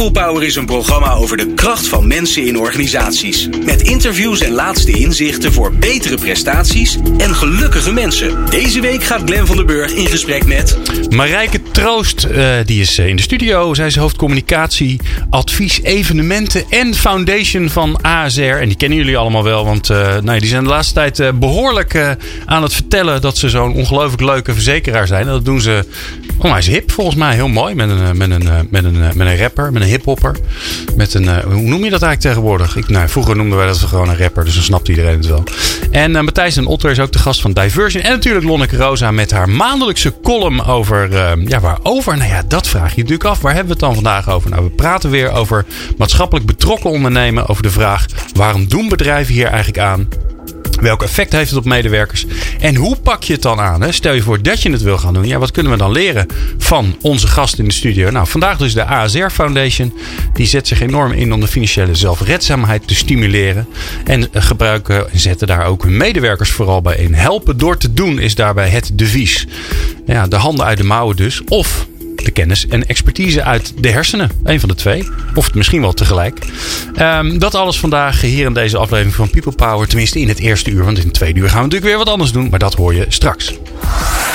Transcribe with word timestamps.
People 0.00 0.22
Power 0.22 0.42
is 0.42 0.56
een 0.56 0.66
programma 0.66 1.12
over 1.12 1.36
de 1.36 1.54
kracht 1.54 1.88
van 1.88 2.06
mensen 2.06 2.46
in 2.46 2.58
organisaties. 2.58 3.48
Met 3.64 3.82
interviews 3.82 4.40
en 4.40 4.52
laatste 4.52 4.92
inzichten 4.92 5.52
voor 5.52 5.72
betere 5.72 6.16
prestaties 6.16 6.98
en 7.18 7.34
gelukkige 7.34 7.92
mensen. 7.92 8.44
Deze 8.50 8.80
week 8.80 9.04
gaat 9.04 9.22
Glen 9.24 9.46
van 9.46 9.56
der 9.56 9.64
Burg 9.64 9.92
in 9.92 10.06
gesprek 10.06 10.46
met... 10.46 10.78
Marijke 11.10 11.62
Troost, 11.62 12.26
uh, 12.30 12.54
die 12.64 12.80
is 12.80 12.98
in 12.98 13.16
de 13.16 13.22
studio. 13.22 13.74
Zij 13.74 13.86
is 13.86 13.96
hoofdcommunicatie, 13.96 15.00
advies, 15.30 15.82
evenementen 15.82 16.64
en 16.70 16.94
foundation 16.94 17.68
van 17.68 18.02
ASR. 18.02 18.40
En 18.40 18.68
die 18.68 18.76
kennen 18.76 18.98
jullie 18.98 19.16
allemaal 19.16 19.44
wel, 19.44 19.64
want 19.64 19.90
uh, 19.90 20.18
nou, 20.18 20.38
die 20.38 20.48
zijn 20.48 20.62
de 20.62 20.68
laatste 20.68 20.94
tijd 20.94 21.38
behoorlijk 21.38 22.16
aan 22.44 22.62
het 22.62 22.74
vertellen 22.74 23.20
dat 23.20 23.38
ze 23.38 23.48
zo'n 23.48 23.74
ongelooflijk 23.74 24.22
leuke 24.22 24.52
verzekeraar 24.52 25.06
zijn. 25.06 25.26
En 25.26 25.32
dat 25.32 25.44
doen 25.44 25.60
ze 25.60 25.84
onwijs 26.38 26.66
hip 26.66 26.90
volgens 26.90 27.16
mij. 27.16 27.34
Heel 27.34 27.48
mooi. 27.48 27.74
Met 27.74 27.90
een, 27.90 28.16
met 28.16 28.30
een, 28.30 28.68
met 28.70 28.84
een, 28.84 28.98
met 28.98 29.26
een 29.26 29.38
rapper, 29.38 29.72
met 29.72 29.82
een 29.82 29.88
hiphopper. 29.90 30.36
Met 30.96 31.14
een, 31.14 31.42
hoe 31.42 31.62
noem 31.62 31.84
je 31.84 31.90
dat 31.90 32.02
eigenlijk 32.02 32.20
tegenwoordig? 32.20 32.76
Ik, 32.76 32.88
nou, 32.88 33.08
vroeger 33.08 33.36
noemden 33.36 33.58
wij 33.58 33.66
dat 33.66 33.78
gewoon 33.78 34.08
een 34.08 34.18
rapper. 34.18 34.44
Dus 34.44 34.54
dan 34.54 34.62
snapt 34.62 34.88
iedereen 34.88 35.16
het 35.16 35.26
wel. 35.26 35.44
En 35.90 36.10
uh, 36.10 36.20
Matthijs 36.20 36.56
en 36.56 36.66
Otter 36.66 36.90
is 36.90 37.00
ook 37.00 37.12
de 37.12 37.18
gast 37.18 37.40
van 37.40 37.52
Diversion. 37.52 38.02
En 38.02 38.10
natuurlijk 38.10 38.46
Lonneke 38.46 38.76
Rosa 38.76 39.10
met 39.10 39.30
haar 39.30 39.48
maandelijkse 39.48 40.14
column 40.22 40.64
over... 40.64 41.12
Uh, 41.12 41.32
ja, 41.46 41.60
waarover? 41.60 42.16
Nou 42.16 42.30
ja, 42.30 42.42
dat 42.48 42.68
vraag 42.68 42.90
je 42.90 43.02
natuurlijk 43.02 43.28
af. 43.28 43.40
Waar 43.40 43.54
hebben 43.54 43.78
we 43.78 43.86
het 43.86 43.94
dan 43.94 43.94
vandaag 43.94 44.30
over? 44.30 44.50
Nou, 44.50 44.64
we 44.64 44.70
praten 44.70 45.10
weer 45.10 45.32
over 45.32 45.64
maatschappelijk 45.96 46.46
betrokken 46.46 46.90
ondernemen. 46.90 47.46
Over 47.46 47.62
de 47.62 47.70
vraag, 47.70 48.06
waarom 48.34 48.68
doen 48.68 48.88
bedrijven 48.88 49.34
hier 49.34 49.46
eigenlijk 49.46 49.78
aan? 49.78 50.08
Welk 50.80 51.02
effect 51.02 51.32
heeft 51.32 51.50
het 51.50 51.58
op 51.58 51.64
medewerkers? 51.64 52.26
En 52.60 52.74
hoe 52.74 52.96
pak 52.96 53.22
je 53.22 53.32
het 53.32 53.42
dan 53.42 53.60
aan? 53.60 53.82
Hè? 53.82 53.92
Stel 53.92 54.12
je 54.12 54.22
voor 54.22 54.42
dat 54.42 54.62
je 54.62 54.70
het 54.70 54.82
wil 54.82 54.98
gaan 54.98 55.14
doen. 55.14 55.26
Ja, 55.26 55.38
wat 55.38 55.50
kunnen 55.50 55.72
we 55.72 55.78
dan 55.78 55.92
leren 55.92 56.26
van 56.58 56.96
onze 57.00 57.26
gast 57.26 57.58
in 57.58 57.64
de 57.64 57.72
studio? 57.72 58.10
Nou, 58.10 58.26
vandaag 58.26 58.58
dus 58.58 58.74
de 58.74 58.84
ASR 58.84 59.28
Foundation. 59.28 59.92
Die 60.32 60.46
zet 60.46 60.68
zich 60.68 60.80
enorm 60.80 61.12
in 61.12 61.32
om 61.32 61.40
de 61.40 61.46
financiële 61.46 61.94
zelfredzaamheid 61.94 62.86
te 62.86 62.94
stimuleren. 62.94 63.66
En 64.04 64.28
gebruiken 64.32 65.12
en 65.12 65.18
zetten 65.18 65.46
daar 65.46 65.66
ook 65.66 65.82
hun 65.82 65.96
medewerkers 65.96 66.50
vooral 66.50 66.82
bij 66.82 66.96
in. 66.96 67.14
Helpen 67.14 67.58
door 67.58 67.76
te 67.76 67.92
doen 67.92 68.18
is 68.18 68.34
daarbij 68.34 68.68
het 68.68 68.90
devies. 68.92 69.46
Ja, 70.06 70.26
de 70.26 70.36
handen 70.36 70.64
uit 70.64 70.78
de 70.78 70.84
mouwen 70.84 71.16
dus. 71.16 71.44
Of 71.44 71.86
de 72.24 72.30
kennis 72.30 72.66
en 72.66 72.86
expertise 72.86 73.42
uit 73.42 73.72
de 73.76 73.90
hersenen. 73.90 74.30
Een 74.44 74.60
van 74.60 74.68
de 74.68 74.74
twee. 74.74 75.08
Of 75.34 75.54
misschien 75.54 75.80
wel 75.80 75.92
tegelijk. 75.92 76.38
Um, 76.98 77.38
dat 77.38 77.54
alles 77.54 77.78
vandaag 77.78 78.20
hier 78.20 78.46
in 78.46 78.54
deze 78.54 78.78
aflevering 78.78 79.14
van 79.14 79.30
People 79.30 79.52
Power. 79.52 79.88
Tenminste 79.88 80.20
in 80.20 80.28
het 80.28 80.38
eerste 80.38 80.70
uur. 80.70 80.84
Want 80.84 80.98
in 80.98 81.04
het 81.04 81.14
tweede 81.14 81.40
uur 81.40 81.48
gaan 81.48 81.58
we 81.58 81.64
natuurlijk 81.64 81.90
weer 81.90 82.04
wat 82.04 82.08
anders 82.08 82.32
doen. 82.32 82.48
Maar 82.48 82.58
dat 82.58 82.74
hoor 82.74 82.94
je 82.94 83.04
straks. 83.08 83.58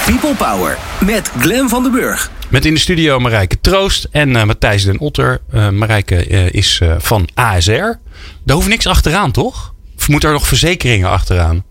People 0.06 0.36
Power 0.36 0.78
met 1.06 1.32
Glen 1.40 1.70
van 1.70 1.84
den 1.84 1.92
Burg. 1.92 2.32
Met 2.50 2.66
in 2.66 2.74
de 2.74 2.80
studio 2.80 3.20
Marijke 3.20 3.62
Troost 3.62 4.08
en 4.12 4.30
uh, 4.30 4.44
Matthijs 4.44 4.84
den 4.84 5.00
Otter. 5.00 5.42
Uh, 5.54 5.70
Marijke 5.70 6.30
uh, 6.30 6.50
is 6.52 6.82
van 6.98 7.28
ASR. 7.34 7.72
Daar 8.44 8.56
hoeft 8.56 8.68
niks 8.68 8.88
achteraan, 8.88 9.32
toch? 9.32 9.74
Of 9.98 10.08
moet 10.08 10.24
er 10.24 10.32
nog 10.32 10.48
verzekeringen 10.48 11.10
achteraan? 11.10 11.64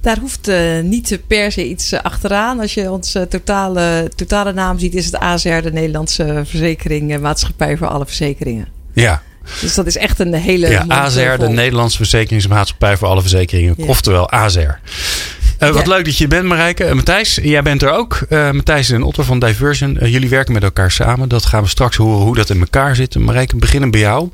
Daar 0.00 0.18
hoeft 0.18 0.48
uh, 0.48 0.80
niet 0.80 1.18
per 1.26 1.52
se 1.52 1.68
iets 1.68 1.92
uh, 1.92 2.00
achteraan. 2.00 2.60
Als 2.60 2.74
je 2.74 2.90
onze 2.90 3.26
totale, 3.28 4.10
totale 4.16 4.52
naam 4.52 4.78
ziet, 4.78 4.94
is 4.94 5.04
het 5.04 5.18
ASR, 5.18 5.60
de 5.62 5.72
Nederlandse 5.72 6.42
verzekering, 6.44 7.20
maatschappij 7.20 7.76
voor 7.76 7.86
alle 7.86 8.06
verzekeringen. 8.06 8.68
Ja. 8.92 9.22
Dus 9.60 9.74
dat 9.74 9.86
is 9.86 9.96
echt 9.96 10.18
een 10.18 10.34
hele. 10.34 10.68
Ja, 10.68 10.84
ASR, 10.88 11.38
de 11.38 11.48
Nederlandse 11.48 11.96
verzekeringsmaatschappij 11.96 12.96
voor 12.96 13.08
alle 13.08 13.20
verzekeringen. 13.20 13.74
Ja. 13.76 13.86
Oftewel 13.86 14.30
ASR. 14.30 14.58
Uh, 14.58 15.70
wat 15.70 15.86
ja. 15.86 15.92
leuk 15.92 16.04
dat 16.04 16.18
je 16.18 16.28
bent, 16.28 16.44
Marijke. 16.44 16.86
Uh, 16.86 16.92
Matthijs, 16.92 17.38
jij 17.42 17.62
bent 17.62 17.82
er 17.82 17.90
ook. 17.90 18.26
Uh, 18.28 18.50
Matthijs 18.50 18.90
en 18.90 19.02
Otter 19.02 19.24
van 19.24 19.38
Diversion. 19.38 19.98
jullie 20.00 20.28
werken 20.28 20.52
met 20.52 20.62
elkaar 20.62 20.90
samen. 20.90 21.28
Dat 21.28 21.46
gaan 21.46 21.62
we 21.62 21.68
straks 21.68 21.96
horen 21.96 22.24
hoe 22.24 22.34
dat 22.34 22.50
in 22.50 22.60
elkaar 22.60 22.96
zit. 22.96 23.18
Marijke, 23.18 23.56
beginnen 23.56 23.90
bij 23.90 24.00
jou. 24.00 24.30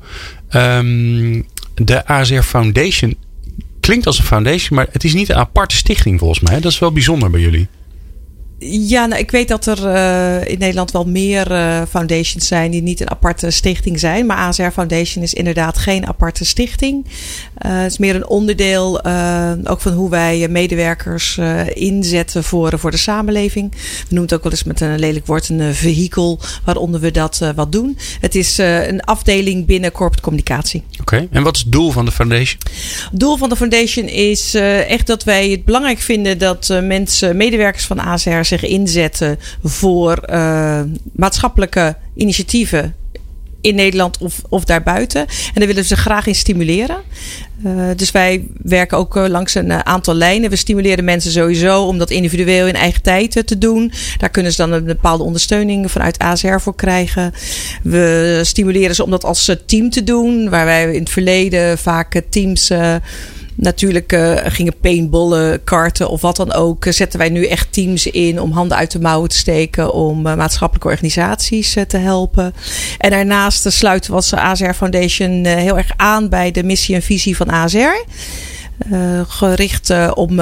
Um, 0.51 1.47
de 1.75 2.07
ASR 2.07 2.41
Foundation 2.41 3.17
klinkt 3.81 4.07
als 4.07 4.19
een 4.19 4.25
foundation, 4.25 4.79
maar 4.79 4.87
het 4.91 5.05
is 5.05 5.15
niet 5.15 5.29
een 5.29 5.37
aparte 5.37 5.77
stichting 5.77 6.19
volgens 6.19 6.41
mij. 6.41 6.61
Dat 6.61 6.73
is 6.73 6.79
wel 6.79 6.93
bijzonder 6.93 7.31
bij 7.31 7.41
jullie. 7.41 7.69
Ja, 8.59 9.07
nou, 9.07 9.21
ik 9.21 9.31
weet 9.31 9.49
dat 9.49 9.67
er 9.67 9.79
uh, 9.85 10.51
in 10.51 10.59
Nederland 10.59 10.91
wel 10.91 11.05
meer 11.05 11.51
uh, 11.51 11.83
foundations 11.89 12.47
zijn 12.47 12.71
die 12.71 12.83
niet 12.83 13.01
een 13.01 13.11
aparte 13.11 13.51
stichting 13.51 14.01
zijn. 14.01 14.27
Maar 14.27 14.37
ASR 14.37 14.71
Foundation 14.73 15.25
is 15.25 15.35
inderdaad 15.35 15.79
geen 15.79 16.07
aparte 16.07 16.45
stichting. 16.45 17.05
Uh, 17.05 17.83
het 17.83 17.91
is 17.91 17.99
meer 17.99 18.15
een 18.15 18.27
onderdeel 18.27 19.05
ook 19.65 19.81
van 19.81 19.93
hoe 19.93 20.11
wij 20.11 20.49
medewerkers 20.49 21.39
inzetten 21.73 22.45
voor, 22.45 22.79
voor 22.79 22.91
de 22.91 22.97
samenleving. 22.97 23.71
We 23.71 23.79
noemen 24.09 24.23
het 24.23 24.35
ook 24.35 24.43
wel 24.43 24.53
eens 24.53 24.65
met 24.65 24.81
een 24.81 24.99
lelijk 24.99 25.27
woord 25.27 25.49
een 25.49 25.75
vehikel 25.75 26.41
waaronder 26.65 27.01
we 27.01 27.11
dat 27.11 27.53
wat 27.55 27.73
doen. 27.73 27.99
Het 28.21 28.35
is 28.35 28.59
een 28.59 29.01
afdeling 29.01 29.67
binnen 29.67 29.93
corporate 29.93 30.23
communicatie. 30.23 30.83
Oké, 30.91 31.01
okay. 31.01 31.29
en 31.31 31.43
wat 31.43 31.57
is 31.57 31.63
het 31.63 31.73
doel 31.73 31.91
van 31.91 32.05
de 32.05 32.13
foundation? 32.13 32.61
Het 33.11 33.21
doel 33.21 33.37
van 33.37 33.49
de 33.49 33.57
foundation 33.57 34.09
is 34.09 34.55
echt 34.55 35.07
dat 35.07 35.25
wij 35.25 35.51
het 35.51 35.65
belangrijk 35.65 35.99
vinden 35.99 36.39
dat 36.39 36.81
mensen, 36.83 37.37
medewerkers 37.37 37.85
van 37.85 37.99
ASR 37.99 38.44
zich 38.47 38.65
inzetten 38.65 39.39
voor 39.63 40.23
uh, 40.31 40.81
maatschappelijke 41.13 41.97
initiatieven 42.15 42.95
in 43.65 43.75
Nederland 43.75 44.19
of, 44.19 44.43
of 44.49 44.65
daarbuiten. 44.65 45.21
En 45.21 45.55
daar 45.55 45.67
willen 45.67 45.85
ze 45.85 45.97
graag 45.97 46.27
in 46.27 46.35
stimuleren. 46.35 46.97
Uh, 47.65 47.89
dus 47.97 48.11
wij 48.11 48.47
werken 48.63 48.99
ook 48.99 49.17
uh, 49.17 49.27
langs 49.27 49.55
een 49.55 49.73
aantal 49.73 50.15
lijnen. 50.15 50.51
We 50.51 50.57
stimuleren 50.57 51.05
mensen 51.05 51.31
sowieso 51.31 51.83
om 51.83 51.99
dat 51.99 52.11
individueel 52.11 52.67
in 52.67 52.75
eigen 52.75 53.03
tijd 53.03 53.47
te 53.47 53.59
doen. 53.59 53.93
Daar 54.19 54.31
kunnen 54.31 54.53
ze 54.53 54.57
dan 54.57 54.73
een 54.73 54.85
bepaalde 54.85 55.23
ondersteuning 55.23 55.91
vanuit 55.91 56.19
ASR 56.19 56.59
voor 56.59 56.75
krijgen. 56.75 57.33
We 57.83 58.41
stimuleren 58.43 58.95
ze 58.95 59.05
om 59.05 59.11
dat 59.11 59.25
als 59.25 59.57
team 59.67 59.91
te 59.91 60.05
doen. 60.05 60.51
Waar 60.51 60.65
wij 60.65 60.93
in 60.93 61.01
het 61.01 61.11
verleden 61.11 61.79
vaak 61.79 62.23
teams 62.31 62.71
Natuurlijk 63.55 64.13
uh, 64.13 64.37
gingen 64.45 64.75
paintballen, 64.81 65.65
karten 65.65 66.09
of 66.09 66.21
wat 66.21 66.37
dan 66.37 66.53
ook. 66.53 66.87
zetten 66.89 67.19
wij 67.19 67.29
nu 67.29 67.47
echt 67.47 67.73
teams 67.73 68.07
in 68.07 68.41
om 68.41 68.53
handen 68.53 68.77
uit 68.77 68.91
de 68.91 69.01
mouwen 69.01 69.29
te 69.29 69.37
steken. 69.37 69.93
Om 69.93 70.27
uh, 70.27 70.35
maatschappelijke 70.35 70.89
organisaties 70.89 71.77
te 71.89 71.97
helpen. 71.97 72.55
En 72.99 73.11
daarnaast 73.11 73.73
sluiten 73.73 74.11
we 74.11 74.17
als 74.17 74.35
ASR 74.35 74.73
Foundation 74.73 75.45
heel 75.45 75.77
erg 75.77 75.93
aan 75.97 76.29
bij 76.29 76.51
de 76.51 76.65
missie 76.65 76.95
en 76.95 77.03
visie 77.03 77.37
van 77.37 77.51
ASR. 77.51 78.05
gericht 79.29 80.15
om 80.15 80.41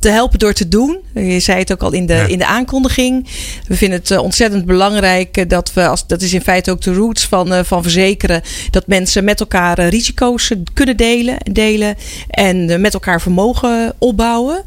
te 0.00 0.08
helpen 0.08 0.38
door 0.38 0.52
te 0.52 0.68
doen. 0.68 0.98
Je 1.14 1.40
zei 1.40 1.58
het 1.58 1.72
ook 1.72 1.82
al 1.82 1.92
in 1.92 2.06
de, 2.06 2.14
ja. 2.14 2.26
in 2.26 2.38
de 2.38 2.46
aankondiging. 2.46 3.28
We 3.66 3.76
vinden 3.76 3.98
het 3.98 4.10
uh, 4.10 4.22
ontzettend 4.22 4.64
belangrijk 4.64 5.36
uh, 5.36 5.44
dat 5.48 5.72
we, 5.72 5.86
als, 5.86 6.06
dat 6.06 6.22
is 6.22 6.32
in 6.32 6.40
feite 6.40 6.70
ook 6.70 6.80
de 6.80 6.94
roots 6.94 7.26
van, 7.26 7.52
uh, 7.52 7.60
van 7.62 7.82
verzekeren, 7.82 8.42
dat 8.70 8.86
mensen 8.86 9.24
met 9.24 9.40
elkaar 9.40 9.88
risico's 9.88 10.52
kunnen 10.74 10.96
delen, 10.96 11.36
delen 11.52 11.96
en 12.28 12.80
met 12.80 12.94
elkaar 12.94 13.20
vermogen 13.20 13.94
opbouwen. 13.98 14.62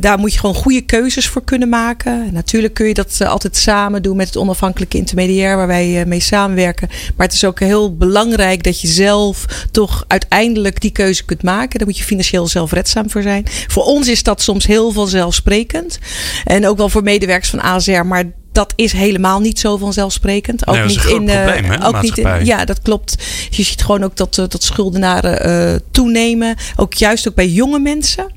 daar 0.00 0.18
moet 0.18 0.32
je 0.32 0.38
gewoon 0.38 0.54
goede 0.54 0.80
keuzes 0.80 1.28
voor 1.28 1.44
kunnen 1.44 1.68
maken. 1.68 2.32
Natuurlijk 2.32 2.74
kun 2.74 2.86
je 2.86 2.94
dat 2.94 3.20
altijd 3.24 3.56
samen 3.56 4.02
doen 4.02 4.16
met 4.16 4.26
het 4.26 4.36
onafhankelijke 4.36 4.96
intermediair 4.96 5.56
waar 5.56 5.66
wij 5.66 6.06
mee 6.06 6.20
samenwerken. 6.20 6.88
Maar 7.16 7.26
het 7.26 7.34
is 7.34 7.44
ook 7.44 7.60
heel 7.60 7.96
belangrijk 7.96 8.62
dat 8.62 8.80
je 8.80 8.88
zelf 8.88 9.46
toch 9.70 10.04
uiteindelijk 10.06 10.80
die 10.80 10.90
keuze 10.90 11.24
kunt 11.24 11.42
maken. 11.42 11.78
Daar 11.78 11.88
moet 11.88 11.98
je 11.98 12.04
financieel 12.04 12.46
zelfredzaam 12.46 13.10
voor 13.10 13.22
zijn. 13.22 13.44
Voor 13.66 13.84
ons 13.84 14.08
is 14.08 14.22
dat 14.22 14.42
soms 14.50 14.66
heel 14.66 14.92
vanzelfsprekend. 14.92 15.98
En 16.44 16.66
ook 16.66 16.76
wel 16.76 16.88
voor 16.88 17.02
medewerkers 17.02 17.50
van 17.50 17.62
ASR. 17.62 18.06
Maar 18.06 18.24
dat 18.52 18.72
is 18.76 18.92
helemaal 18.92 19.40
niet 19.40 19.58
zo 19.58 19.76
vanzelfsprekend. 19.76 20.66
Ook 20.66 20.74
nee, 20.74 20.84
niet 20.84 21.04
in 21.04 21.24
probleem, 21.24 21.64
hè, 21.64 21.86
ook 21.86 22.02
niet 22.02 22.18
in, 22.18 22.44
ja, 22.44 22.64
dat 22.64 22.82
klopt. 22.82 23.14
Je 23.50 23.62
ziet 23.62 23.82
gewoon 23.82 24.04
ook 24.04 24.16
dat, 24.16 24.38
uh, 24.38 24.44
dat 24.48 24.62
schuldenaren 24.62 25.48
uh, 25.48 25.78
toenemen. 25.90 26.56
Ook 26.76 26.94
juist 26.94 27.28
ook 27.28 27.34
bij 27.34 27.48
jonge 27.48 27.78
mensen. 27.78 28.32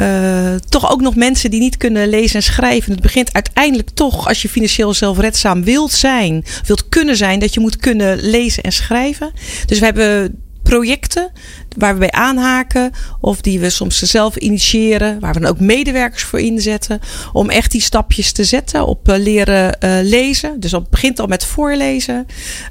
Uh, 0.00 0.54
toch 0.68 0.90
ook 0.90 1.00
nog 1.00 1.14
mensen 1.14 1.50
die 1.50 1.60
niet 1.60 1.76
kunnen 1.76 2.08
lezen 2.08 2.36
en 2.36 2.42
schrijven. 2.42 2.92
Het 2.92 3.00
begint 3.02 3.32
uiteindelijk 3.32 3.90
toch, 3.90 4.28
als 4.28 4.42
je 4.42 4.48
financieel 4.48 4.94
zelfredzaam 4.94 5.64
wilt 5.64 5.92
zijn, 5.92 6.44
wilt 6.66 6.88
kunnen 6.88 7.16
zijn, 7.16 7.38
dat 7.38 7.54
je 7.54 7.60
moet 7.60 7.76
kunnen 7.76 8.18
lezen 8.20 8.62
en 8.62 8.72
schrijven. 8.72 9.30
Dus 9.66 9.78
we 9.78 9.84
hebben 9.84 10.40
projecten 10.62 11.30
waar 11.78 11.92
we 11.92 11.98
bij 11.98 12.10
aanhaken. 12.10 12.92
Of 13.20 13.40
die 13.40 13.60
we 13.60 13.70
soms 13.70 13.98
zelf 13.98 14.36
initiëren. 14.36 15.20
Waar 15.20 15.34
we 15.34 15.40
dan 15.40 15.50
ook 15.50 15.60
medewerkers 15.60 16.22
voor 16.22 16.40
inzetten. 16.40 17.00
Om 17.32 17.50
echt 17.50 17.70
die 17.70 17.80
stapjes 17.80 18.32
te 18.32 18.44
zetten 18.44 18.86
op 18.86 19.08
uh, 19.08 19.16
leren 19.16 19.76
uh, 19.84 19.98
lezen. 20.02 20.60
Dus 20.60 20.70
dat 20.70 20.90
begint 20.90 21.20
al 21.20 21.26
met 21.26 21.44
voorlezen. 21.44 22.26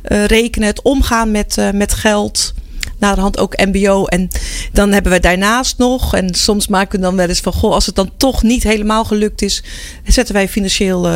Uh, 0.08 0.26
rekenen, 0.26 0.68
het 0.68 0.82
omgaan 0.82 1.32
met, 1.32 1.58
met 1.74 1.94
geld. 1.94 2.54
Naderhand 3.00 3.38
ook 3.38 3.58
MBO. 3.58 4.06
En 4.06 4.28
dan 4.72 4.92
hebben 4.92 5.12
we 5.12 5.20
daarnaast 5.20 5.78
nog. 5.78 6.16
En 6.16 6.34
soms 6.34 6.68
maken 6.68 7.00
we 7.00 7.06
dan 7.06 7.16
wel 7.16 7.28
eens 7.28 7.40
van. 7.40 7.54
Goh, 7.54 7.74
als 7.74 7.86
het 7.86 7.96
dan 7.96 8.12
toch 8.18 8.44
niet 8.44 8.64
helemaal 8.64 9.06
gelukt 9.06 9.42
is. 9.42 9.64
Zetten 10.06 10.34
wij 10.34 10.48
financieel 10.50 11.08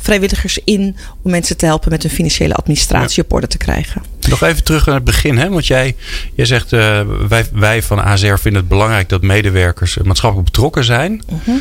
vrijwilligers 0.00 0.58
in 0.64 0.96
om 1.22 1.30
mensen 1.30 1.56
te 1.56 1.66
helpen 1.66 1.90
met 1.90 2.02
hun 2.02 2.10
financiële 2.10 2.54
administratie 2.54 3.16
ja. 3.16 3.22
op 3.28 3.32
orde 3.32 3.46
te 3.46 3.58
krijgen. 3.58 4.02
Nog 4.28 4.42
even 4.42 4.64
terug 4.64 4.86
naar 4.86 4.94
het 4.94 5.04
begin, 5.04 5.38
hè? 5.38 5.48
want 5.48 5.66
jij, 5.66 5.96
jij 6.34 6.46
zegt 6.46 6.72
uh, 6.72 7.00
wij, 7.28 7.46
wij 7.52 7.82
van 7.82 8.04
ASR 8.04 8.34
vinden 8.34 8.60
het 8.60 8.68
belangrijk 8.68 9.08
dat 9.08 9.22
medewerkers 9.22 9.96
maatschappelijk 9.96 10.50
betrokken 10.50 10.84
zijn. 10.84 11.12
Uh 11.12 11.38
-huh. 11.44 11.54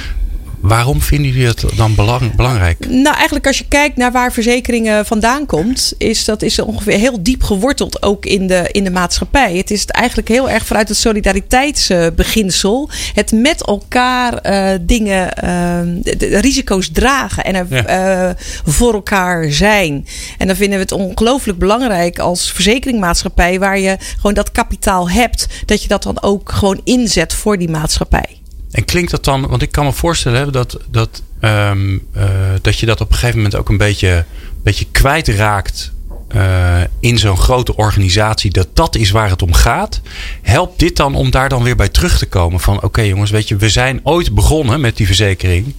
Waarom 0.59 1.01
vinden 1.01 1.31
jullie 1.31 1.47
het 1.47 1.63
dan 1.75 1.95
belang, 1.95 2.35
belangrijk? 2.35 2.89
Nou, 2.89 3.15
eigenlijk 3.15 3.47
als 3.47 3.57
je 3.57 3.67
kijkt 3.67 3.97
naar 3.97 4.11
waar 4.11 4.31
verzekeringen 4.31 5.06
vandaan 5.06 5.45
komt, 5.45 5.94
is 5.97 6.25
dat 6.25 6.41
is 6.41 6.59
ongeveer 6.59 6.97
heel 6.97 7.23
diep 7.23 7.44
geworteld 7.44 8.03
ook 8.03 8.25
in 8.25 8.47
de, 8.47 8.69
in 8.71 8.83
de 8.83 8.91
maatschappij. 8.91 9.57
Het 9.57 9.71
is 9.71 9.85
eigenlijk 9.85 10.27
heel 10.27 10.50
erg 10.50 10.65
vanuit 10.65 10.88
het 10.88 10.97
solidariteitsbeginsel. 10.97 12.89
Het 13.13 13.31
met 13.31 13.65
elkaar 13.65 14.39
uh, 14.45 14.77
dingen, 14.81 15.21
uh, 15.44 16.03
de, 16.03 16.15
de 16.17 16.39
risico's 16.39 16.89
dragen 16.91 17.44
en 17.44 17.56
er 17.56 17.65
ja. 17.69 18.27
uh, 18.27 18.35
voor 18.65 18.94
elkaar 18.94 19.51
zijn. 19.51 20.07
En 20.38 20.47
dan 20.47 20.56
vinden 20.56 20.77
we 20.77 20.83
het 20.83 20.91
ongelooflijk 20.91 21.59
belangrijk 21.59 22.19
als 22.19 22.51
verzekeringmaatschappij, 22.51 23.59
waar 23.59 23.79
je 23.79 23.97
gewoon 24.15 24.33
dat 24.33 24.51
kapitaal 24.51 25.09
hebt, 25.09 25.47
dat 25.65 25.81
je 25.81 25.88
dat 25.88 26.03
dan 26.03 26.21
ook 26.21 26.51
gewoon 26.51 26.81
inzet 26.83 27.33
voor 27.33 27.57
die 27.57 27.69
maatschappij. 27.69 28.38
En 28.71 28.86
klinkt 28.86 29.12
dat 29.12 29.24
dan, 29.24 29.48
want 29.48 29.62
ik 29.62 29.71
kan 29.71 29.86
me 29.86 29.94
voorstellen 29.94 30.51
dat, 30.51 30.80
dat, 30.92 31.21
um, 31.42 32.07
uh, 32.18 32.24
dat 32.62 32.80
je 32.80 32.86
dat 32.86 33.01
op 33.01 33.10
een 33.10 33.13
gegeven 33.13 33.36
moment 33.36 33.56
ook 33.56 33.69
een 33.69 33.77
beetje, 33.77 34.25
beetje 34.63 34.86
kwijtraakt 34.92 35.92
uh, 36.36 36.81
in 37.00 37.18
zo'n 37.18 37.38
grote 37.38 37.75
organisatie. 37.75 38.51
Dat 38.51 38.68
dat 38.74 38.95
is 38.95 39.12
waar 39.12 39.30
het 39.30 39.42
om 39.42 39.54
gaat. 39.54 40.01
Helpt 40.42 40.80
dit 40.80 40.95
dan 40.95 41.16
om 41.16 41.31
daar 41.31 41.50
dan 41.50 41.63
weer 41.63 41.75
bij 41.75 41.89
terug 41.89 42.18
te 42.18 42.25
komen? 42.25 42.60
Van 42.60 42.83
oké 42.83 43.01
jongens, 43.01 43.31
weet 43.31 43.48
je, 43.48 43.56
we 43.56 43.69
zijn 43.69 44.00
ooit 44.04 44.33
begonnen 44.33 44.81
met 44.81 44.98
die 44.98 45.06
verzekering. 45.06 45.74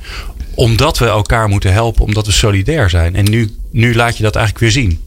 Omdat 0.54 0.98
we 0.98 1.06
elkaar 1.06 1.48
moeten 1.48 1.72
helpen, 1.72 2.04
omdat 2.04 2.26
we 2.26 2.32
solidair 2.32 2.90
zijn. 2.90 3.16
En 3.16 3.30
nu, 3.30 3.54
nu 3.70 3.94
laat 3.94 4.16
je 4.16 4.22
dat 4.22 4.36
eigenlijk 4.36 4.64
weer 4.64 4.82
zien 4.82 5.00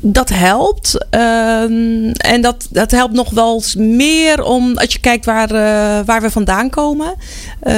dat 0.00 0.28
helpt. 0.28 1.06
Um, 1.10 2.10
en 2.10 2.40
dat, 2.40 2.66
dat 2.70 2.90
helpt 2.90 3.14
nog 3.14 3.30
wel 3.30 3.62
meer 3.76 4.42
om, 4.42 4.78
als 4.78 4.92
je 4.92 4.98
kijkt 5.00 5.24
waar, 5.24 5.52
uh, 5.52 6.06
waar 6.06 6.20
we 6.20 6.30
vandaan 6.30 6.70
komen. 6.70 7.14
Uh, 7.16 7.72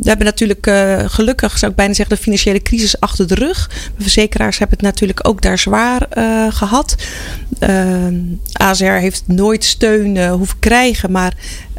we 0.00 0.02
hebben 0.02 0.26
natuurlijk 0.26 0.66
uh, 0.66 0.98
gelukkig, 1.06 1.58
zou 1.58 1.70
ik 1.70 1.76
bijna 1.76 1.94
zeggen, 1.94 2.16
de 2.16 2.22
financiële 2.22 2.62
crisis 2.62 3.00
achter 3.00 3.28
de 3.28 3.34
rug. 3.34 3.70
De 3.96 4.02
verzekeraars 4.02 4.58
hebben 4.58 4.76
het 4.76 4.86
natuurlijk 4.86 5.28
ook 5.28 5.42
daar 5.42 5.58
zwaar 5.58 6.08
gehad. 6.50 6.94
ASR 8.52 8.84
heeft 8.84 9.22
nooit 9.26 9.64
steun 9.64 10.28
hoeven 10.28 10.58
krijgen, 10.58 11.10
maar 11.10 11.34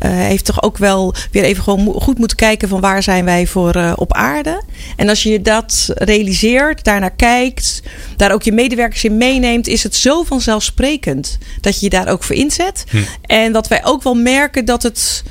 heeft 0.05 0.45
toch 0.45 0.63
ook 0.63 0.77
wel 0.77 1.13
weer 1.31 1.43
even 1.43 1.63
gewoon 1.63 1.93
goed 2.01 2.17
moeten 2.17 2.37
kijken 2.37 2.69
van 2.69 2.81
waar 2.81 3.03
zijn 3.03 3.25
wij 3.25 3.47
voor 3.47 3.75
uh, 3.75 3.93
op 3.95 4.13
aarde. 4.13 4.61
En 4.95 5.09
als 5.09 5.23
je 5.23 5.41
dat 5.41 5.89
realiseert, 5.93 6.83
daarnaar 6.83 7.15
kijkt, 7.15 7.81
daar 8.15 8.31
ook 8.31 8.43
je 8.43 8.51
medewerkers 8.51 9.03
in 9.03 9.17
meeneemt, 9.17 9.67
is 9.67 9.83
het 9.83 9.95
zo 9.95 10.23
vanzelfsprekend 10.23 11.37
dat 11.61 11.79
je 11.79 11.85
je 11.85 11.89
daar 11.89 12.07
ook 12.07 12.23
voor 12.23 12.35
inzet. 12.35 12.83
Hm. 12.89 12.97
En 13.21 13.51
dat 13.51 13.67
wij 13.67 13.85
ook 13.85 14.03
wel 14.03 14.15
merken 14.15 14.65
dat 14.65 14.83
het 14.83 15.23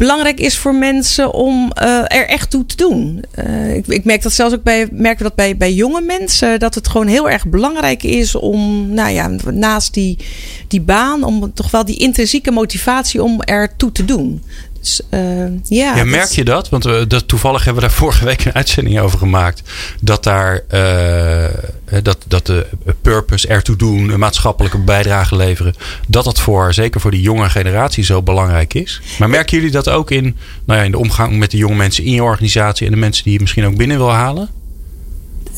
belangrijk 0.00 0.40
is 0.40 0.58
voor 0.58 0.74
mensen 0.74 1.32
om 1.32 1.72
uh, 1.82 1.98
er 1.98 2.28
echt 2.28 2.50
toe 2.50 2.66
te 2.66 2.76
doen. 2.76 3.24
Uh, 3.46 3.74
ik, 3.74 3.86
ik, 3.86 4.04
merk 4.04 4.22
dat 4.22 4.32
zelfs 4.32 4.54
ook 4.54 4.62
bij, 4.62 4.88
merk 4.92 5.18
dat 5.18 5.34
bij, 5.34 5.56
bij 5.56 5.72
jonge 5.72 6.00
mensen, 6.00 6.58
dat 6.58 6.74
het 6.74 6.88
gewoon 6.88 7.06
heel 7.06 7.30
erg 7.30 7.46
belangrijk 7.46 8.02
is 8.02 8.34
om, 8.34 8.88
nou 8.94 9.10
ja, 9.10 9.30
naast 9.50 9.94
die, 9.94 10.18
die 10.68 10.80
baan, 10.80 11.24
om 11.24 11.52
toch 11.54 11.70
wel 11.70 11.84
die 11.84 11.96
intrinsieke 11.96 12.50
motivatie 12.50 13.22
om 13.22 13.42
er 13.42 13.76
toe 13.76 13.92
te 13.92 14.04
doen. 14.04 14.42
Dus, 14.80 15.00
uh, 15.10 15.46
ja, 15.64 15.96
ja, 15.96 16.04
merk 16.04 16.28
je 16.28 16.44
dat? 16.44 16.68
Want 16.68 16.84
we, 16.84 17.04
dat, 17.08 17.28
toevallig 17.28 17.64
hebben 17.64 17.82
we 17.82 17.88
daar 17.88 17.98
vorige 18.04 18.24
week 18.24 18.44
een 18.44 18.54
uitzending 18.54 19.00
over 19.00 19.18
gemaakt. 19.18 19.62
Dat 20.00 20.24
daar 20.24 20.62
uh, 20.70 22.02
dat, 22.02 22.18
dat 22.26 22.46
de 22.46 22.66
purpose 23.02 23.48
ertoe 23.48 23.76
doen, 23.76 24.08
een 24.08 24.18
maatschappelijke 24.18 24.78
bijdrage 24.78 25.36
leveren. 25.36 25.74
Dat 26.06 26.24
dat 26.24 26.40
voor, 26.40 26.74
zeker 26.74 27.00
voor 27.00 27.10
die 27.10 27.20
jonge 27.20 27.50
generatie, 27.50 28.04
zo 28.04 28.22
belangrijk 28.22 28.74
is. 28.74 29.00
Maar 29.18 29.30
merken 29.30 29.56
jullie 29.56 29.72
dat 29.72 29.88
ook 29.88 30.10
in, 30.10 30.36
nou 30.64 30.78
ja, 30.78 30.84
in 30.84 30.90
de 30.90 30.98
omgang 30.98 31.38
met 31.38 31.50
de 31.50 31.56
jonge 31.56 31.74
mensen 31.76 32.04
in 32.04 32.12
je 32.12 32.22
organisatie 32.22 32.86
en 32.86 32.92
de 32.92 32.98
mensen 32.98 33.24
die 33.24 33.32
je 33.32 33.40
misschien 33.40 33.64
ook 33.64 33.76
binnen 33.76 33.96
wil 33.96 34.12
halen? 34.12 34.59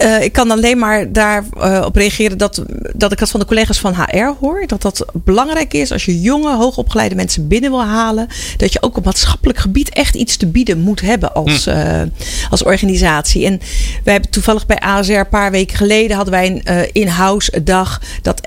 Uh, 0.03 0.23
ik 0.23 0.33
kan 0.33 0.51
alleen 0.51 0.79
maar 0.79 1.13
daarop 1.13 1.57
uh, 1.57 1.83
op 1.85 1.97
reageren 1.97 2.39
dat, 2.39 2.63
dat 2.95 3.13
ik 3.13 3.19
dat 3.19 3.31
van 3.31 3.41
de 3.41 3.47
collega's 3.47 3.79
van 3.79 3.95
HR 3.95 4.33
hoor. 4.41 4.67
Dat 4.67 4.83
dat 4.83 5.05
belangrijk 5.13 5.75
is 5.75 5.93
als 5.93 6.05
je 6.05 6.21
jonge, 6.21 6.57
hoogopgeleide 6.57 7.15
mensen 7.15 7.49
binnen 7.49 7.71
wil 7.71 7.85
halen. 7.85 8.27
Dat 8.57 8.73
je 8.73 8.83
ook 8.83 8.97
op 8.97 9.05
maatschappelijk 9.05 9.59
gebied 9.59 9.89
echt 9.89 10.15
iets 10.15 10.37
te 10.37 10.47
bieden 10.47 10.79
moet 10.79 11.01
hebben 11.01 11.35
als, 11.35 11.65
hm. 11.65 11.71
uh, 11.71 12.03
als 12.51 12.63
organisatie. 12.63 13.47
En 13.47 13.61
wij 14.05 14.13
hebben 14.13 14.31
toevallig 14.31 14.67
bij 14.67 14.79
ASR 14.79 15.13
een 15.13 15.29
paar 15.29 15.51
weken 15.51 15.77
geleden 15.77 16.17
hadden 16.17 16.35
wij 16.35 16.63
een 16.65 16.93
in-house 16.93 17.63
dag. 17.63 18.01
Dat 18.23 18.41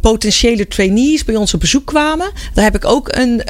potentiële 0.00 0.68
trainees 0.68 1.24
bij 1.24 1.36
ons 1.36 1.54
op 1.54 1.60
bezoek 1.60 1.86
kwamen. 1.86 2.30
Daar 2.54 2.64
heb 2.64 2.74
ik 2.74 2.84
ook 2.84 3.08
een 3.16 3.42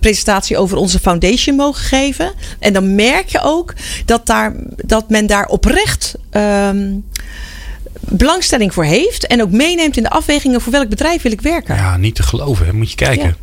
presentatie 0.00 0.56
over 0.56 0.76
onze 0.76 0.98
foundation 0.98 1.56
mogen 1.56 1.84
geven. 1.84 2.32
En 2.58 2.72
dan 2.72 2.94
merk 2.94 3.28
je 3.28 3.40
ook 3.42 3.74
dat, 4.04 4.26
daar, 4.26 4.54
dat 4.76 5.08
men 5.08 5.26
daar 5.26 5.46
oprecht. 5.46 6.14
Um, 6.30 6.87
belangstelling 8.00 8.74
voor 8.74 8.84
heeft. 8.84 9.26
En 9.26 9.42
ook 9.42 9.50
meeneemt 9.50 9.96
in 9.96 10.02
de 10.02 10.10
afwegingen 10.10 10.60
voor 10.60 10.72
welk 10.72 10.88
bedrijf 10.88 11.22
wil 11.22 11.32
ik 11.32 11.40
werken. 11.40 11.74
Ja, 11.74 11.96
niet 11.96 12.14
te 12.14 12.22
geloven. 12.22 12.76
Moet 12.76 12.90
je 12.90 12.96
kijken. 12.96 13.26
Ja. 13.26 13.36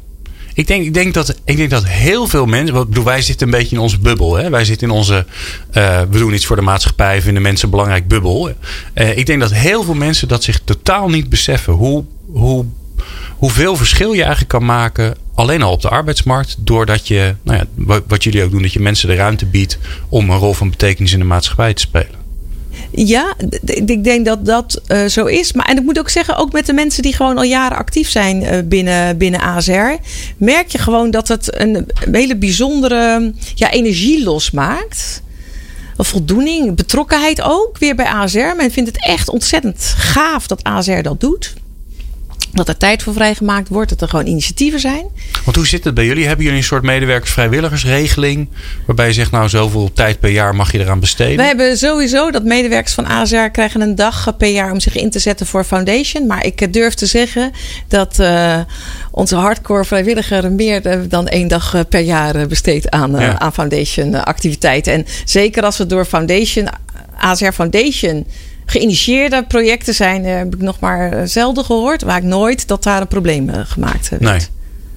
Ik 0.55 0.67
denk, 0.67 0.85
ik, 0.85 0.93
denk 0.93 1.13
dat, 1.13 1.35
ik 1.45 1.57
denk 1.57 1.69
dat 1.69 1.87
heel 1.87 2.27
veel 2.27 2.45
mensen. 2.45 2.75
Bedoel, 2.75 3.03
wij 3.03 3.21
zitten 3.21 3.47
een 3.47 3.53
beetje 3.53 3.75
in 3.75 3.81
onze 3.81 3.99
bubbel. 3.99 4.35
Hè? 4.35 4.49
Wij 4.49 4.65
zitten 4.65 4.87
in 4.87 4.93
onze. 4.93 5.25
Uh, 5.73 6.01
we 6.09 6.17
doen 6.17 6.33
iets 6.33 6.45
voor 6.45 6.55
de 6.55 6.61
maatschappij. 6.61 7.21
Vinden 7.21 7.41
mensen 7.41 7.69
belangrijk 7.69 8.07
bubbel. 8.07 8.49
Uh, 8.49 9.17
ik 9.17 9.25
denk 9.25 9.39
dat 9.39 9.53
heel 9.53 9.83
veel 9.83 9.93
mensen 9.93 10.27
dat 10.27 10.43
zich 10.43 10.61
totaal 10.63 11.09
niet 11.09 11.29
beseffen. 11.29 11.73
Hoe, 11.73 12.03
hoe, 12.31 12.65
hoeveel 13.35 13.75
verschil 13.75 14.13
je 14.13 14.21
eigenlijk 14.21 14.49
kan 14.49 14.65
maken. 14.65 15.15
Alleen 15.33 15.61
al 15.61 15.71
op 15.71 15.81
de 15.81 15.89
arbeidsmarkt. 15.89 16.55
Doordat 16.59 17.07
je. 17.07 17.35
Nou 17.43 17.57
ja, 17.57 17.65
wat, 17.73 18.03
wat 18.07 18.23
jullie 18.23 18.43
ook 18.43 18.51
doen. 18.51 18.61
Dat 18.61 18.73
je 18.73 18.79
mensen 18.79 19.07
de 19.07 19.15
ruimte 19.15 19.45
biedt. 19.45 19.77
om 20.09 20.29
een 20.29 20.37
rol 20.37 20.53
van 20.53 20.69
betekenis 20.69 21.13
in 21.13 21.19
de 21.19 21.25
maatschappij 21.25 21.73
te 21.73 21.81
spelen. 21.81 22.24
Ja, 22.97 23.33
ik 23.65 24.03
denk 24.03 24.25
dat 24.25 24.45
dat 24.45 24.81
uh, 24.87 25.05
zo 25.05 25.25
is. 25.25 25.53
Maar 25.53 25.65
en 25.65 25.77
ik 25.77 25.83
moet 25.83 25.99
ook 25.99 26.09
zeggen, 26.09 26.35
ook 26.35 26.51
met 26.51 26.65
de 26.65 26.73
mensen 26.73 27.03
die 27.03 27.13
gewoon 27.13 27.37
al 27.37 27.43
jaren 27.43 27.77
actief 27.77 28.09
zijn 28.09 28.43
uh, 28.43 28.57
binnen, 28.65 29.17
binnen 29.17 29.39
ASR, 29.39 29.95
merk 30.37 30.67
je 30.71 30.77
gewoon 30.77 31.11
dat 31.11 31.27
het 31.27 31.59
een, 31.61 31.87
hele 32.11 32.35
bijzondere 32.37 33.33
ja, 33.55 33.71
energie 33.71 34.23
losmaakt. 34.23 35.23
Voldoening, 35.97 36.75
betrokkenheid 36.75 37.41
ook 37.41 37.77
weer 37.77 37.95
bij 37.95 38.05
ASR. 38.05 38.55
Men 38.57 38.71
vindt 38.71 38.91
het 38.91 39.05
echt 39.05 39.29
ontzettend 39.29 39.93
gaaf 39.97 40.47
dat 40.47 40.63
ASR 40.63 41.01
dat 41.01 41.19
doet 41.19 41.53
dat 42.55 42.67
er 42.67 42.77
tijd 42.77 43.03
voor 43.03 43.13
vrijgemaakt 43.13 43.69
wordt, 43.69 43.89
dat 43.89 44.01
er 44.01 44.07
gewoon 44.07 44.25
initiatieven 44.27 44.79
zijn. 44.79 45.05
Want 45.43 45.55
hoe 45.55 45.67
zit 45.67 45.83
het 45.83 45.93
bij 45.93 46.05
jullie? 46.05 46.27
Hebben 46.27 46.45
jullie 46.45 46.59
een 46.59 46.65
soort 46.65 46.83
medewerkers-vrijwilligersregeling? 46.83 48.49
Waarbij 48.85 49.07
je 49.07 49.13
zegt, 49.13 49.31
nou, 49.31 49.49
zoveel 49.49 49.93
tijd 49.93 50.19
per 50.19 50.29
jaar 50.29 50.55
mag 50.55 50.71
je 50.71 50.79
eraan 50.79 50.99
besteden? 50.99 51.37
We 51.37 51.43
hebben 51.43 51.77
sowieso 51.77 52.31
dat 52.31 52.43
medewerkers 52.43 52.93
van 52.93 53.05
ASR 53.05 53.49
krijgen 53.51 53.81
een 53.81 53.95
dag 53.95 54.37
per 54.37 54.49
jaar 54.49 54.71
om 54.71 54.79
zich 54.79 54.95
in 54.95 55.09
te 55.09 55.19
zetten 55.19 55.45
voor 55.45 55.63
Foundation. 55.63 56.27
Maar 56.27 56.45
ik 56.45 56.73
durf 56.73 56.93
te 56.93 57.05
zeggen 57.05 57.51
dat 57.87 58.19
uh, 58.19 58.59
onze 59.11 59.35
hardcore 59.35 59.85
vrijwilliger 59.85 60.51
meer 60.51 61.07
dan 61.09 61.27
één 61.27 61.47
dag 61.47 61.87
per 61.89 62.01
jaar 62.01 62.47
besteedt 62.47 62.89
aan, 62.89 63.15
uh, 63.15 63.21
ja. 63.21 63.39
aan 63.39 63.53
Foundation 63.53 64.23
activiteiten. 64.23 64.93
En 64.93 65.05
zeker 65.25 65.63
als 65.63 65.77
we 65.77 65.85
door 65.85 66.05
Foundation, 66.05 66.67
ASR 67.17 67.51
Foundation 67.51 68.25
geïnitieerde 68.65 69.45
projecten 69.47 69.93
zijn, 69.93 70.25
heb 70.25 70.53
ik 70.53 70.61
nog 70.61 70.79
maar 70.79 71.27
zelden 71.27 71.65
gehoord. 71.65 72.01
Waar 72.01 72.17
ik 72.17 72.23
nooit 72.23 72.67
dat 72.67 72.83
daar 72.83 73.01
een 73.01 73.07
probleem 73.07 73.49
gemaakt 73.53 74.09
werd. 74.09 74.21
Nee. 74.21 74.39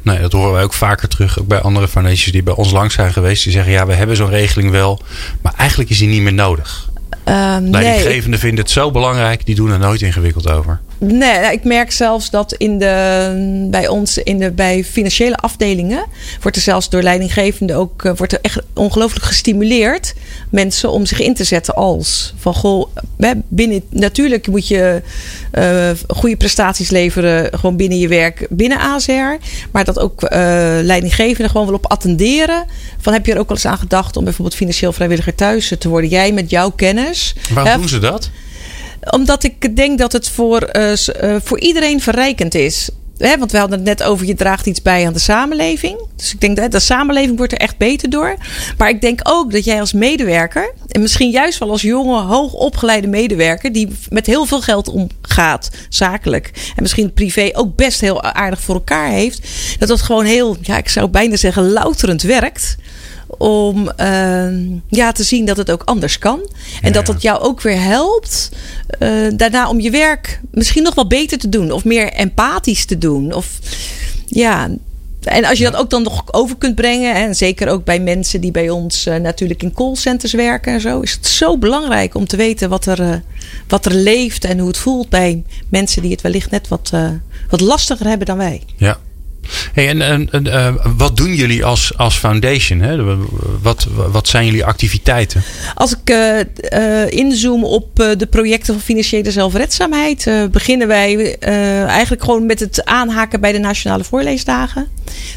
Nee, 0.03 0.21
dat 0.21 0.33
horen 0.33 0.53
wij 0.53 0.63
ook 0.63 0.73
vaker 0.73 1.09
terug. 1.09 1.39
Ook 1.39 1.47
bij 1.47 1.61
andere 1.61 1.89
foundations 1.89 2.33
die 2.33 2.43
bij 2.43 2.55
ons 2.55 2.71
langs 2.71 2.95
zijn 2.95 3.13
geweest. 3.13 3.43
Die 3.43 3.53
zeggen, 3.53 3.73
ja, 3.73 3.87
we 3.87 3.93
hebben 3.93 4.17
zo'n 4.17 4.31
regeling 4.31 4.71
wel. 4.71 5.03
Maar 5.43 5.55
eigenlijk 5.57 5.91
is 5.91 5.99
die 5.99 6.09
niet 6.09 6.23
meer 6.23 6.33
nodig. 6.33 6.91
Um, 7.25 7.71
Leidinggevenden 7.71 8.31
nee. 8.31 8.39
vinden 8.39 8.65
het 8.65 8.71
zo 8.71 8.91
belangrijk. 8.91 9.47
Die 9.47 9.55
doen 9.55 9.71
er 9.71 9.79
nooit 9.79 10.03
ingewikkeld 10.03 10.51
over. 10.51 10.81
Nee, 10.99 11.52
ik 11.52 11.64
merk 11.64 11.93
zelfs 11.93 12.31
dat 12.31 12.52
in 12.52 12.78
de, 12.78 13.67
bij 13.71 13.88
ons 13.88 14.19
in 14.19 14.38
de, 14.38 14.50
bij 14.50 14.85
financiële 14.85 15.37
afdelingen 15.37 16.07
wordt 16.40 16.57
er 16.57 16.62
zelfs 16.62 16.88
door 16.88 17.02
leidinggevenden 17.02 17.76
ook 17.76 18.02
wordt 18.17 18.33
er 18.33 18.38
echt 18.43 18.61
ongelooflijk 18.75 19.25
gestimuleerd 19.25 20.14
mensen 20.50 20.90
om 20.90 21.07
zich 21.07 21.21
in 21.21 21.35
te 21.35 21.45
zetten 21.45 21.75
als 21.75 22.35
van 22.37 22.55
goh, 22.55 22.88
binnen 23.49 23.83
natuurlijk 23.90 24.47
moet 24.47 24.69
je 24.69 25.02
uh, 25.59 25.90
goede 26.09 26.37
prestaties 26.37 26.90
leveren 26.90 27.59
gewoon 27.59 27.76
binnen 27.76 27.99
je 27.99 28.09
werk 28.09 28.47
binnen 28.50 28.78
ASR, 28.78 29.37
maar 29.71 29.85
dat 29.85 29.99
ook 29.99 30.23
uh, 30.23 30.28
leidinggevenden 30.83 31.50
gewoon 31.50 31.67
wel 31.67 31.76
op 31.76 31.90
attenderen 31.90 32.64
van 32.99 33.12
heb 33.12 33.26
je 33.26 33.33
er 33.33 33.38
ook 33.38 33.49
wel 33.49 33.57
eens 33.57 33.67
aan 33.67 33.78
gedacht 33.78 34.17
om 34.17 34.25
bijvoorbeeld 34.25 34.57
financieel 34.57 34.93
vrijwilliger 34.93 35.35
thuis 35.35 35.73
te 35.78 35.88
worden 35.88 36.11
jij 36.11 36.33
met 36.33 36.50
jouw 36.50 36.71
kennis. 36.71 37.35
Waarom 37.50 37.73
hè, 37.73 37.78
doen 37.78 37.88
ze 37.88 37.99
dat? 37.99 38.31
Omdat 39.11 39.45
ik 39.45 39.76
denk 39.76 39.99
dat 39.99 40.12
het 40.12 40.28
voor, 40.28 40.69
uh, 40.73 40.93
uh, 41.23 41.37
voor 41.43 41.61
iedereen 41.61 42.00
verrijkend 42.00 42.55
is. 42.55 42.88
He, 43.19 43.38
want 43.38 43.52
we 43.52 43.59
hadden 43.59 43.78
het 43.78 43.88
net 43.88 44.02
over, 44.02 44.26
je 44.26 44.35
draagt 44.35 44.67
iets 44.67 44.83
bij 44.83 45.07
aan 45.07 45.12
de 45.12 45.19
samenleving. 45.19 45.99
Dus 46.17 46.33
ik 46.33 46.40
denk 46.40 46.57
dat 46.57 46.73
de 46.73 46.81
samenleving 46.81 47.37
wordt 47.37 47.52
er 47.52 47.59
echt 47.59 47.76
beter 47.76 48.11
door. 48.11 48.37
Maar 48.76 48.88
ik 48.88 49.00
denk 49.00 49.21
ook 49.23 49.52
dat 49.52 49.64
jij 49.64 49.81
als 49.81 49.93
medewerker, 49.93 50.73
en 50.88 51.00
misschien 51.00 51.31
juist 51.31 51.59
wel 51.59 51.71
als 51.71 51.83
jonge, 51.83 52.21
hoogopgeleide 52.21 53.07
medewerker, 53.07 53.73
die 53.73 53.88
met 54.09 54.26
heel 54.26 54.45
veel 54.47 54.61
geld 54.61 54.88
omgaat, 54.88 55.71
zakelijk, 55.88 56.50
en 56.55 56.83
misschien 56.83 57.12
privé 57.12 57.50
ook 57.52 57.76
best 57.76 58.00
heel 58.00 58.23
aardig 58.23 58.61
voor 58.61 58.75
elkaar 58.75 59.11
heeft, 59.11 59.49
dat 59.78 59.88
dat 59.88 60.02
gewoon 60.02 60.25
heel, 60.25 60.57
ja, 60.61 60.76
ik 60.76 60.88
zou 60.88 61.09
bijna 61.09 61.37
zeggen, 61.37 61.73
louterend 61.73 62.23
werkt 62.23 62.76
om 63.39 63.89
ehm, 63.89 64.67
ja, 64.89 65.13
te 65.13 65.23
zien 65.23 65.45
dat 65.45 65.57
het 65.57 65.71
ook 65.71 65.83
anders 65.85 66.19
kan. 66.19 66.51
En 66.83 66.93
dat 66.93 67.07
het 67.07 67.23
jou 67.23 67.41
ook 67.41 67.61
weer 67.61 67.81
helpt 67.81 68.51
uh, 68.99 69.33
daarna 69.37 69.69
om 69.69 69.81
je 69.81 69.91
werk 69.91 70.41
misschien 70.51 70.83
nog 70.83 70.95
wel 70.95 71.07
beter 71.07 71.39
te 71.39 71.49
doen. 71.49 71.73
Of 71.73 71.85
meer 71.85 72.13
empathisch 72.13 72.85
te 72.85 72.99
doen. 72.99 73.33
Of 73.33 73.59
ja, 74.27 74.69
en 75.23 75.45
als 75.45 75.59
je 75.59 75.65
dat 75.65 75.77
ook 75.77 75.91
dan 75.91 76.03
nog 76.03 76.33
over 76.33 76.57
kunt 76.57 76.75
brengen, 76.75 77.15
en 77.15 77.35
zeker 77.35 77.69
ook 77.69 77.85
bij 77.85 78.01
mensen 78.01 78.41
die 78.41 78.51
bij 78.51 78.71
ons 78.71 79.07
uh, 79.07 79.17
natuurlijk 79.17 79.63
in 79.63 79.73
callcenters 79.73 80.33
werken 80.33 80.73
en 80.73 80.81
zo, 80.81 81.01
is 81.01 81.13
het 81.13 81.27
zo 81.27 81.59
belangrijk 81.59 82.15
om 82.15 82.27
te 82.27 82.37
weten 82.37 82.69
wat 82.69 82.87
er, 82.87 83.01
uh, 83.01 83.15
wat 83.69 83.87
er 83.87 83.95
leeft 83.95 84.45
en 84.45 84.59
hoe 84.59 84.69
het 84.69 84.77
voelt 84.77 85.09
bij 85.09 85.43
mensen 85.69 86.03
die 86.03 86.11
het 86.11 86.21
wellicht 86.21 86.51
net 86.51 86.69
wat, 86.69 86.91
uh, 86.95 87.11
wat 87.51 87.61
lastiger 87.61 88.07
hebben 88.07 88.27
dan 88.27 88.37
wij. 88.37 88.63
Ja. 88.77 88.99
En, 89.75 90.02
en, 90.02 90.47
uh, 90.47 90.75
wat 90.97 91.17
doen 91.17 91.35
jullie 91.35 91.64
als, 91.64 91.93
als 91.97 92.17
foundation? 92.17 92.81
Hè? 92.81 93.17
Wat, 93.62 93.87
wat 94.11 94.28
zijn 94.28 94.45
jullie 94.45 94.64
activiteiten? 94.64 95.43
Als 95.75 95.93
ik 95.93 96.11
uh, 96.11 96.38
uh, 96.73 97.11
inzoom 97.11 97.64
op 97.64 97.95
de 97.95 98.26
projecten 98.31 98.75
van 98.75 98.83
financiële 98.83 99.31
zelfredzaamheid, 99.31 100.31
beginnen 100.50 100.88
wij 100.88 101.37
eigenlijk 101.87 102.25
gewoon 102.25 102.47
met 102.47 102.61
het 102.61 102.85
aanhaken 102.85 103.40
bij 103.40 103.52
de 103.52 103.59
Nationale 103.59 104.05
Voorleesdagen. 104.05 104.87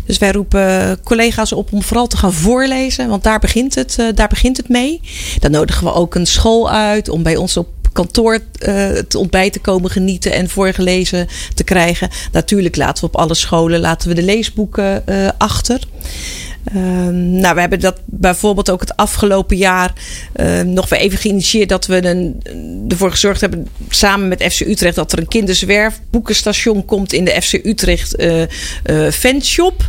Dus 0.06 0.18
wij 0.18 0.32
roepen 0.32 1.00
collega's 1.04 1.52
op 1.52 1.74
om 1.74 1.84
vooral 1.84 2.08
te 2.08 2.18
gaan 2.18 2.34
voorlezen, 2.34 3.10
want 3.10 3.24
daar 3.24 3.40
begint 3.40 3.76
het, 3.76 3.98
daar 4.16 4.28
begint 4.28 4.58
het 4.58 4.70
mee. 4.70 5.02
Dan 5.40 5.52
nodigen 5.52 5.84
we 5.84 5.94
ook 5.94 6.16
een 6.16 6.28
school 6.28 6.72
uit 6.72 7.10
om 7.10 7.24
bij 7.24 7.36
ons 7.36 7.58
op 7.58 7.68
kantoor 7.94 8.34
uh, 8.34 8.76
het 8.76 9.16
ontbijt 9.16 9.54
te 9.54 9.60
komen 9.60 9.90
genieten 9.90 10.34
en 10.34 10.50
voorgelezen 10.50 11.28
te 11.54 11.64
krijgen. 11.64 12.10
Natuurlijk 12.32 12.76
laten 12.76 13.04
we 13.04 13.10
op 13.10 13.20
alle 13.20 13.36
scholen 13.36 13.80
laten 13.80 14.10
we 14.10 14.16
de 14.16 14.24
leesboeken 14.24 15.04
uh, 15.10 15.30
achter. 15.38 15.80
Um, 16.76 17.30
nou, 17.30 17.56
we 17.56 17.60
hebben 17.60 17.80
dat 17.80 18.00
bijvoorbeeld 18.06 18.70
ook 18.70 18.82
het 18.82 18.96
afgelopen 18.96 19.58
jaar 19.58 19.94
uh, 20.36 20.62
nog 20.62 20.90
weer 20.90 21.00
even 21.00 21.18
geïnitieerd 21.18 21.70
dat 21.70 21.86
we 21.86 22.06
een, 22.06 22.42
ervoor 22.88 23.12
gezorgd 23.12 23.42
hebben, 23.42 23.68
samen 23.90 24.28
met 24.28 24.44
FC 24.44 24.60
Utrecht, 24.60 24.96
dat 24.96 25.12
er 25.12 25.20
een 25.20 25.28
kinderzwerfboekenstation 25.28 26.86
komt 26.86 27.14
in 27.14 27.26
de 27.26 27.42
FC 27.42 27.54
Utrecht 27.54 28.20
uh, 28.20 28.42
uh, 28.86 29.10
fanshop. 29.12 29.88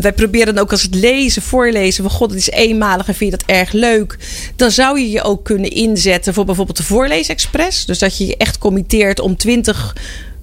wij 0.00 0.12
proberen 0.14 0.58
ook 0.58 0.70
als 0.70 0.82
het 0.82 0.94
lezen, 0.94 1.42
voorlezen 1.42 2.04
van 2.04 2.12
god, 2.12 2.30
het 2.30 2.38
is 2.38 2.50
eenmalig 2.50 3.08
en 3.08 3.14
vind 3.14 3.30
je 3.30 3.36
dat 3.36 3.56
erg 3.56 3.72
leuk, 3.72 4.18
dan 4.56 4.70
zou 4.70 5.00
je 5.00 5.10
je 5.10 5.22
ook 5.22 5.44
kunnen 5.44 5.70
inzetten 5.70 6.34
voor 6.34 6.44
bijvoorbeeld 6.44 6.76
de 6.76 6.82
Voorleesexpress. 6.84 7.86
Dus 7.86 7.98
dat 7.98 8.18
je 8.18 8.26
je 8.26 8.36
echt 8.36 8.58
committeert 8.58 9.20
om 9.20 9.36
twintig 9.36 9.96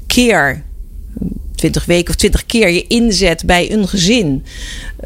keer 0.07 0.63
20 1.55 1.85
weken 1.85 2.09
of 2.09 2.15
20 2.15 2.45
keer 2.45 2.69
je 2.69 2.87
inzet 2.87 3.45
bij 3.45 3.71
een 3.71 3.87
gezin. 3.87 4.45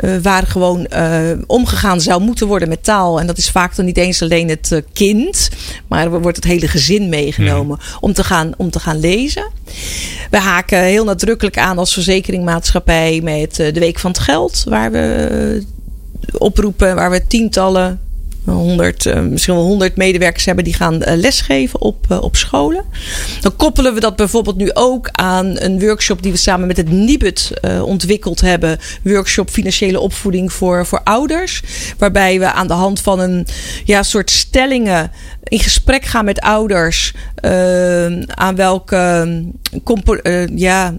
Uh, 0.04 0.18
waar 0.22 0.48
gewoon 0.48 0.88
uh, 0.94 1.20
omgegaan 1.48 2.02
zou 2.02 2.22
moeten 2.22 2.48
worden 2.48 2.70
met 2.70 2.84
taal. 2.84 3.20
En 3.20 3.28
dat 3.28 3.38
is 3.38 3.50
vaak 3.50 3.76
dan 3.76 3.86
niet 3.86 3.98
eens 3.98 4.22
alleen 4.22 4.50
het 4.50 4.72
uh, 4.72 4.80
kind, 4.94 5.50
maar 5.88 6.14
er 6.14 6.22
wordt 6.22 6.36
het 6.36 6.46
hele 6.46 6.68
gezin 6.68 7.10
meegenomen 7.10 7.80
mm. 7.82 7.98
om, 8.00 8.14
te 8.14 8.24
gaan, 8.24 8.54
om 8.58 8.70
te 8.70 8.80
gaan 8.80 9.00
lezen. 9.00 9.52
We 10.30 10.38
haken 10.38 10.84
heel 10.84 11.04
nadrukkelijk 11.04 11.58
aan 11.58 11.78
als 11.78 11.94
verzekeringmaatschappij 11.94 13.22
met 13.24 13.56
de 13.56 13.80
Week 13.80 14.00
van 14.00 14.12
het 14.12 14.20
Geld, 14.20 14.64
waar 14.68 14.92
we 14.92 15.64
oproepen, 16.38 16.96
waar 16.96 17.12
we 17.12 17.28
tientallen 17.28 18.00
100, 18.46 19.06
uh, 19.06 19.20
misschien 19.20 19.54
wel 19.54 19.64
100 19.64 19.96
medewerkers 19.96 20.46
hebben 20.46 20.64
die 20.64 20.74
gaan 20.74 20.96
uh, 20.96 21.16
lesgeven 21.16 21.82
op, 21.82 22.06
uh, 22.12 22.22
op 22.22 22.36
scholen. 22.36 22.84
Dan 23.42 23.56
koppelen 23.56 23.94
we 23.94 24.00
dat 24.00 24.16
bijvoorbeeld 24.16 24.58
nu 24.58 24.70
ook 24.74 25.10
aan 25.12 25.60
een 25.60 25.80
workshop 25.80 26.22
die 26.22 26.32
we 26.32 26.38
samen 26.38 26.68
met 26.68 26.78
het 26.78 26.92
Nibud 26.92 27.52
ontwikkeld 27.84 28.42
hebben. 28.42 28.78
Workshop 29.04 29.50
financiële 29.50 30.00
opvoeding 30.00 30.54
voor, 30.54 30.86
voor 30.86 31.02
ouders. 31.04 31.64
Waarbij 31.98 32.40
we 32.40 32.52
aan 32.52 32.68
de 32.68 32.74
hand 32.74 33.02
van 33.02 33.20
een 33.20 33.48
ja, 33.86 34.04
soort 34.04 34.32
stellingen 34.32 35.12
in 35.44 35.60
gesprek 35.60 36.06
gaan 36.06 36.26
met 36.26 36.40
ouders. 36.40 37.14
aan 38.28 38.56
welke 38.56 39.28
ja, 40.56 40.98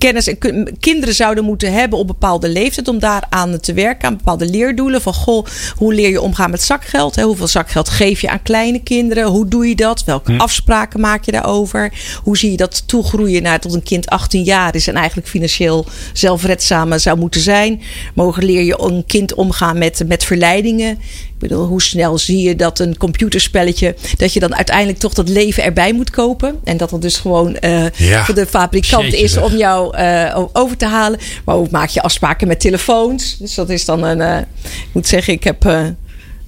kennis 0.00 0.26
en 0.26 0.78
kinderen 0.80 1.14
zouden 1.14 1.44
moeten 1.44 1.72
hebben 1.72 1.98
op 1.98 2.06
bepaalde 2.06 2.48
leeftijd 2.48 2.88
om 2.88 2.98
daaraan 2.98 3.60
te 3.60 3.72
werken, 3.72 4.08
aan 4.08 4.16
bepaalde 4.16 4.46
leerdoelen. 4.46 5.02
Van 5.02 5.14
goh, 5.14 5.46
hoe 5.76 5.94
leer 5.94 6.10
je 6.10 6.20
omgaan 6.20 6.50
met 6.50 6.62
zakgeld? 6.62 7.14
Hè? 7.16 7.22
Hoeveel 7.22 7.46
zakgeld 7.46 7.88
geef 7.88 8.20
je 8.20 8.30
aan 8.30 8.42
kleine 8.42 8.82
kinderen? 8.82 9.26
Hoe 9.26 9.48
doe 9.48 9.68
je 9.68 9.76
dat? 9.76 10.04
Welke 10.04 10.32
hm. 10.32 10.40
afspraken 10.40 11.00
maak 11.00 11.24
je 11.24 11.32
daarover? 11.32 11.92
Hoe 12.22 12.38
zie 12.38 12.50
je 12.50 12.56
dat 12.56 12.82
toegroeien 12.88 13.42
naar 13.42 13.60
tot 13.60 13.74
een 13.74 13.82
kind 13.82 14.08
18 14.08 14.42
jaar 14.42 14.74
is 14.74 14.86
en 14.86 14.94
eigenlijk 14.94 15.28
financieel 15.28 15.86
zelfredzaam 16.12 16.98
zou 16.98 17.18
moeten 17.18 17.40
zijn? 17.40 17.82
Mogen 18.14 18.44
leer 18.44 18.62
je 18.62 18.80
een 18.80 19.04
kind 19.06 19.34
omgaan 19.34 19.78
met, 19.78 20.02
met 20.06 20.24
verleidingen? 20.24 20.98
Ik 21.40 21.48
bedoel, 21.48 21.66
hoe 21.66 21.82
snel 21.82 22.18
zie 22.18 22.48
je 22.48 22.56
dat 22.56 22.78
een 22.78 22.96
computerspelletje, 22.96 23.94
dat 24.16 24.32
je 24.32 24.40
dan 24.40 24.54
uiteindelijk 24.54 24.98
toch 24.98 25.14
dat 25.14 25.28
leven 25.28 25.62
erbij 25.62 25.92
moet 25.92 26.10
kopen? 26.10 26.60
En 26.64 26.76
dat 26.76 26.90
het 26.90 27.02
dus 27.02 27.16
gewoon 27.16 27.56
uh, 27.60 27.90
ja. 27.90 28.24
voor 28.24 28.34
de 28.34 28.46
fabrikant 28.46 29.12
is 29.12 29.36
om 29.36 29.56
jou 29.56 29.89
uh, 29.98 30.46
over 30.52 30.76
te 30.76 30.86
halen. 30.86 31.20
Maar 31.44 31.54
ook 31.54 31.70
maak 31.70 31.88
je 31.88 32.02
afspraken 32.02 32.48
met 32.48 32.60
telefoons. 32.60 33.38
Dus 33.38 33.54
dat 33.54 33.68
is 33.68 33.84
dan 33.84 34.02
een. 34.02 34.18
Uh, 34.18 34.38
ik 34.62 34.88
moet 34.92 35.06
zeggen, 35.06 35.32
ik 35.32 35.44
heb 35.44 35.64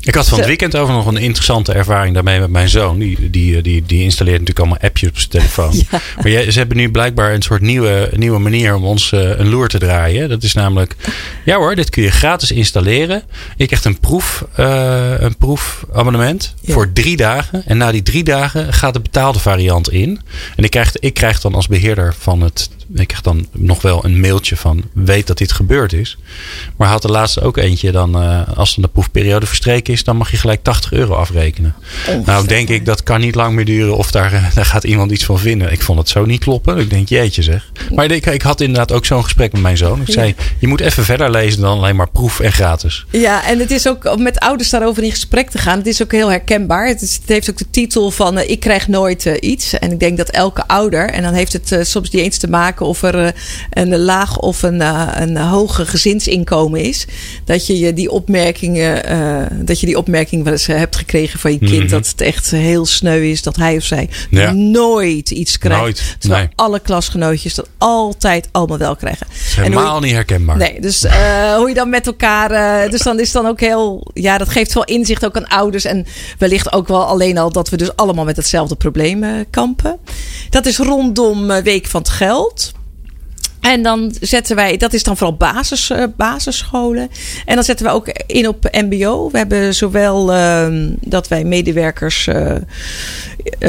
ik 0.04 0.14
had 0.14 0.28
van 0.28 0.38
het 0.38 0.46
weekend 0.46 0.76
over 0.76 0.94
nog 0.94 1.06
een 1.06 1.16
interessante 1.16 1.72
ervaring 1.72 2.14
daarmee 2.14 2.40
met 2.40 2.50
mijn 2.50 2.68
zoon. 2.68 2.98
Die, 2.98 3.30
die, 3.30 3.62
die, 3.62 3.82
die 3.86 4.02
installeert 4.02 4.38
natuurlijk 4.38 4.66
allemaal 4.66 4.88
appjes 4.88 5.08
op 5.08 5.18
zijn 5.18 5.30
telefoon. 5.30 5.70
Ja. 5.90 6.00
Maar 6.16 6.30
jij, 6.30 6.50
ze 6.50 6.58
hebben 6.58 6.76
nu 6.76 6.90
blijkbaar 6.90 7.34
een 7.34 7.42
soort 7.42 7.60
nieuwe, 7.60 8.10
nieuwe 8.16 8.38
manier 8.38 8.74
om 8.74 8.84
ons 8.84 9.12
uh, 9.12 9.38
een 9.38 9.48
loer 9.48 9.68
te 9.68 9.78
draaien. 9.78 10.28
Dat 10.28 10.42
is 10.42 10.54
namelijk, 10.54 10.96
ja 11.44 11.56
hoor, 11.56 11.74
dit 11.74 11.90
kun 11.90 12.02
je 12.02 12.10
gratis 12.10 12.50
installeren. 12.50 13.22
Je 13.56 13.66
krijgt 13.66 13.84
een, 13.84 14.00
proef, 14.00 14.44
uh, 14.58 15.14
een 15.18 15.36
proefabonnement 15.36 16.54
ja. 16.60 16.72
voor 16.72 16.92
drie 16.92 17.16
dagen. 17.16 17.66
En 17.66 17.76
na 17.76 17.90
die 17.90 18.02
drie 18.02 18.24
dagen 18.24 18.72
gaat 18.72 18.94
de 18.94 19.00
betaalde 19.00 19.38
variant 19.38 19.90
in. 19.90 20.20
En 20.56 20.64
ik 20.64 20.70
krijg, 20.70 20.96
ik 20.96 21.14
krijg 21.14 21.40
dan 21.40 21.54
als 21.54 21.66
beheerder 21.66 22.14
van 22.18 22.40
het 22.40 22.70
ik 22.94 23.06
krijg 23.06 23.22
dan 23.22 23.46
nog 23.52 23.82
wel 23.82 24.04
een 24.04 24.20
mailtje 24.20 24.56
van 24.56 24.82
weet 24.92 25.26
dat 25.26 25.38
dit 25.38 25.52
gebeurd 25.52 25.92
is. 25.92 26.18
Maar 26.76 26.88
had 26.88 27.02
de 27.02 27.08
laatste 27.08 27.40
ook 27.40 27.56
eentje 27.56 27.92
dan, 27.92 28.22
uh, 28.22 28.40
als 28.54 28.74
dan 28.74 28.84
de 28.84 28.90
proefperiode 28.90 29.46
verstreken 29.46 29.91
is, 29.92 30.04
dan 30.04 30.16
mag 30.16 30.30
je 30.30 30.36
gelijk 30.36 30.62
80 30.62 30.92
euro 30.92 31.14
afrekenen. 31.14 31.74
Nou, 32.24 32.46
denk 32.46 32.68
ik, 32.68 32.84
dat 32.86 33.02
kan 33.02 33.20
niet 33.20 33.34
lang 33.34 33.54
meer 33.54 33.64
duren 33.64 33.96
of 33.96 34.10
daar, 34.10 34.50
daar 34.54 34.64
gaat 34.64 34.84
iemand 34.84 35.10
iets 35.10 35.24
van 35.24 35.38
vinden. 35.38 35.72
Ik 35.72 35.82
vond 35.82 35.98
het 35.98 36.08
zo 36.08 36.24
niet 36.24 36.40
kloppen. 36.40 36.78
Ik 36.78 36.90
denk, 36.90 37.08
jeetje 37.08 37.42
zeg. 37.42 37.70
Maar 37.94 38.10
ik, 38.10 38.26
ik 38.26 38.42
had 38.42 38.60
inderdaad 38.60 38.92
ook 38.92 39.04
zo'n 39.04 39.24
gesprek 39.24 39.52
met 39.52 39.62
mijn 39.62 39.76
zoon. 39.76 40.00
Ik 40.00 40.12
zei, 40.12 40.34
je 40.58 40.66
moet 40.66 40.80
even 40.80 41.04
verder 41.04 41.30
lezen 41.30 41.60
dan 41.60 41.78
alleen 41.78 41.96
maar 41.96 42.10
proef 42.10 42.40
en 42.40 42.52
gratis. 42.52 43.06
Ja, 43.10 43.46
en 43.46 43.58
het 43.58 43.70
is 43.70 43.88
ook 43.88 44.04
om 44.04 44.22
met 44.22 44.38
ouders 44.38 44.70
daarover 44.70 45.02
in 45.02 45.10
gesprek 45.10 45.50
te 45.50 45.58
gaan. 45.58 45.78
Het 45.78 45.86
is 45.86 46.02
ook 46.02 46.12
heel 46.12 46.30
herkenbaar. 46.30 46.86
Het, 46.86 47.02
is, 47.02 47.14
het 47.14 47.28
heeft 47.28 47.50
ook 47.50 47.58
de 47.58 47.70
titel 47.70 48.10
van 48.10 48.38
uh, 48.38 48.50
ik 48.50 48.60
krijg 48.60 48.88
nooit 48.88 49.24
uh, 49.24 49.34
iets. 49.40 49.78
En 49.78 49.92
ik 49.92 50.00
denk 50.00 50.16
dat 50.16 50.28
elke 50.28 50.66
ouder, 50.66 51.10
en 51.10 51.22
dan 51.22 51.32
heeft 51.32 51.52
het 51.52 51.88
soms 51.88 52.10
niet 52.10 52.22
eens 52.22 52.38
te 52.38 52.48
maken 52.48 52.86
of 52.86 53.02
er 53.02 53.24
eh, 53.24 53.32
een 53.70 53.98
laag 53.98 54.38
of 54.38 54.62
een, 54.62 54.80
eh, 54.80 55.08
een 55.14 55.36
hoge 55.36 55.86
gezinsinkomen 55.86 56.80
is. 56.80 57.06
Dat 57.44 57.66
je 57.66 57.92
die 57.92 58.10
opmerkingen, 58.10 59.04
eh, 59.04 59.42
dat 59.50 59.80
je 59.80 59.81
die 59.86 59.98
opmerking 59.98 60.44
wel 60.44 60.52
eens 60.52 60.66
hebt 60.66 60.96
gekregen 60.96 61.38
van 61.38 61.52
je 61.52 61.58
kind. 61.58 61.82
Mhm. 61.82 61.88
Dat 61.88 62.06
het 62.06 62.20
echt 62.20 62.50
heel 62.50 62.86
sneu 62.86 63.30
is 63.30 63.42
dat 63.42 63.56
hij 63.56 63.76
of 63.76 63.84
zij 63.84 64.08
nooit 64.54 65.30
iets 65.30 65.58
krijgt. 65.58 65.80
Nooit. 65.82 66.16
Terwijl 66.18 66.48
alle 66.54 66.80
klasgenootjes 66.80 67.54
dat 67.54 67.68
altijd 67.78 68.48
allemaal 68.52 68.78
wel 68.78 68.96
krijgen. 68.96 69.26
helemaal 69.30 70.00
niet 70.00 70.12
herkenbaar. 70.12 70.56
Nee, 70.56 70.80
dus 70.80 71.02
hoe 71.58 71.68
je 71.68 71.74
dan 71.74 71.90
met 71.90 72.06
elkaar. 72.06 72.90
dus 72.90 73.02
dan 73.02 73.20
is 73.20 73.32
dan 73.32 73.46
ook 73.46 73.60
heel. 73.60 74.10
Ja, 74.14 74.38
dat 74.38 74.48
geeft 74.48 74.74
wel 74.74 74.84
inzicht 74.84 75.24
ook 75.24 75.36
aan 75.36 75.48
ouders. 75.48 75.84
En 75.84 76.06
wellicht 76.38 76.72
ook 76.72 76.88
wel 76.88 77.04
alleen 77.04 77.38
al 77.38 77.52
dat 77.52 77.68
we 77.68 77.76
dus 77.76 77.96
allemaal 77.96 78.24
met 78.24 78.36
hetzelfde 78.36 78.74
probleem 78.74 79.46
kampen. 79.50 79.98
Dat 80.50 80.66
is 80.66 80.78
rondom 80.78 81.46
Week 81.62 81.86
van 81.86 82.00
het 82.00 82.10
Geld. 82.10 82.72
En 83.62 83.82
dan 83.82 84.14
zetten 84.20 84.56
wij, 84.56 84.76
dat 84.76 84.92
is 84.92 85.02
dan 85.02 85.16
vooral 85.16 85.36
basis, 85.36 85.90
uh, 85.90 86.04
basisscholen. 86.16 87.10
En 87.44 87.54
dan 87.54 87.64
zetten 87.64 87.86
we 87.86 87.92
ook 87.92 88.08
in 88.26 88.48
op 88.48 88.68
MBO. 88.70 89.30
We 89.30 89.38
hebben 89.38 89.74
zowel 89.74 90.34
uh, 90.34 90.66
dat 91.00 91.28
wij 91.28 91.44
medewerkers 91.44 92.26
uh, 92.26 92.54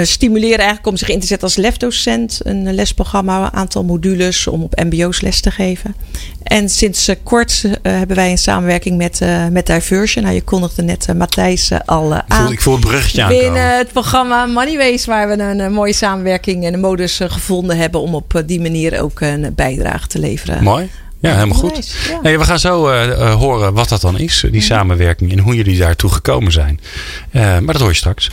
stimuleren 0.01 0.57
eigenlijk 0.57 0.87
om 0.87 0.97
zich 0.97 1.09
in 1.09 1.19
te 1.19 1.27
zetten 1.27 1.47
als 1.47 1.57
lesdocent. 1.57 2.39
Een 2.43 2.73
lesprogramma, 2.73 3.43
een 3.43 3.53
aantal 3.53 3.83
modules 3.83 4.47
om 4.47 4.63
op 4.63 4.83
MBO's 4.83 5.21
les 5.21 5.41
te 5.41 5.51
geven. 5.51 5.95
En 6.43 6.69
sinds 6.69 7.09
kort 7.23 7.63
hebben 7.81 8.15
wij 8.15 8.31
een 8.31 8.37
samenwerking 8.37 8.97
met, 8.97 9.21
met 9.51 9.65
Diversion. 9.65 10.23
Nou, 10.23 10.35
je 10.35 10.43
kondigde 10.43 10.81
net 10.81 11.07
Matthijs 11.15 11.71
al 11.85 12.13
aan. 12.13 12.23
Ik 12.27 12.33
voel, 12.33 12.51
ik 12.51 12.61
voel 12.61 12.73
het 12.73 12.85
bruggetje 12.85 13.23
aan. 13.23 13.29
Binnen 13.29 13.77
het 13.77 13.91
programma 13.91 14.45
Moneyways, 14.45 15.05
waar 15.05 15.27
we 15.27 15.43
een, 15.43 15.73
mooie 15.73 15.93
samenwerking 15.93 16.65
en 16.65 16.73
een 16.73 16.79
modus 16.79 17.19
gevonden 17.23 17.77
hebben 17.77 18.01
om 18.01 18.15
op 18.15 18.43
die 18.45 18.61
manier 18.61 19.01
ook 19.01 19.21
een 19.21 19.53
bijdrage 19.83 20.07
te 20.07 20.19
leveren. 20.19 20.63
Mooi. 20.63 20.89
Ja, 21.19 21.33
helemaal 21.33 21.57
goed. 21.57 21.95
Ja. 22.09 22.19
Nee, 22.21 22.37
we 22.37 22.43
gaan 22.43 22.59
zo 22.59 22.91
uh, 22.91 23.33
horen 23.33 23.73
wat 23.73 23.89
dat 23.89 24.01
dan 24.01 24.17
is, 24.17 24.39
die 24.41 24.51
mhm. 24.51 24.61
samenwerking 24.61 25.31
en 25.31 25.39
hoe 25.39 25.55
jullie 25.55 25.77
daartoe 25.77 26.09
gekomen 26.09 26.51
zijn. 26.51 26.79
Uh, 27.31 27.41
maar 27.41 27.73
dat 27.73 27.79
hoor 27.79 27.89
je 27.89 27.95
straks. 27.95 28.29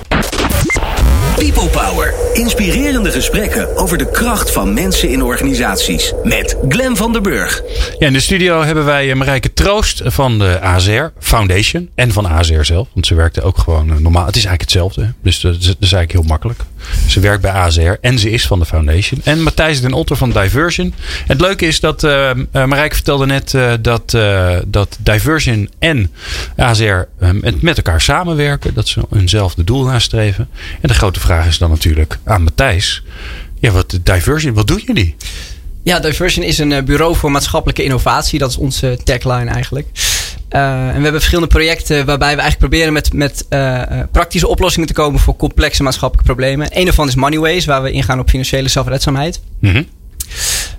People 1.37 1.69
Power. 1.69 2.15
Inspirerende 2.33 3.11
gesprekken 3.11 3.77
over 3.77 3.99
de 3.99 4.11
kracht 4.11 4.51
van 4.51 4.75
mensen 4.75 5.09
in 5.09 5.23
organisaties. 5.23 6.13
Met 6.25 6.57
Glen 6.69 6.97
van 6.97 7.13
der 7.13 7.23
Burg. 7.23 7.63
Ja, 7.99 8.07
in 8.07 8.13
de 8.13 8.21
studio 8.21 8.63
hebben 8.63 8.85
wij 8.85 9.15
Marijke 9.15 9.53
Troost 9.53 10.03
van 10.05 10.39
de 10.39 10.61
AZR 10.61 11.05
Foundation. 11.19 11.91
En 11.95 12.13
van 12.13 12.29
AZR 12.29 12.63
zelf. 12.63 12.89
Want 12.93 13.07
ze 13.07 13.15
werkte 13.15 13.43
ook 13.43 13.59
gewoon 13.59 13.91
eh, 13.91 13.97
normaal. 13.97 14.27
Het 14.27 14.37
is 14.37 14.45
eigenlijk 14.45 14.61
hetzelfde. 14.61 15.13
Dus 15.23 15.41
dat 15.41 15.55
is, 15.55 15.67
dat 15.67 15.77
is 15.81 15.93
eigenlijk 15.93 16.13
heel 16.13 16.23
makkelijk. 16.23 16.61
Ze 17.07 17.21
werkt 17.21 17.43
bij 17.43 17.51
AZR 17.51 17.93
en 18.01 18.19
ze 18.19 18.31
is 18.31 18.47
van 18.47 18.59
de 18.59 18.65
Foundation. 18.65 19.21
En 19.25 19.43
Matthijs 19.43 19.81
den 19.81 19.93
Otter 19.93 20.17
van 20.17 20.31
Diversion. 20.31 20.95
Het 21.27 21.41
leuke 21.41 21.67
is 21.67 21.81
dat 21.81 22.03
uh, 22.05 22.31
Marijke 22.53 22.95
vertelde 22.95 23.27
net 23.27 23.53
uh, 23.53 23.73
dat, 23.81 24.17
dat 24.67 24.99
Diversion 25.01 25.71
en 25.79 26.13
AZR 26.57 27.01
met, 27.19 27.63
met 27.63 27.77
elkaar 27.77 28.01
samenwerken. 28.01 28.75
Dat 28.75 28.89
ze 28.89 29.01
eenzelfde 29.13 29.65
doel 29.65 29.85
nastreven. 29.85 30.49
En 30.81 30.89
de 30.89 30.95
grote 30.95 31.21
vraag 31.21 31.47
is 31.47 31.59
dan 31.59 31.71
natuurlijk 31.71 32.19
aan 32.25 32.43
Matthijs. 32.43 33.03
Ja, 33.59 33.71
wat 33.71 33.99
Diversion, 34.03 34.55
wat 34.55 34.67
doen 34.67 34.83
jullie? 34.87 35.17
Ja, 35.83 36.01
Diversion 36.01 36.45
is 36.45 36.59
een 36.59 36.85
bureau 36.85 37.17
voor 37.17 37.31
maatschappelijke 37.31 37.83
innovatie. 37.83 38.39
Dat 38.39 38.51
is 38.51 38.57
onze 38.57 38.99
tagline 39.05 39.51
eigenlijk. 39.51 39.87
Uh, 40.51 40.81
en 40.81 40.87
we 40.87 41.03
hebben 41.03 41.13
verschillende 41.13 41.49
projecten 41.49 42.07
waarbij 42.07 42.35
we 42.35 42.41
eigenlijk 42.41 42.59
proberen 42.59 42.93
met, 42.93 43.13
met 43.13 43.47
uh, 43.51 43.83
praktische 44.13 44.49
oplossingen 44.49 44.89
te 44.89 44.95
komen 44.95 45.21
voor 45.21 45.37
complexe 45.37 45.83
maatschappelijke 45.83 46.33
problemen. 46.33 46.69
Een 46.79 46.85
daarvan 46.85 47.09
is 47.09 47.15
Moneyways, 47.15 47.65
waar 47.65 47.83
we 47.83 47.91
ingaan 47.91 48.19
op 48.19 48.29
financiële 48.29 48.69
zelfredzaamheid. 48.69 49.41
Mm 49.61 49.73
-hmm. 49.73 49.87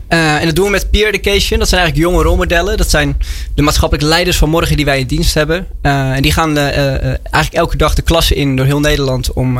Uh, 0.09 0.39
en 0.39 0.45
dat 0.45 0.55
doen 0.55 0.65
we 0.65 0.71
met 0.71 0.91
peer 0.91 1.07
education. 1.07 1.59
Dat 1.59 1.69
zijn 1.69 1.81
eigenlijk 1.81 2.11
jonge 2.11 2.23
rolmodellen. 2.23 2.77
Dat 2.77 2.89
zijn 2.89 3.17
de 3.55 3.61
maatschappelijke 3.61 4.09
leiders 4.09 4.37
van 4.37 4.49
morgen 4.49 4.75
die 4.75 4.85
wij 4.85 4.99
in 4.99 5.07
dienst 5.07 5.33
hebben. 5.33 5.67
Uh, 5.81 6.11
en 6.11 6.21
die 6.21 6.31
gaan 6.31 6.57
uh, 6.57 7.03
eigenlijk 7.03 7.53
elke 7.53 7.77
dag 7.77 7.93
de 7.93 8.01
klassen 8.01 8.35
in 8.35 8.55
door 8.55 8.65
heel 8.65 8.79
Nederland 8.79 9.33
om, 9.33 9.59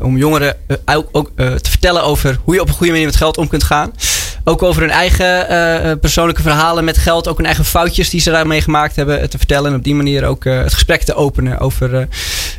om 0.00 0.16
jongeren 0.16 0.56
ook 1.12 1.32
te 1.36 1.70
vertellen 1.70 2.04
over 2.04 2.38
hoe 2.44 2.54
je 2.54 2.60
op 2.60 2.68
een 2.68 2.74
goede 2.74 2.92
manier 2.92 3.06
met 3.06 3.16
geld 3.16 3.38
om 3.38 3.48
kunt 3.48 3.62
gaan. 3.62 3.92
Ook 4.44 4.62
over 4.62 4.82
hun 4.82 4.90
eigen 4.90 5.98
persoonlijke 6.00 6.42
verhalen 6.42 6.84
met 6.84 6.98
geld. 6.98 7.28
Ook 7.28 7.36
hun 7.36 7.46
eigen 7.46 7.64
foutjes 7.64 8.10
die 8.10 8.20
ze 8.20 8.30
daarmee 8.30 8.60
gemaakt 8.60 8.96
hebben 8.96 9.30
te 9.30 9.38
vertellen. 9.38 9.70
En 9.70 9.76
op 9.76 9.84
die 9.84 9.94
manier 9.94 10.24
ook 10.24 10.44
het 10.44 10.74
gesprek 10.74 11.02
te 11.02 11.14
openen 11.14 11.58
over 11.58 12.08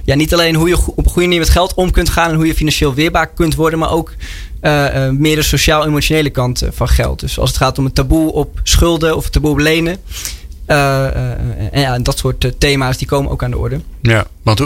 ja, 0.06 0.16
niet 0.16 0.34
alleen 0.34 0.56
hoe 0.56 0.68
je 0.68 0.78
op 0.78 1.06
een 1.06 1.12
goede 1.12 1.28
manier 1.28 1.40
met 1.40 1.50
geld 1.50 1.74
om 1.74 1.92
kunt 1.92 2.10
gaan 2.10 2.30
en 2.30 2.36
hoe 2.36 2.48
je 2.48 2.56
financieel 2.56 2.94
weerbaar 2.94 3.28
kunt 3.28 3.56
worden, 3.56 3.80
maar 3.80 3.92
ook 3.92 4.13
meer 5.12 5.36
de 5.36 5.42
sociaal-emotionele 5.42 6.30
kant 6.30 6.62
eh, 6.62 6.70
van 6.72 6.88
geld. 6.88 7.20
Dus 7.20 7.40
als 7.40 7.50
het 7.50 7.58
gaat 7.58 7.78
om 7.78 7.86
het 7.86 7.96
taboe 7.96 8.32
op 8.32 8.60
schulden 8.63 9.16
of 9.16 9.24
het 9.24 9.34
taboe 9.34 9.52
op 9.52 9.58
lenen. 9.58 9.98
En 10.66 11.80
ja, 11.80 12.00
dat 12.00 12.18
soort 12.18 12.54
thema's 12.58 12.98
die 12.98 13.08
komen 13.08 13.32
ook 13.32 13.44
aan 13.44 13.52
de 13.52 13.58
orde. 13.58 13.82
Ja, 14.02 14.25
want 14.44 14.62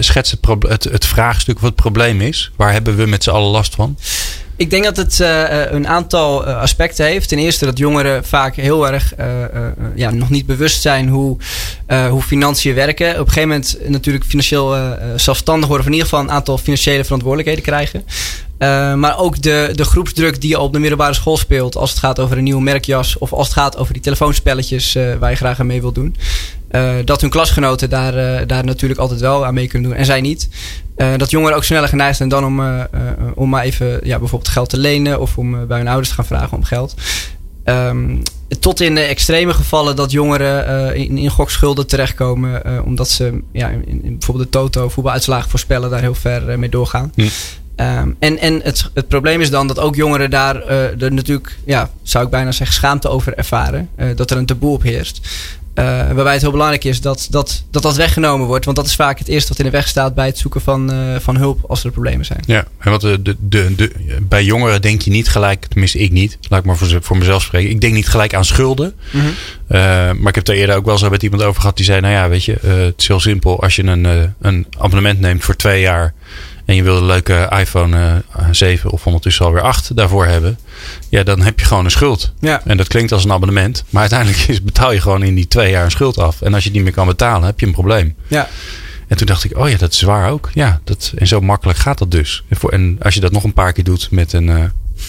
schets 0.00 0.30
het, 0.30 0.40
het, 0.68 0.84
het 0.84 1.06
vraagstuk 1.06 1.58
wat 1.58 1.70
het 1.70 1.80
probleem 1.80 2.20
is. 2.20 2.50
Waar 2.56 2.72
hebben 2.72 2.96
we 2.96 3.06
met 3.06 3.22
z'n 3.22 3.30
allen 3.30 3.50
last 3.50 3.74
van? 3.74 3.96
Ik 4.58 4.70
denk 4.70 4.84
dat 4.84 4.96
het 4.96 5.18
uh, 5.18 5.70
een 5.70 5.88
aantal 5.88 6.44
aspecten 6.46 7.06
heeft. 7.06 7.28
Ten 7.28 7.38
eerste 7.38 7.64
dat 7.64 7.78
jongeren 7.78 8.24
vaak 8.24 8.54
heel 8.54 8.88
erg 8.88 9.14
ja, 9.94 10.10
nog 10.10 10.30
niet 10.30 10.46
bewust 10.46 10.82
zijn 10.82 11.08
hoe, 11.08 11.36
hoe 12.10 12.22
financiën 12.22 12.74
werken. 12.74 13.10
Op 13.10 13.26
een 13.26 13.32
gegeven 13.32 13.48
moment 13.48 13.78
natuurlijk 13.86 14.24
financieel 14.24 14.76
zelfstandig 15.16 15.68
worden. 15.68 15.86
Of 15.86 15.92
in 15.92 15.98
ieder 15.98 16.08
geval 16.08 16.24
een 16.24 16.34
aantal 16.34 16.58
financiële 16.58 17.04
verantwoordelijkheden 17.04 17.62
krijgen. 17.62 18.04
Maar 19.00 19.18
ook 19.18 19.42
de, 19.42 19.70
de 19.74 19.84
groepsdruk 19.84 20.40
die 20.40 20.50
je 20.50 20.60
op 20.60 20.72
de 20.72 20.78
middelbare 20.78 21.14
school 21.14 21.36
speelt. 21.36 21.76
Als 21.76 21.90
het 21.90 21.98
gaat 21.98 22.20
over 22.20 22.36
een 22.36 22.44
nieuwe 22.44 22.62
merkjas. 22.62 23.18
Of 23.18 23.32
als 23.32 23.46
het 23.46 23.56
gaat 23.56 23.76
over 23.76 23.92
die 23.92 24.02
telefoonspelletjes 24.02 24.98
waar 25.18 25.30
je 25.30 25.36
graag 25.36 25.60
aan 25.60 25.66
mee 25.66 25.80
wilt 25.80 25.94
doen. 25.94 26.16
Uh, 26.70 26.94
dat 27.04 27.20
hun 27.20 27.30
klasgenoten 27.30 27.90
daar, 27.90 28.46
daar 28.46 28.64
natuurlijk 28.64 29.00
altijd 29.00 29.20
wel 29.20 29.46
aan 29.46 29.54
mee 29.54 29.68
kunnen 29.68 29.90
doen. 29.90 29.98
En 29.98 30.04
zij 30.04 30.20
niet. 30.20 30.48
dat 31.16 31.30
jongeren 31.30 31.56
ook 31.56 31.64
sneller 31.64 31.88
geneigd 31.88 32.16
zijn 32.16 32.28
dan 32.28 32.44
om, 32.44 32.62
om 33.34 33.48
maar 33.48 33.62
even 33.62 34.00
ja, 34.02 34.18
bijvoorbeeld 34.18 34.50
geld 34.50 34.70
te 34.70 34.78
lenen. 34.78 35.20
Of 35.20 35.38
om 35.38 35.66
bij 35.66 35.78
hun 35.78 35.88
ouders 35.88 36.08
te 36.08 36.14
gaan 36.14 36.26
vragen 36.26 36.56
om 36.56 36.64
geld. 36.64 36.94
Um, 37.64 38.22
tot 38.60 38.80
in 38.80 38.94
de 38.94 39.00
extreme 39.00 39.54
gevallen 39.54 39.96
dat 39.96 40.10
jongeren 40.10 40.94
in, 40.94 41.18
in 41.18 41.30
gokschulden 41.30 41.86
terechtkomen. 41.86 42.84
Omdat 42.84 43.08
ze 43.08 43.40
ja, 43.52 43.68
in, 43.68 44.04
in 44.04 44.18
bijvoorbeeld 44.18 44.52
de 44.52 44.58
Toto 44.58 44.88
voetbaluitslagen 44.88 45.50
voorspellen 45.50 45.90
daar 45.90 46.00
heel 46.00 46.14
ver 46.14 46.58
mee 46.58 46.70
doorgaan. 46.70 47.12
Hm. 47.14 47.22
Um, 47.80 48.16
en 48.18 48.38
en 48.38 48.60
het, 48.62 48.90
het 48.94 49.08
probleem 49.08 49.40
is 49.40 49.50
dan 49.50 49.66
dat 49.66 49.78
ook 49.78 49.94
jongeren 49.94 50.30
daar 50.30 50.56
uh, 50.56 51.02
er 51.02 51.12
natuurlijk, 51.12 51.58
ja, 51.64 51.90
zou 52.02 52.24
ik 52.24 52.30
bijna 52.30 52.52
zeggen, 52.52 52.76
schaamte 52.76 53.08
over 53.08 53.34
ervaren. 53.34 53.88
Uh, 53.96 54.16
dat 54.16 54.30
er 54.30 54.36
een 54.36 54.46
taboe 54.46 54.72
op 54.72 54.82
heerst. 54.82 55.28
Uh, 55.78 55.84
waarbij 55.84 56.32
het 56.32 56.42
heel 56.42 56.50
belangrijk 56.50 56.84
is 56.84 57.00
dat 57.00 57.26
dat, 57.30 57.64
dat 57.70 57.82
dat 57.82 57.96
weggenomen 57.96 58.46
wordt. 58.46 58.64
Want 58.64 58.76
dat 58.76 58.86
is 58.86 58.94
vaak 58.94 59.18
het 59.18 59.28
eerste 59.28 59.48
wat 59.48 59.58
in 59.58 59.64
de 59.64 59.70
weg 59.70 59.88
staat 59.88 60.14
bij 60.14 60.26
het 60.26 60.38
zoeken 60.38 60.60
van, 60.60 60.92
van 61.20 61.36
hulp 61.36 61.64
als 61.68 61.84
er 61.84 61.90
problemen 61.90 62.26
zijn. 62.26 62.42
Ja, 62.46 62.64
en 62.78 62.90
wat 62.90 63.00
de, 63.00 63.22
de, 63.22 63.36
de, 63.40 63.74
de, 63.74 63.92
bij 64.22 64.44
jongeren 64.44 64.82
denk 64.82 65.00
je 65.02 65.10
niet 65.10 65.28
gelijk, 65.28 65.66
tenminste 65.66 65.98
ik 65.98 66.10
niet, 66.10 66.38
laat 66.48 66.60
ik 66.60 66.66
maar 66.66 66.76
voor, 66.76 66.98
voor 67.02 67.16
mezelf 67.16 67.42
spreken. 67.42 67.70
Ik 67.70 67.80
denk 67.80 67.94
niet 67.94 68.08
gelijk 68.08 68.34
aan 68.34 68.44
schulden. 68.44 68.94
Mm 69.10 69.20
-hmm. 69.20 69.34
maar 70.20 70.28
ik 70.28 70.34
heb 70.34 70.44
daar 70.44 70.56
eerder 70.56 70.76
ook 70.76 70.84
wel 70.84 70.94
eens 70.94 71.08
met 71.08 71.22
iemand 71.22 71.42
over 71.42 71.60
gehad 71.60 71.76
die 71.76 71.84
zei: 71.84 72.00
Nou 72.00 72.14
ja, 72.14 72.28
weet 72.28 72.44
je, 72.44 72.52
het 72.60 73.00
is 73.00 73.08
heel 73.08 73.20
simpel. 73.20 73.62
Als 73.62 73.76
je 73.76 73.84
een, 73.84 74.34
een 74.40 74.66
abonnement 74.78 75.20
neemt 75.20 75.44
voor 75.44 75.56
twee 75.56 75.80
jaar 75.80 76.14
en 76.68 76.74
je 76.74 76.82
wil 76.82 76.96
een 76.96 77.04
leuke 77.04 77.52
iPhone 77.58 78.22
7 78.50 78.88
eh, 78.88 78.92
of 78.92 79.06
ondertussen 79.06 79.44
alweer 79.44 79.62
8 79.62 79.96
daarvoor 79.96 80.26
hebben, 80.26 80.58
ja, 81.08 81.22
dan 81.22 81.40
heb 81.40 81.60
je 81.60 81.66
gewoon 81.66 81.84
een 81.84 81.90
schuld. 81.90 82.32
Ja. 82.40 82.62
En 82.64 82.76
dat 82.76 82.88
klinkt 82.88 83.12
als 83.12 83.24
een 83.24 83.32
abonnement, 83.32 83.84
maar 83.90 84.00
uiteindelijk 84.00 84.38
is, 84.48 84.62
betaal 84.62 84.92
je 84.92 85.00
gewoon 85.00 85.22
in 85.22 85.34
die 85.34 85.48
twee 85.48 85.70
jaar 85.70 85.84
een 85.84 85.90
schuld 85.90 86.18
af. 86.18 86.42
En 86.42 86.54
als 86.54 86.64
je 86.64 86.70
niet 86.70 86.82
meer 86.82 86.92
kan 86.92 87.06
betalen, 87.06 87.46
heb 87.46 87.60
je 87.60 87.66
een 87.66 87.72
probleem. 87.72 88.14
Ja. 88.26 88.48
En 89.06 89.16
toen 89.16 89.26
dacht 89.26 89.44
ik, 89.44 89.58
oh 89.58 89.68
ja, 89.68 89.76
dat 89.76 89.92
is 89.92 89.98
zwaar 89.98 90.30
ook. 90.30 90.50
Ja, 90.54 90.80
dat, 90.84 91.12
en 91.16 91.26
zo 91.26 91.40
makkelijk 91.40 91.78
gaat 91.78 91.98
dat 91.98 92.10
dus. 92.10 92.44
En, 92.70 92.96
als 93.02 93.14
je 93.14 93.20
dat 93.20 93.32
nog 93.32 93.44
een 93.44 93.52
paar 93.52 93.72
keer 93.72 93.84
doet 93.84 94.10
met 94.10 94.32
een, 94.32 94.48
uh, 94.48 94.64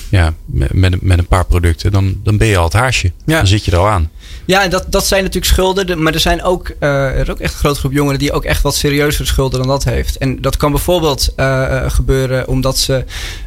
ja, 0.10 0.34
met, 0.46 1.02
met 1.02 1.18
een 1.18 1.28
paar 1.28 1.46
producten, 1.46 1.92
dan, 1.92 2.20
dan 2.24 2.38
ben 2.38 2.48
je 2.48 2.58
al 2.58 2.64
het 2.64 2.74
haasje. 2.74 3.12
Ja. 3.26 3.38
Dan 3.38 3.48
zit 3.48 3.66
je 3.66 3.72
er 3.72 3.78
al 3.78 3.88
aan. 3.88 4.10
Ja, 4.50 4.68
dat, 4.68 4.86
dat 4.88 5.06
zijn 5.06 5.24
natuurlijk 5.24 5.52
schulden. 5.54 6.04
Maar 6.04 6.14
er 6.14 6.20
zijn 6.20 6.44
ook, 6.44 6.72
uh, 6.80 6.90
er 6.90 7.20
is 7.20 7.30
ook 7.30 7.40
echt 7.40 7.54
een 7.54 7.60
grote 7.60 7.80
groep 7.80 7.92
jongeren 7.92 8.20
die 8.20 8.32
ook 8.32 8.44
echt 8.44 8.62
wat 8.62 8.76
serieuzere 8.76 9.26
schulden 9.26 9.60
dan 9.60 9.68
dat 9.68 9.84
heeft. 9.84 10.18
En 10.18 10.42
dat 10.42 10.58
kan 10.58 10.72
bijvoorbeeld 10.72 11.34
uh, 11.36 11.90
gebeuren 11.90 12.48
omdat 12.48 12.78
ze 12.78 13.04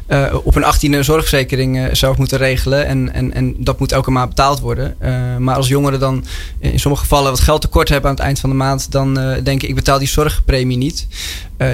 uh, 0.07 0.35
op 0.43 0.55
een 0.55 0.63
achttiende 0.63 1.03
zorgverzekering 1.03 1.89
zelf 1.91 2.17
moeten 2.17 2.37
regelen. 2.37 2.85
En, 2.85 3.13
en, 3.13 3.33
en 3.33 3.55
dat 3.57 3.79
moet 3.79 3.91
elke 3.91 4.11
maand 4.11 4.29
betaald 4.29 4.59
worden. 4.59 4.95
maar 5.39 5.55
als 5.55 5.67
jongeren 5.67 5.99
dan 5.99 6.25
in 6.59 6.79
sommige 6.79 7.03
gevallen 7.03 7.31
wat 7.31 7.39
geld 7.39 7.61
tekort 7.61 7.89
hebben 7.89 8.09
aan 8.09 8.15
het 8.15 8.25
eind 8.25 8.39
van 8.39 8.49
de 8.49 8.55
maand, 8.55 8.91
dan 8.91 9.13
denken 9.43 9.67
ik 9.67 9.75
betaal 9.75 9.99
die 9.99 10.07
zorgpremie 10.07 10.77
niet. 10.77 11.07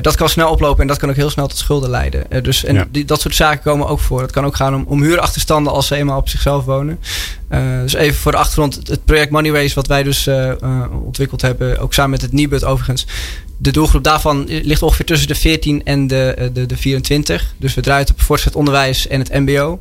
dat 0.02 0.16
kan 0.16 0.30
snel 0.30 0.52
oplopen 0.52 0.82
en 0.82 0.88
dat 0.88 0.98
kan 0.98 1.10
ook 1.10 1.16
heel 1.16 1.30
snel 1.30 1.48
tot 1.48 1.58
schulden 1.58 1.90
leiden. 1.90 2.44
dus 2.44 2.64
en 2.64 2.88
die, 2.92 3.06
dat 3.06 3.22
soort 3.22 3.36
zaken 3.36 3.64
komen 3.64 3.88
ook 3.88 4.00
voor. 4.00 4.22
Het 4.22 4.32
kan 4.32 4.46
ook 4.46 4.56
gaan 4.56 4.76
om, 4.76 4.84
om 4.88 5.02
huurachterstanden 5.02 5.74
als 5.74 5.88
ze 5.88 5.96
eenmaal 5.96 6.18
op 6.18 6.30
zichzelf 6.30 6.66
wonen. 6.66 7.00
dus 7.82 7.94
even 7.94 8.20
voor 8.20 8.32
de 8.32 8.38
achtergrond. 8.38 8.80
Het 8.88 9.06
project 9.06 9.32
Moneyways, 9.32 9.74
wat 9.74 9.88
wij 9.88 10.04
dus 10.04 10.28
uh, 10.28 10.52
ontwikkeld 11.06 11.42
hebben, 11.42 11.80
ook 11.80 11.94
samen 11.94 12.12
met 12.12 12.22
het 12.22 12.32
Nibud 12.32 12.64
overigens. 12.64 13.06
De 13.62 13.72
doelgroep 13.72 14.04
daarvan 14.04 14.46
ligt 14.48 14.82
ongeveer 14.82 15.06
tussen 15.06 15.28
de 15.28 15.36
14 15.36 15.84
en 15.84 16.08
de, 16.08 16.34
eh, 16.38 16.48
de, 16.54 16.66
de 16.66 16.78
24. 16.78 17.54
Dus 17.58 17.74
we 17.74 17.82
draaien 17.82 18.10
op 18.12 18.22
voortgezet 18.22 18.56
onderwijs 18.58 19.08
en 19.08 19.20
het 19.20 19.34
MBO. 19.34 19.80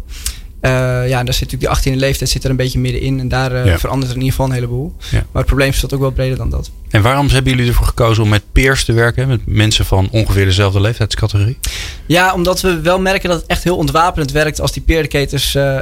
Uh, 0.62 0.70
ja, 1.08 1.24
daar 1.24 1.34
zit 1.34 1.50
natuurlijk 1.50 1.82
die 1.82 1.94
18e 1.94 1.98
leeftijd 1.98 2.30
zit 2.30 2.44
er 2.44 2.50
een 2.50 2.56
beetje 2.56 2.78
middenin. 2.78 3.20
En 3.20 3.28
daar 3.28 3.66
uh, 3.66 3.76
verandert 3.76 4.10
er 4.10 4.16
in 4.16 4.22
ieder 4.22 4.30
geval 4.30 4.46
een 4.46 4.52
heleboel. 4.52 4.94
Ja. 4.98 5.10
Maar 5.10 5.26
het 5.32 5.46
probleem 5.46 5.68
is 5.68 5.80
dat 5.80 5.92
ook 5.92 6.00
wel 6.00 6.10
breder 6.10 6.36
dan 6.36 6.50
dat. 6.50 6.70
En 6.90 7.02
waarom 7.02 7.28
hebben 7.28 7.52
jullie 7.52 7.68
ervoor 7.68 7.86
gekozen 7.86 8.22
om 8.22 8.28
met 8.28 8.42
peers 8.52 8.84
te 8.84 8.92
werken? 8.92 9.28
Met 9.28 9.40
mensen 9.46 9.84
van 9.84 10.08
ongeveer 10.10 10.44
dezelfde 10.44 10.80
leeftijdscategorie? 10.80 11.58
Ja, 12.06 12.34
omdat 12.34 12.60
we 12.60 12.80
wel 12.80 13.00
merken 13.00 13.28
dat 13.28 13.40
het 13.40 13.50
echt 13.50 13.64
heel 13.64 13.76
ontwapenend 13.76 14.30
werkt 14.30 14.60
als 14.60 14.72
die 14.72 14.82
peer 14.82 14.98
educators 14.98 15.54
uh, 15.54 15.78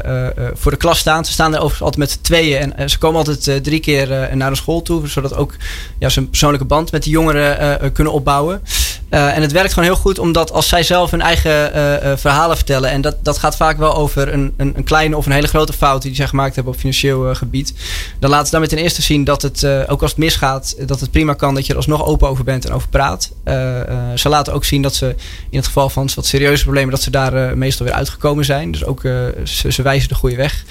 voor 0.55 0.71
de 0.71 0.77
klas 0.77 0.99
staan. 0.99 1.25
Ze 1.25 1.33
staan 1.33 1.53
er 1.53 1.61
overigens 1.61 1.83
altijd 1.83 2.01
met 2.01 2.11
z'n 2.11 2.21
tweeën. 2.21 2.77
En 2.77 2.91
ze 2.91 2.99
komen 2.99 3.19
altijd 3.19 3.65
drie 3.65 3.81
keer 3.81 4.37
naar 4.37 4.51
de 4.51 4.57
school 4.57 4.83
toe. 4.83 5.09
Zodat 5.09 5.35
ook 5.35 5.55
ja, 5.99 6.09
ze 6.09 6.21
een 6.21 6.29
persoonlijke 6.29 6.67
band 6.67 6.93
met 6.93 7.03
die 7.03 7.13
jongeren 7.13 7.93
kunnen 7.93 8.13
opbouwen. 8.13 8.63
en 9.09 9.43
het 9.43 9.53
werkt 9.53 9.73
gewoon 9.73 9.89
heel 9.89 9.99
goed 9.99 10.19
omdat 10.19 10.53
als 10.53 10.69
zij 10.69 10.83
zelf 10.83 11.11
hun 11.11 11.21
eigen 11.21 11.71
verhalen 12.19 12.57
vertellen. 12.57 12.91
En 12.91 13.01
dat, 13.01 13.17
dat 13.23 13.39
gaat 13.39 13.57
vaak 13.57 13.79
wel 13.79 13.95
over 13.95 14.33
een, 14.33 14.55
een, 14.57 14.73
een, 14.77 14.85
kleine 14.85 15.17
of 15.17 15.27
een 15.27 15.33
hele 15.33 15.47
grote 15.47 15.73
fout 15.73 16.03
die 16.03 16.15
zij 16.15 16.27
gemaakt 16.27 16.55
hebben 16.55 16.73
op 16.73 16.79
financieel 16.79 17.35
gebied. 17.35 17.75
Dan 18.19 18.31
laten 18.31 18.45
ze 18.45 18.51
daarmee 18.51 18.71
ten 18.71 18.79
eerste 18.79 19.03
zien 19.03 19.25
dat 19.25 19.43
het, 19.43 19.67
ook 19.89 20.03
als 20.03 20.11
het 20.11 20.21
misgaat, 20.21 20.75
het 21.01 21.11
prima 21.11 21.35
kan 21.35 21.55
dat 21.55 21.67
je 21.67 21.71
er 21.71 21.79
alsnog 21.79 22.07
open 22.07 22.29
over 22.29 22.45
bent 22.45 22.65
en 22.65 22.73
over 22.73 22.89
praat. 22.89 23.33
Uh, 23.45 23.55
ze 24.15 24.29
laten 24.29 24.53
ook 24.53 24.65
zien 24.65 24.83
dat 24.83 24.95
ze 24.95 25.15
in 25.51 25.59
het 25.59 25.67
geval 25.67 25.89
van 25.89 26.09
wat 26.15 26.27
serieuze 26.27 26.63
problemen, 26.63 26.91
dat 26.91 27.03
ze 27.03 27.11
daar 27.11 27.35
uh, 27.35 27.53
meestal 27.53 27.87
weer 27.87 27.95
uitgekomen 27.95 28.45
zijn. 28.45 28.71
Dus 28.71 28.85
ook 28.85 29.01
ze, 29.45 29.73
ze, 29.73 29.83
wijzen 29.83 30.09
de 30.09 30.15
goede 30.15 30.37
weg. 30.37 30.65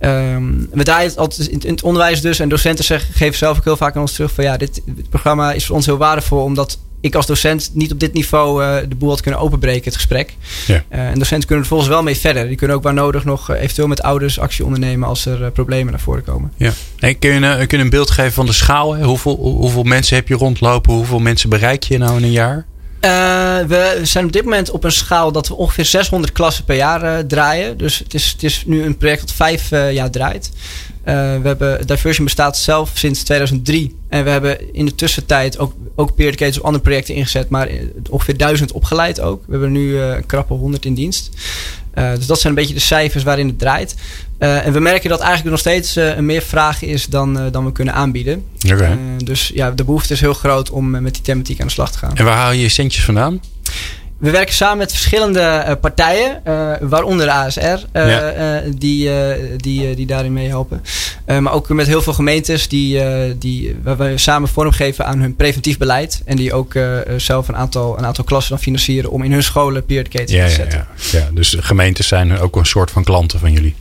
Um, 0.00 0.68
we 0.72 0.84
draaien 0.84 1.16
altijd 1.16 1.48
in, 1.48 1.70
het 1.70 1.82
onderwijs 1.82 2.20
dus. 2.20 2.38
En 2.38 2.48
docenten 2.48 2.84
zeggen, 2.84 3.14
geven 3.14 3.38
zelf 3.38 3.56
ook 3.58 3.64
heel 3.64 3.76
vaak 3.76 3.94
aan 3.94 4.00
ons 4.00 4.12
terug 4.12 4.32
van 4.32 4.44
ja, 4.44 4.56
dit 4.56 4.82
programma 5.08 5.52
is 5.52 5.66
voor 5.66 5.76
ons 5.76 5.86
heel 5.86 5.96
waardevol 5.96 6.42
omdat 6.42 6.78
ik 7.02 7.14
als 7.14 7.26
docent 7.26 7.70
niet 7.72 7.92
op 7.92 8.00
dit 8.00 8.12
niveau 8.12 8.64
uh, 8.64 8.76
de 8.88 8.94
boel 8.94 9.08
had 9.08 9.20
kunnen 9.20 9.40
openbreken, 9.40 9.84
het 9.84 9.94
gesprek. 9.94 10.36
Ja. 10.66 10.84
Uh, 10.92 10.98
en 10.98 11.18
docenten 11.18 11.46
kunnen 11.46 11.64
er 11.64 11.70
volgens 11.70 11.90
wel 11.90 12.02
mee 12.02 12.16
verder. 12.16 12.46
Die 12.46 12.56
kunnen 12.56 12.76
ook 12.76 12.82
waar 12.82 12.94
nodig 12.94 13.24
nog 13.24 13.50
uh, 13.50 13.60
eventueel 13.60 13.88
met 13.88 14.02
ouders 14.02 14.38
actie 14.38 14.64
ondernemen 14.64 15.08
als 15.08 15.26
er 15.26 15.50
problemen 15.50 15.92
naar 15.92 16.00
voren 16.00 16.24
komen. 16.24 16.52
Ja. 16.56 16.72
En 16.98 17.18
kun, 17.18 17.30
je, 17.32 17.66
kun 17.66 17.78
je 17.78 17.84
een 17.84 17.90
beeld 17.90 18.10
geven 18.10 18.32
van 18.32 18.46
de 18.46 18.52
schaal? 18.52 18.96
Hoeveel, 18.96 19.36
hoeveel 19.36 19.82
mensen 19.82 20.16
heb 20.16 20.28
je 20.28 20.34
rondlopen? 20.34 20.92
Hoeveel 20.92 21.18
mensen 21.18 21.48
bereik 21.48 21.82
je 21.82 21.98
nou 21.98 22.16
in 22.16 22.22
een 22.22 22.30
jaar? 22.30 22.66
We 23.68 24.00
zijn 24.02 24.24
op 24.24 24.32
dit 24.32 24.44
moment 24.44 24.70
op 24.70 24.84
een 24.84 24.92
schaal 24.92 25.32
dat 25.32 25.48
we 25.48 25.54
ongeveer 25.54 25.84
600 25.84 26.32
klassen 26.32 26.64
per 26.64 26.76
jaar 26.76 27.26
draaien. 27.26 27.78
Dus 27.78 27.98
het 27.98 28.14
is, 28.14 28.30
het 28.32 28.42
is 28.42 28.62
nu 28.66 28.84
een 28.84 28.96
project 28.96 29.20
dat 29.20 29.32
vijf 29.32 29.70
jaar 29.70 30.10
draait. 30.10 30.50
We 31.04 31.40
hebben, 31.42 31.86
Diversion 31.86 32.24
bestaat 32.24 32.58
zelf 32.58 32.90
sinds 32.94 33.22
2003. 33.22 33.96
En 34.08 34.24
we 34.24 34.30
hebben 34.30 34.74
in 34.74 34.84
de 34.84 34.94
tussentijd 34.94 35.58
ook, 35.58 35.74
ook 35.94 36.14
peer 36.14 36.26
educators 36.26 36.58
op 36.58 36.64
andere 36.64 36.84
projecten 36.84 37.14
ingezet. 37.14 37.48
Maar 37.48 37.68
ongeveer 38.10 38.36
duizend 38.36 38.72
opgeleid 38.72 39.20
ook. 39.20 39.42
We 39.46 39.52
hebben 39.52 39.72
nu 39.72 39.98
een 39.98 40.26
krappe 40.26 40.54
100 40.54 40.84
in 40.84 40.94
dienst. 40.94 41.30
dus 41.94 42.26
dat 42.26 42.40
zijn 42.40 42.52
een 42.52 42.58
beetje 42.58 42.74
de 42.74 42.80
cijfers 42.80 43.24
waarin 43.24 43.46
het 43.46 43.58
draait. 43.58 43.94
Uh, 44.42 44.66
en 44.66 44.72
we 44.72 44.80
merken 44.80 45.10
dat 45.10 45.20
eigenlijk 45.20 45.50
nog 45.50 45.58
steeds 45.58 45.96
uh, 45.96 46.18
meer 46.18 46.42
vraag 46.42 46.82
is 46.82 47.06
dan, 47.06 47.50
dan 47.50 47.64
we 47.64 47.72
kunnen 47.72 47.94
aanbieden. 47.94 48.44
Okay. 48.72 48.98
dus 49.16 49.50
ja, 49.54 49.70
de 49.70 49.84
behoefte 49.84 50.12
is 50.12 50.20
heel 50.20 50.34
groot 50.34 50.70
om 50.70 50.90
met 50.90 51.14
die 51.14 51.22
thematiek 51.22 51.60
aan 51.60 51.66
de 51.66 51.72
slag 51.72 51.92
te 51.92 51.98
gaan. 51.98 52.16
En 52.16 52.24
waar 52.24 52.36
haal 52.36 52.52
je 52.52 52.60
je 52.60 52.68
centjes 52.68 53.04
vandaan? 53.04 53.40
We 54.22 54.30
werken 54.30 54.54
samen 54.54 54.78
met 54.78 54.90
verschillende 54.90 55.78
partijen, 55.80 56.42
waaronder 56.80 57.26
de 57.26 57.32
ASR, 57.32 57.78
ja. 57.92 58.62
die, 58.76 59.10
die, 59.56 59.94
die 59.94 60.06
daarin 60.06 60.32
meehelpen. 60.32 60.82
maar 61.26 61.52
ook 61.52 61.68
met 61.68 61.86
heel 61.86 62.02
veel 62.02 62.12
gemeentes 62.12 62.68
die, 62.68 63.02
die, 63.38 63.76
waar 63.82 63.96
we 63.96 64.12
samen 64.14 64.48
vormgeven 64.48 65.06
aan 65.06 65.20
hun 65.20 65.36
preventief 65.36 65.78
beleid. 65.78 66.22
En 66.24 66.36
die 66.36 66.52
ook 66.52 66.74
zelf 67.16 67.48
een 67.48 67.56
aantal, 67.56 67.98
een 67.98 68.06
aantal 68.06 68.24
klassen 68.24 68.52
dan 68.52 68.62
financieren 68.62 69.10
om 69.10 69.22
in 69.22 69.32
hun 69.32 69.42
scholen 69.42 69.84
peer 69.84 69.98
education 69.98 70.38
ja, 70.38 70.46
te 70.46 70.52
zetten. 70.52 70.86
Ja, 71.10 71.18
ja. 71.18 71.28
dus 71.34 71.56
gemeentes 71.60 72.08
zijn 72.08 72.38
ook 72.38 72.56
een 72.56 72.66
soort 72.66 72.90
van 72.90 73.04
klanten 73.04 73.38
van 73.38 73.52
jullie 73.52 73.74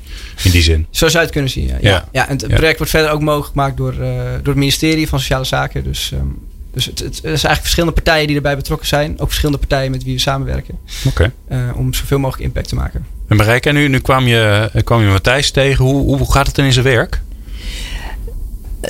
in 0.44 0.52
die 0.52 0.62
zin. 0.62 0.88
Zo 0.90 1.06
zou 1.06 1.18
je 1.18 1.20
het 1.20 1.32
kunnen 1.32 1.52
zien, 1.52 1.68
ja. 1.68 1.78
ja. 1.82 2.08
ja. 2.12 2.28
en 2.28 2.38
het 2.38 2.48
project 2.48 2.78
wordt 2.78 2.92
verder 2.92 3.12
ook 3.12 3.22
mogelijk 3.22 3.50
gemaakt 3.50 3.78
door, 3.78 3.94
door 3.94 4.42
het 4.44 4.56
ministerie 4.56 5.08
van 5.08 5.20
Sociale 5.20 5.44
Zaken. 5.44 5.84
Dus, 5.84 6.12
um, 6.14 6.40
dus 6.72 6.86
het, 6.86 7.00
het, 7.00 7.16
is 7.16 7.24
eigenlijk 7.24 7.62
verschillende 7.62 7.96
partijen 7.96 8.28
die 8.28 8.36
erbij 8.36 8.56
betrokken 8.56 8.88
zijn. 8.88 9.20
Ook 9.20 9.28
verschillende 9.28 9.60
partijen 9.60 9.92
met 9.92 10.04
wie 10.04 10.14
we 10.14 10.20
samenwerken. 10.20 10.78
Oké. 11.06 11.32
Okay. 11.48 11.60
Uh, 11.68 11.78
om 11.78 11.94
zoveel 11.94 12.20
mogelijk 12.20 12.48
impact 12.48 12.68
te 12.68 12.76
maken. 12.76 13.06
En 13.28 13.36
Marijke, 13.36 13.72
nu, 13.72 13.88
nu 13.88 14.00
kwam, 14.00 14.28
je, 14.28 14.70
kwam 14.84 15.02
je 15.02 15.08
Matthijs 15.08 15.52
tegen. 15.52 15.86
Hoe, 15.86 16.18
hoe 16.18 16.32
gaat 16.32 16.48
het 16.48 16.56
dan 16.56 16.66
in 16.66 16.74
zijn 16.74 16.86
werk? 16.86 17.22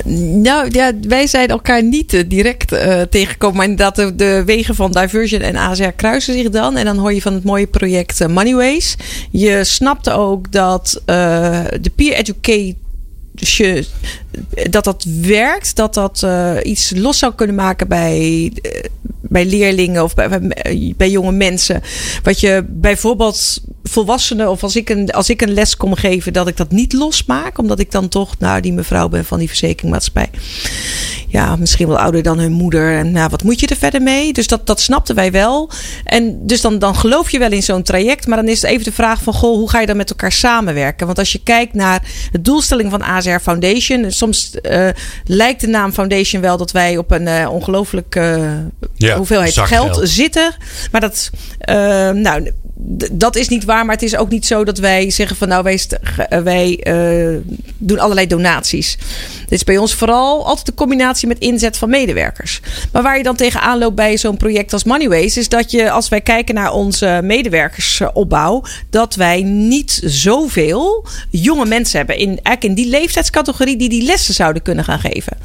Nou 0.04 0.68
ja, 0.70 0.92
wij 1.02 1.26
zijn 1.26 1.48
elkaar 1.48 1.82
niet 1.82 2.12
uh, 2.12 2.22
direct 2.26 2.72
uh, 2.72 3.00
tegengekomen. 3.00 3.56
Maar 3.56 3.66
inderdaad, 3.66 3.96
de, 3.96 4.14
de, 4.14 4.42
wegen 4.46 4.74
van 4.74 4.92
Diversion 4.92 5.40
en 5.40 5.56
ASR 5.56 5.88
kruisen 5.96 6.34
zich 6.34 6.50
dan. 6.50 6.76
En 6.76 6.84
dan 6.84 6.98
hoor 6.98 7.12
je 7.12 7.22
van 7.22 7.34
het 7.34 7.44
mooie 7.44 7.66
project 7.66 8.20
uh, 8.20 8.28
Moneyways. 8.28 8.96
Je 9.30 9.64
snapte 9.64 10.12
ook 10.12 10.52
dat 10.52 11.02
de 11.04 11.92
peer 11.94 12.14
education 13.34 13.84
dat 14.70 14.84
dat 14.84 15.04
werkt, 15.20 15.76
dat 15.76 15.94
dat 15.94 16.26
iets 16.62 16.92
los 16.96 17.18
zou 17.18 17.34
kunnen 17.34 17.56
maken 17.56 17.88
bij, 17.88 18.52
bij 19.32 19.44
leerlingen 19.44 20.02
of 20.02 20.14
bij, 20.14 20.52
bij 20.96 21.10
jonge 21.10 21.32
mensen. 21.32 21.82
Wat 22.22 22.40
je 22.40 22.64
bijvoorbeeld 22.68 23.60
volwassenen 23.82 24.50
of 24.50 24.62
als 24.62 24.76
ik, 24.76 24.90
een, 24.90 25.10
als 25.10 25.30
ik 25.30 25.42
een 25.42 25.54
les 25.54 25.76
kom 25.76 25.94
geven, 25.94 26.32
dat 26.32 26.48
ik 26.48 26.56
dat 26.56 26.70
niet 26.70 26.92
losmaak. 26.92 27.58
Omdat 27.58 27.78
ik 27.78 27.90
dan 27.90 28.08
toch, 28.08 28.38
nou, 28.38 28.60
die 28.60 28.72
mevrouw 28.72 29.08
ben 29.08 29.24
van 29.24 29.38
die 29.38 29.48
verzekeringmaatschappij. 29.48 30.30
Ja, 31.28 31.56
misschien 31.56 31.88
wel 31.88 31.98
ouder 31.98 32.22
dan 32.22 32.38
hun 32.38 32.52
moeder. 32.52 32.96
En 32.98 33.12
nou, 33.12 33.28
wat 33.30 33.42
moet 33.42 33.60
je 33.60 33.66
er 33.66 33.76
verder 33.76 34.02
mee? 34.02 34.32
Dus 34.32 34.46
dat, 34.46 34.66
dat 34.66 34.80
snapten 34.80 35.14
wij 35.14 35.32
wel. 35.32 35.70
En 36.04 36.46
dus 36.46 36.60
dan, 36.60 36.78
dan 36.78 36.96
geloof 36.96 37.30
je 37.30 37.38
wel 37.38 37.52
in 37.52 37.62
zo'n 37.62 37.82
traject. 37.82 38.26
Maar 38.26 38.36
dan 38.36 38.48
is 38.48 38.62
het 38.62 38.70
even 38.70 38.84
de 38.84 38.92
vraag 38.92 39.22
van, 39.22 39.34
goh, 39.34 39.56
hoe 39.56 39.70
ga 39.70 39.80
je 39.80 39.86
dan 39.86 39.96
met 39.96 40.10
elkaar 40.10 40.32
samenwerken? 40.32 41.06
Want 41.06 41.18
als 41.18 41.32
je 41.32 41.42
kijkt 41.42 41.74
naar 41.74 42.02
de 42.32 42.42
doelstelling 42.42 42.90
van 42.90 43.02
ASR 43.02 43.38
Foundation. 43.42 44.10
Soms 44.10 44.50
uh, 44.62 44.88
lijkt 45.24 45.60
de 45.60 45.66
naam 45.66 45.92
Foundation 45.92 46.42
wel 46.42 46.56
dat 46.56 46.70
wij 46.70 46.96
op 46.96 47.10
een 47.10 47.26
uh, 47.26 47.48
ongelooflijke 47.50 48.50
ja, 48.94 49.21
hoeveelheid 49.26 49.52
geld, 49.52 49.68
geld, 49.68 50.08
zitten. 50.08 50.54
Maar 50.90 51.00
dat, 51.00 51.30
uh, 51.68 52.10
nou, 52.10 52.50
dat 53.12 53.36
is 53.36 53.48
niet 53.48 53.64
waar, 53.64 53.84
maar 53.84 53.94
het 53.94 54.04
is 54.04 54.16
ook 54.16 54.30
niet 54.30 54.46
zo 54.46 54.64
dat 54.64 54.78
wij 54.78 55.10
zeggen 55.10 55.36
van 55.36 55.48
nou 55.48 55.62
wij, 55.62 55.80
wij 56.42 56.80
uh, 56.82 57.38
doen 57.78 57.98
allerlei 57.98 58.26
donaties. 58.26 58.98
Dit 59.40 59.50
is 59.52 59.64
bij 59.64 59.78
ons 59.78 59.94
vooral 59.94 60.46
altijd 60.46 60.66
de 60.66 60.74
combinatie 60.74 61.28
met 61.28 61.38
inzet 61.38 61.76
van 61.76 61.90
medewerkers. 61.90 62.60
Maar 62.92 63.02
waar 63.02 63.16
je 63.16 63.22
dan 63.22 63.36
tegenaan 63.36 63.78
loopt 63.78 63.94
bij 63.94 64.16
zo'n 64.16 64.36
project 64.36 64.72
als 64.72 64.84
Moneyways, 64.84 65.36
is 65.36 65.48
dat 65.48 65.70
je 65.70 65.90
als 65.90 66.08
wij 66.08 66.20
kijken 66.20 66.54
naar 66.54 66.72
onze 66.72 67.20
medewerkersopbouw, 67.22 68.62
dat 68.90 69.14
wij 69.14 69.42
niet 69.42 70.00
zoveel 70.04 71.06
jonge 71.30 71.66
mensen 71.66 71.98
hebben 71.98 72.16
in, 72.16 72.28
eigenlijk 72.28 72.64
in 72.64 72.74
die 72.74 72.86
leeftijdscategorie 72.86 73.76
die 73.76 73.88
die 73.88 74.02
lessen 74.02 74.34
zouden 74.34 74.62
kunnen 74.62 74.84
gaan 74.84 75.00
geven. 75.00 75.36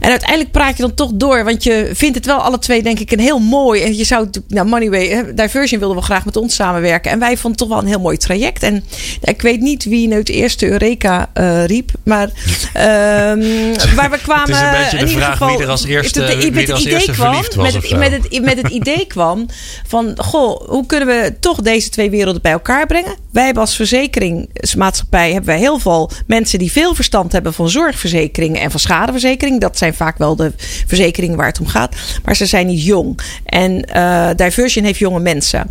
En 0.00 0.10
uiteindelijk 0.10 0.50
praat 0.50 0.76
je 0.76 0.82
dan 0.82 0.94
toch 0.94 1.10
door. 1.14 1.44
Want 1.44 1.62
je 1.62 1.90
vindt 1.94 2.14
het 2.14 2.26
wel 2.26 2.38
alle 2.38 2.58
twee, 2.58 2.82
denk 2.82 2.98
ik, 2.98 3.12
een 3.12 3.20
heel 3.20 3.38
mooi. 3.38 3.82
En 3.82 3.96
je 3.96 4.04
zou, 4.04 4.28
nou, 4.48 4.68
Moneyway, 4.68 5.34
Diversion 5.34 5.78
wilden 5.78 5.98
we 5.98 6.02
graag 6.02 6.24
met 6.24 6.36
ons 6.36 6.54
samenwerken. 6.54 7.10
En 7.10 7.18
wij 7.18 7.36
vonden 7.36 7.50
het 7.50 7.58
toch 7.58 7.68
wel 7.68 7.78
een 7.78 7.86
heel 7.86 8.00
mooi 8.00 8.16
traject. 8.16 8.62
En 8.62 8.84
ik 9.22 9.42
weet 9.42 9.60
niet 9.60 9.84
wie 9.84 10.08
nu 10.08 10.16
het 10.16 10.28
eerste 10.28 10.68
Eureka 10.68 11.30
uh, 11.34 11.64
riep. 11.64 11.90
Maar 12.02 12.28
um, 12.28 13.74
waar 13.98 14.10
we 14.10 14.18
kwamen. 14.22 14.56
Het 14.56 14.86
is 14.86 14.92
een 14.92 14.98
beetje 14.98 15.14
de 15.14 15.20
vraag 15.20 15.32
geval, 15.32 15.56
wie 15.56 15.64
er 15.64 15.70
als 15.70 15.84
eerste, 15.84 16.22
het, 16.22 16.70
als 16.70 16.84
eerste 16.84 17.12
kwam, 17.12 17.34
was. 17.34 17.56
Met 17.56 17.74
het, 17.74 17.96
met, 17.96 18.12
het, 18.12 18.42
met 18.42 18.62
het 18.62 18.68
idee 18.68 19.06
kwam 19.14 19.46
van: 19.86 20.14
goh, 20.16 20.68
hoe 20.68 20.86
kunnen 20.86 21.08
we 21.08 21.34
toch 21.40 21.60
deze 21.60 21.88
twee 21.88 22.10
werelden 22.10 22.42
bij 22.42 22.52
elkaar 22.52 22.86
brengen? 22.86 23.14
Wij 23.32 23.44
hebben 23.44 23.62
als 23.62 23.76
verzekeringsmaatschappij 23.76 25.28
hebben 25.32 25.50
wij 25.50 25.58
heel 25.58 25.78
veel 25.78 26.10
mensen 26.26 26.58
die 26.58 26.72
veel 26.72 26.94
verstand 26.94 27.32
hebben 27.32 27.54
van 27.54 27.68
zorgverzekeringen 27.68 28.60
en 28.60 28.70
van 28.70 28.80
schadeverzekering. 28.80 29.60
Dat 29.60 29.78
zijn 29.78 29.85
vaak 29.94 30.18
wel 30.18 30.36
de 30.36 30.52
verzekeringen 30.86 31.36
waar 31.36 31.46
het 31.46 31.60
om 31.60 31.66
gaat. 31.66 31.96
Maar 32.24 32.36
ze 32.36 32.46
zijn 32.46 32.66
niet 32.66 32.84
jong. 32.84 33.20
En 33.44 33.88
uh, 33.96 34.30
Diversion 34.36 34.84
heeft 34.84 34.98
jonge 34.98 35.20
mensen. 35.20 35.70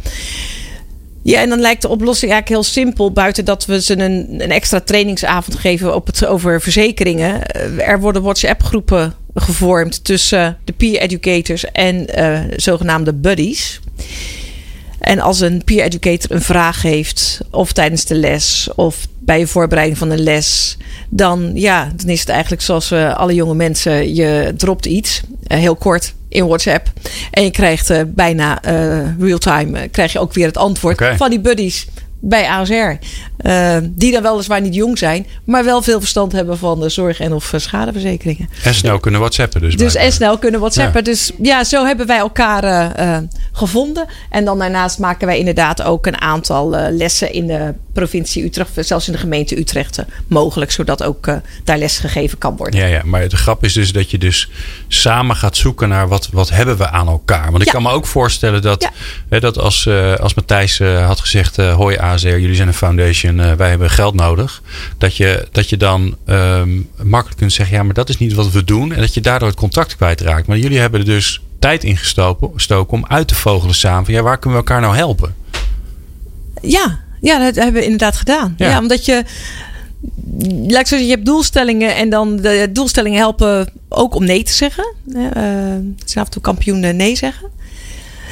Ja, 1.23 1.41
en 1.41 1.49
dan 1.49 1.59
lijkt 1.59 1.81
de 1.81 1.87
oplossing 1.87 2.31
eigenlijk 2.31 2.61
heel 2.61 2.73
simpel. 2.73 3.11
Buiten 3.11 3.45
dat 3.45 3.65
we 3.65 3.81
ze 3.81 3.99
een, 3.99 4.27
een 4.37 4.51
extra 4.51 4.79
trainingsavond 4.79 5.57
geven 5.57 5.95
op 5.95 6.07
het, 6.07 6.25
over 6.25 6.61
verzekeringen. 6.61 7.45
Er 7.79 7.99
worden 7.99 8.21
WhatsApp-groepen 8.21 9.13
gevormd 9.33 10.03
tussen 10.03 10.57
de 10.63 10.71
peer 10.71 10.99
educators 10.99 11.71
en 11.71 12.19
uh, 12.19 12.39
zogenaamde 12.55 13.13
buddies. 13.13 13.79
En 15.05 15.19
als 15.19 15.39
een 15.39 15.63
peer 15.63 15.83
educator 15.83 16.31
een 16.31 16.41
vraag 16.41 16.81
heeft, 16.81 17.39
of 17.51 17.71
tijdens 17.71 18.05
de 18.05 18.15
les, 18.15 18.69
of 18.75 19.07
bij 19.19 19.39
je 19.39 19.47
voorbereiding 19.47 19.97
van 19.97 20.09
een 20.09 20.23
les, 20.23 20.77
dan, 21.09 21.51
ja, 21.53 21.91
dan 21.95 22.09
is 22.09 22.19
het 22.19 22.29
eigenlijk 22.29 22.61
zoals 22.61 22.89
we 22.89 23.15
alle 23.15 23.33
jonge 23.33 23.55
mensen: 23.55 24.15
je 24.15 24.53
dropt 24.57 24.85
iets, 24.85 25.21
uh, 25.47 25.57
heel 25.57 25.75
kort 25.75 26.13
in 26.29 26.45
WhatsApp, 26.45 26.91
en 27.31 27.43
je 27.43 27.51
krijgt 27.51 27.91
uh, 27.91 28.01
bijna 28.07 28.65
uh, 28.67 29.19
real-time, 29.19 29.87
krijg 29.87 30.11
je 30.11 30.19
ook 30.19 30.33
weer 30.33 30.47
het 30.47 30.57
antwoord 30.57 31.11
van 31.17 31.29
die 31.29 31.39
buddies 31.39 31.87
bij 32.19 32.47
ASR. 32.47 32.73
Uh, 32.73 33.77
die 33.83 34.11
dan 34.11 34.21
weliswaar 34.21 34.61
niet 34.61 34.75
jong 34.75 34.97
zijn, 34.97 35.25
maar 35.43 35.63
wel 35.63 35.81
veel 35.81 35.99
verstand 35.99 36.31
hebben 36.31 36.57
van 36.57 36.79
de 36.79 36.89
zorg- 36.89 37.19
en 37.19 37.33
of 37.33 37.53
uh, 37.53 37.59
schadeverzekeringen. 37.59 38.49
En 38.63 38.73
snel 38.73 38.99
kunnen 38.99 39.19
whatsappen 39.19 39.61
dus. 39.61 39.77
Dus 39.77 39.95
en 39.95 40.11
snel 40.11 40.37
kunnen 40.37 40.59
whatsappen. 40.59 41.03
Dus 41.03 41.31
ja, 41.41 41.63
zo 41.63 41.85
hebben 41.85 42.07
wij 42.07 42.17
elkaar 42.17 42.63
uh, 42.99 43.17
gevonden. 43.51 44.05
En 44.29 44.45
dan 44.45 44.59
daarnaast 44.59 44.99
maken 44.99 45.27
wij 45.27 45.37
inderdaad 45.39 45.81
ook 45.81 46.05
een 46.05 46.21
aantal 46.21 46.69
lessen 46.91 47.33
in 47.33 47.47
de 47.47 47.73
provincie 47.93 48.43
Utrecht, 48.43 48.69
zelfs 48.79 49.07
in 49.07 49.13
de 49.13 49.19
gemeente 49.19 49.59
Utrecht 49.59 50.03
mogelijk, 50.27 50.71
zodat 50.71 51.03
ook 51.03 51.25
daar 51.63 51.77
les 51.77 51.97
gegeven 51.97 52.37
kan 52.37 52.57
worden. 52.57 52.79
Ja, 52.79 52.85
ja, 52.85 53.01
maar 53.05 53.27
de 53.29 53.37
grap 53.37 53.63
is 53.63 53.73
dus 53.73 53.91
dat 53.91 54.11
je 54.11 54.17
dus 54.17 54.49
samen 54.87 55.35
gaat 55.35 55.57
zoeken 55.57 55.89
naar 55.89 56.07
wat, 56.07 56.29
wat 56.31 56.49
hebben 56.49 56.77
we 56.77 56.89
aan 56.89 57.07
elkaar. 57.07 57.45
Want 57.51 57.59
ik 57.59 57.65
Ja. 57.65 57.71
kan 57.71 57.83
me 57.83 57.89
ook 57.89 58.05
voorstellen 58.05 58.61
dat, 58.61 58.81
Ja. 58.81 58.91
hè, 59.29 59.39
dat 59.39 59.59
als, 59.59 59.85
eh, 59.85 60.15
als 60.15 60.33
Matthijs 60.33 60.79
eh, 60.79 61.05
had 61.05 61.19
gezegd: 61.19 61.57
eh, 61.57 61.75
Hoi 61.75 61.97
Jullie 62.13 62.55
zijn 62.55 62.67
een 62.67 62.73
foundation, 62.73 63.39
eh, 63.39 63.53
wij 63.53 63.69
hebben 63.69 63.89
geld 63.89 64.13
nodig. 64.13 64.61
Dat 64.97 65.17
je, 65.17 65.47
dat 65.51 65.69
je 65.69 65.77
dan 65.77 66.15
ehm, 66.25 66.81
makkelijk 67.03 67.39
kunt 67.39 67.53
zeggen: 67.53 67.75
Ja, 67.75 67.83
maar 67.83 67.93
dat 67.93 68.09
is 68.09 68.17
niet 68.17 68.33
wat 68.33 68.51
we 68.51 68.63
doen. 68.63 68.93
En 68.93 68.99
dat 68.99 69.13
je 69.13 69.21
daardoor 69.21 69.47
het 69.47 69.57
contact 69.57 69.95
kwijtraakt. 69.95 70.47
Maar 70.47 70.57
jullie 70.57 70.79
hebben 70.79 70.99
er 70.99 71.05
dus 71.05 71.41
tijd 71.59 71.83
in 71.83 71.97
gestoken, 71.97 72.87
om 72.87 73.05
uit 73.07 73.27
te 73.27 73.35
vogelen 73.35 73.75
samen. 73.75 74.05
Van, 74.05 74.13
ja, 74.13 74.21
waar 74.21 74.37
kunnen 74.37 74.59
we 74.59 74.65
elkaar 74.65 74.81
nou 74.81 74.95
helpen? 74.95 75.35
Ja, 76.61 76.99
ja, 77.21 77.39
dat 77.39 77.55
hebben 77.55 77.73
we 77.73 77.83
inderdaad 77.83 78.15
gedaan. 78.15 78.53
Ja. 78.57 78.69
Ja, 78.69 78.79
omdat 78.79 79.05
je. 79.05 79.23
Laat 80.47 80.81
ik 80.81 80.87
zo 80.87 80.95
zeggen, 80.95 81.05
je 81.05 81.13
hebt 81.13 81.25
doelstellingen 81.25 81.95
en 81.95 82.09
dan 82.09 82.35
de 82.35 82.69
doelstellingen 82.71 83.19
helpen 83.19 83.67
ook 83.89 84.15
om 84.15 84.25
nee 84.25 84.43
te 84.43 84.53
zeggen. 84.53 84.93
Eh, 85.13 85.21
het 85.97 86.11
zijn 86.11 86.23
af 86.23 86.25
en 86.25 86.31
toe 86.31 86.41
kampioenen 86.41 86.95
nee 86.95 87.15
zeggen. 87.15 87.49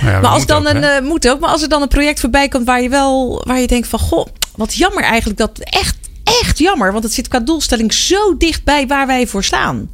Ja, 0.01 0.19
maar 0.19 0.31
als 0.31 0.45
dan 0.45 0.67
ook, 0.67 0.73
een 0.73 0.83
hè? 0.83 0.97
eh, 0.97 1.03
moet 1.03 1.29
ook, 1.29 1.39
maar 1.39 1.49
als 1.49 1.61
er 1.61 1.69
dan 1.69 1.81
een 1.81 1.87
project 1.87 2.19
voorbij 2.19 2.47
komt 2.47 2.65
waar 2.65 2.81
je 2.81 2.89
wel 2.89 3.41
waar 3.45 3.59
je 3.59 3.67
denkt 3.67 3.87
van 3.87 3.99
goh, 3.99 4.27
wat 4.55 4.73
jammer 4.73 5.03
eigenlijk 5.03 5.39
dat 5.39 5.59
echt 5.59 5.95
echt 6.23 6.57
jammer, 6.57 6.91
want 6.91 7.03
het 7.03 7.13
zit 7.13 7.27
qua 7.27 7.39
doelstelling 7.39 7.93
zo 7.93 8.37
dichtbij 8.37 8.87
waar 8.87 9.07
wij 9.07 9.27
voor 9.27 9.43
staan. 9.43 9.89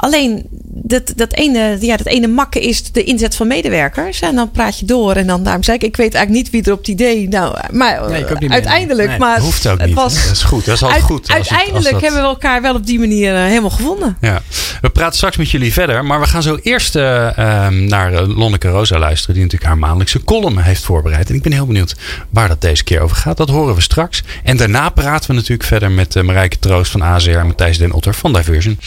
Alleen 0.00 0.46
dat, 0.72 1.12
dat, 1.16 1.32
ene, 1.32 1.76
ja, 1.80 1.96
dat 1.96 2.06
ene 2.06 2.26
makke 2.26 2.60
is 2.60 2.82
de 2.92 3.04
inzet 3.04 3.36
van 3.36 3.46
medewerkers. 3.46 4.20
En 4.20 4.34
dan 4.34 4.50
praat 4.50 4.78
je 4.78 4.84
door. 4.86 5.12
En 5.14 5.26
dan 5.26 5.42
daarom 5.42 5.62
zei 5.62 5.76
ik, 5.76 5.82
ik 5.82 5.96
weet 5.96 6.14
eigenlijk 6.14 6.44
niet 6.44 6.52
wie 6.52 6.62
er 6.64 6.72
op 6.72 6.78
het 6.78 6.88
idee. 6.88 7.28
Nou, 7.28 7.56
maar 7.72 8.10
Nee, 8.10 8.50
uiteindelijk. 8.50 9.18
maar 9.18 9.40
hoeft 9.40 9.66
ook 9.68 9.78
het 9.78 9.86
niet. 9.86 9.94
Was, 9.96 10.14
dat 10.26 10.32
is 10.32 10.42
goed. 10.42 10.64
Dat 10.64 10.74
is 10.74 10.82
altijd 10.82 11.00
uit- 11.02 11.10
goed. 11.10 11.20
als 11.20 11.28
het- 11.28 11.38
als 11.38 11.48
uiteindelijk 11.48 11.92
dat- 11.92 12.00
hebben 12.02 12.20
we 12.20 12.26
elkaar 12.26 12.62
wel 12.62 12.74
op 12.74 12.86
die 12.86 12.98
manier 12.98 13.34
eh, 13.34 13.42
helemaal 13.44 13.70
gevonden. 13.70 14.16
Ja, 14.20 14.42
we 14.80 14.90
praten 14.90 15.16
straks 15.16 15.36
met 15.36 15.50
jullie 15.50 15.72
verder. 15.72 16.04
Maar 16.04 16.20
we 16.20 16.26
gaan 16.26 16.42
zo 16.42 16.58
eerst 16.62 16.96
eh, 16.96 17.38
ehm, 17.38 17.84
naar 17.84 18.12
eh, 18.12 18.36
Lonneke 18.38 18.68
Rosa 18.68 18.98
luisteren. 18.98 19.34
Die 19.34 19.44
natuurlijk 19.44 19.70
haar 19.70 19.80
maandelijkse 19.80 20.24
column 20.24 20.58
heeft 20.58 20.84
voorbereid. 20.84 21.28
En 21.28 21.34
ik 21.34 21.42
ben 21.42 21.52
heel 21.52 21.66
benieuwd 21.66 21.94
waar 22.30 22.48
dat 22.48 22.60
deze 22.60 22.84
keer 22.84 23.00
over 23.00 23.16
gaat. 23.16 23.36
Dat 23.36 23.48
horen 23.48 23.74
we 23.74 23.80
straks. 23.80 24.22
En 24.44 24.56
daarna 24.56 24.88
praten 24.88 25.30
we 25.30 25.36
natuurlijk 25.36 25.68
verder 25.68 25.90
met 25.90 26.22
Marijke 26.22 26.58
Troost 26.58 26.90
van 26.90 27.04
AZR. 27.04 27.30
En 27.30 27.46
Matthijs 27.46 27.78
Den 27.78 27.92
Otter 27.92 28.14
van 28.14 28.32
Diversion. 28.32 28.78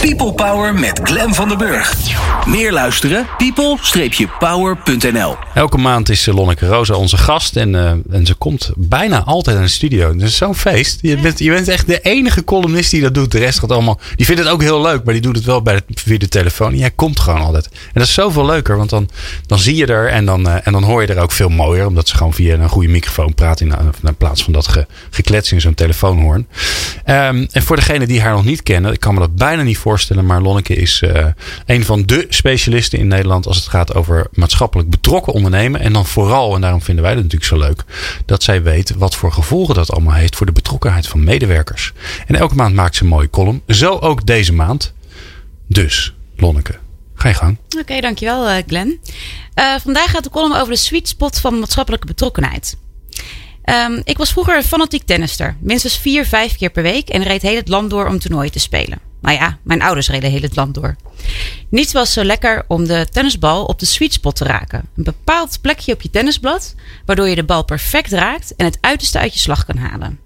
People 0.00 0.34
Power 0.36 0.74
met 0.74 1.00
Glen 1.02 1.34
van 1.34 1.48
den 1.48 1.58
Burg. 1.58 1.94
Meer 2.46 2.72
luisteren? 2.72 3.26
people-power.nl 3.36 5.36
Elke 5.54 5.78
maand 5.78 6.08
is 6.08 6.26
eh, 6.26 6.34
Lonneke 6.34 6.66
Rosa 6.66 6.94
onze 6.94 7.16
gast. 7.16 7.56
En, 7.56 7.74
eh, 7.74 7.90
en 8.10 8.26
ze 8.26 8.34
komt 8.34 8.70
bijna 8.76 9.22
altijd 9.22 9.56
aan 9.56 9.62
de 9.62 9.68
studio. 9.68 10.12
Het 10.12 10.22
is 10.22 10.36
zo'n 10.36 10.54
feest. 10.54 10.98
Je 11.02 11.16
bent, 11.16 11.38
je 11.38 11.50
bent 11.50 11.68
echt 11.68 11.86
de 11.86 12.00
enige 12.00 12.44
columnist 12.44 12.90
die 12.90 13.00
dat 13.00 13.14
doet. 13.14 13.32
De 13.32 13.38
rest 13.38 13.58
gaat 13.58 13.70
allemaal... 13.70 14.00
Die 14.16 14.26
vindt 14.26 14.42
het 14.42 14.50
ook 14.50 14.62
heel 14.62 14.82
leuk. 14.82 15.04
Maar 15.04 15.14
die 15.14 15.22
doet 15.22 15.36
het 15.36 15.44
wel 15.44 15.62
bij 15.62 15.74
de, 15.74 15.82
via 15.94 16.18
de 16.18 16.28
telefoon. 16.28 16.72
En 16.72 16.78
jij 16.78 16.90
komt 16.90 17.20
gewoon 17.20 17.40
altijd. 17.40 17.64
En 17.64 17.70
dat 17.92 18.02
is 18.02 18.14
zoveel 18.14 18.46
leuker. 18.46 18.76
Want 18.76 18.90
dan, 18.90 19.08
dan 19.46 19.58
zie 19.58 19.76
je 19.76 19.86
er. 19.86 20.08
En 20.08 20.24
dan, 20.24 20.48
eh, 20.48 20.66
en 20.66 20.72
dan 20.72 20.82
hoor 20.82 21.02
je 21.02 21.08
er 21.08 21.22
ook 21.22 21.32
veel 21.32 21.48
mooier. 21.48 21.86
Omdat 21.86 22.08
ze 22.08 22.16
gewoon 22.16 22.34
via 22.34 22.54
een 22.54 22.68
goede 22.68 22.88
microfoon 22.88 23.34
praat. 23.34 23.60
In, 23.60 23.74
in 24.02 24.16
plaats 24.16 24.44
van 24.44 24.52
dat 24.52 24.68
ge, 24.68 24.86
geklets 25.10 25.52
in 25.52 25.60
zo'n 25.60 25.74
telefoonhoorn. 25.74 26.48
Ehm, 27.04 27.46
en 27.50 27.62
voor 27.62 27.76
degenen 27.76 28.08
die 28.08 28.20
haar 28.20 28.32
nog 28.32 28.44
niet 28.44 28.62
kennen. 28.62 28.92
Ik 28.92 29.00
kan 29.00 29.14
me 29.14 29.20
dat 29.20 29.36
bijna 29.36 29.62
niet 29.62 29.78
voorstellen. 29.78 30.25
Maar 30.26 30.42
Lonneke 30.42 30.74
is 30.74 31.02
eh, 31.02 31.26
een 31.66 31.84
van 31.84 32.02
de 32.06 32.26
specialisten 32.28 32.98
in 32.98 33.06
Nederland. 33.06 33.46
Als 33.46 33.56
het 33.56 33.68
gaat 33.68 33.94
over 33.94 34.26
maatschappelijk 34.32 34.90
betrokken 34.90 35.32
ondernemen. 35.32 35.80
En 35.80 35.92
dan 35.92 36.06
vooral, 36.06 36.54
en 36.54 36.60
daarom 36.60 36.82
vinden 36.82 37.04
wij 37.04 37.12
het 37.12 37.22
natuurlijk 37.22 37.50
zo 37.50 37.58
leuk. 37.58 37.84
Dat 38.24 38.42
zij 38.42 38.62
weet 38.62 38.94
wat 38.96 39.16
voor 39.16 39.32
gevolgen 39.32 39.74
dat 39.74 39.90
allemaal 39.90 40.14
heeft. 40.14 40.36
Voor 40.36 40.46
de 40.46 40.52
betrokkenheid 40.52 41.06
van 41.06 41.24
medewerkers. 41.24 41.92
En 42.26 42.34
elke 42.34 42.54
maand 42.54 42.74
maakt 42.74 42.96
ze 42.96 43.02
een 43.02 43.08
mooie 43.08 43.30
column. 43.30 43.62
Zo 43.66 43.98
ook 43.98 44.26
deze 44.26 44.52
maand. 44.52 44.94
Dus, 45.66 46.14
Lonneke, 46.36 46.78
ga 47.14 47.28
je 47.28 47.34
gang. 47.34 47.58
Oké, 47.78 48.00
dankjewel 48.00 48.48
eh 48.48 48.62
Glenn. 48.66 49.00
Eh, 49.54 49.74
vandaag 49.82 50.10
gaat 50.10 50.24
de 50.24 50.30
column 50.30 50.56
over 50.56 50.72
de 50.72 50.78
sweet 50.78 51.08
spot 51.08 51.40
van 51.40 51.58
maatschappelijke 51.58 52.06
betrokkenheid. 52.06 52.76
Ehm, 53.62 54.00
ik 54.04 54.16
was 54.18 54.30
vroeger 54.30 54.56
een 54.56 54.62
fanatiek 54.62 55.02
tennister. 55.02 55.56
Minstens 55.60 55.98
vier, 55.98 56.26
vijf 56.26 56.56
keer 56.56 56.70
per 56.70 56.82
week 56.82 57.08
en 57.08 57.22
reed 57.22 57.42
heel 57.42 57.56
het 57.56 57.68
land 57.68 57.90
door 57.90 58.06
om 58.06 58.18
toernooien 58.18 58.52
te 58.52 58.58
spelen. 58.58 59.00
Nou 59.26 59.38
ja, 59.38 59.58
mijn 59.62 59.82
ouders 59.82 60.08
reden 60.08 60.30
heel 60.30 60.40
het 60.40 60.56
land 60.56 60.74
door. 60.74 60.96
Niets 61.68 61.92
was 61.92 62.12
zo 62.12 62.24
lekker 62.24 62.64
om 62.68 62.84
de 62.84 63.06
tennisbal 63.10 63.64
op 63.64 63.78
de 63.78 63.86
sweet 63.86 64.12
spot 64.12 64.36
te 64.36 64.44
raken. 64.44 64.88
Een 64.96 65.04
bepaald 65.04 65.58
plekje 65.60 65.92
op 65.92 66.02
je 66.02 66.10
tennisblad, 66.10 66.74
waardoor 67.04 67.28
je 67.28 67.34
de 67.34 67.44
bal 67.44 67.64
perfect 67.64 68.12
raakt 68.12 68.54
en 68.56 68.64
het 68.64 68.78
uiterste 68.80 69.18
uit 69.18 69.32
je 69.32 69.38
slag 69.38 69.64
kan 69.64 69.76
halen. 69.76 70.18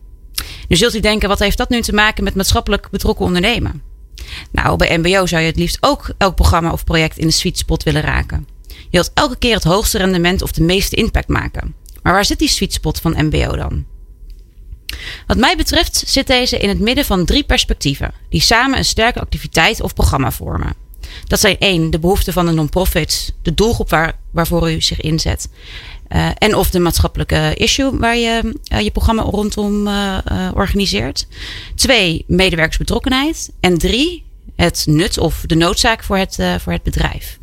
Nu 0.68 0.76
zult 0.76 0.94
u 0.94 1.00
denken, 1.00 1.28
wat 1.28 1.38
heeft 1.38 1.56
dat 1.56 1.68
nu 1.68 1.80
te 1.80 1.92
maken 1.92 2.24
met 2.24 2.34
maatschappelijk 2.34 2.90
betrokken 2.90 3.24
ondernemen? 3.24 3.82
Nou, 4.50 4.76
bij 4.76 4.98
MBO 4.98 5.26
zou 5.26 5.42
je 5.42 5.48
het 5.48 5.58
liefst 5.58 5.78
ook 5.80 6.12
elk 6.18 6.34
programma 6.34 6.72
of 6.72 6.84
project 6.84 7.18
in 7.18 7.26
de 7.26 7.32
sweet 7.32 7.58
spot 7.58 7.82
willen 7.82 8.02
raken. 8.02 8.46
Je 8.66 8.76
wilt 8.90 9.10
elke 9.14 9.36
keer 9.36 9.54
het 9.54 9.64
hoogste 9.64 9.98
rendement 9.98 10.42
of 10.42 10.52
de 10.52 10.62
meeste 10.62 10.96
impact 10.96 11.28
maken. 11.28 11.74
Maar 12.02 12.12
waar 12.12 12.24
zit 12.24 12.38
die 12.38 12.48
sweet 12.48 12.72
spot 12.72 13.00
van 13.00 13.26
MBO 13.26 13.56
dan? 13.56 13.84
Wat 15.26 15.36
mij 15.36 15.56
betreft 15.56 16.02
zit 16.06 16.26
deze 16.26 16.58
in 16.58 16.68
het 16.68 16.80
midden 16.80 17.04
van 17.04 17.24
drie 17.24 17.44
perspectieven, 17.44 18.12
die 18.28 18.40
samen 18.40 18.78
een 18.78 18.84
sterke 18.84 19.20
activiteit 19.20 19.80
of 19.80 19.94
programma 19.94 20.30
vormen. 20.30 20.74
Dat 21.26 21.40
zijn 21.40 21.58
één, 21.58 21.90
de 21.90 21.98
behoeften 21.98 22.32
van 22.32 22.46
de 22.46 22.52
non-profits, 22.52 23.32
de 23.42 23.54
doelgroep 23.54 23.90
waar, 23.90 24.18
waarvoor 24.30 24.72
u 24.72 24.80
zich 24.80 25.00
inzet. 25.00 25.48
eh, 26.08 26.28
en 26.38 26.54
of 26.54 26.70
de 26.70 26.78
maatschappelijke 26.78 27.54
issue 27.54 27.98
waar 27.98 28.16
je 28.16 28.54
eh, 28.64 28.80
je 28.80 28.90
programma 28.90 29.22
rondom 29.22 29.86
eh, 29.86 30.18
organiseert. 30.54 31.26
Twee, 31.74 32.24
medewerkersbetrokkenheid. 32.26 33.52
En 33.60 33.78
drie, 33.78 34.24
het 34.56 34.84
nut 34.88 35.18
of 35.18 35.42
de 35.46 35.54
noodzaak 35.54 36.02
voor 36.02 36.16
het, 36.16 36.38
voor 36.58 36.72
het 36.72 36.82
bedrijf. 36.82 37.38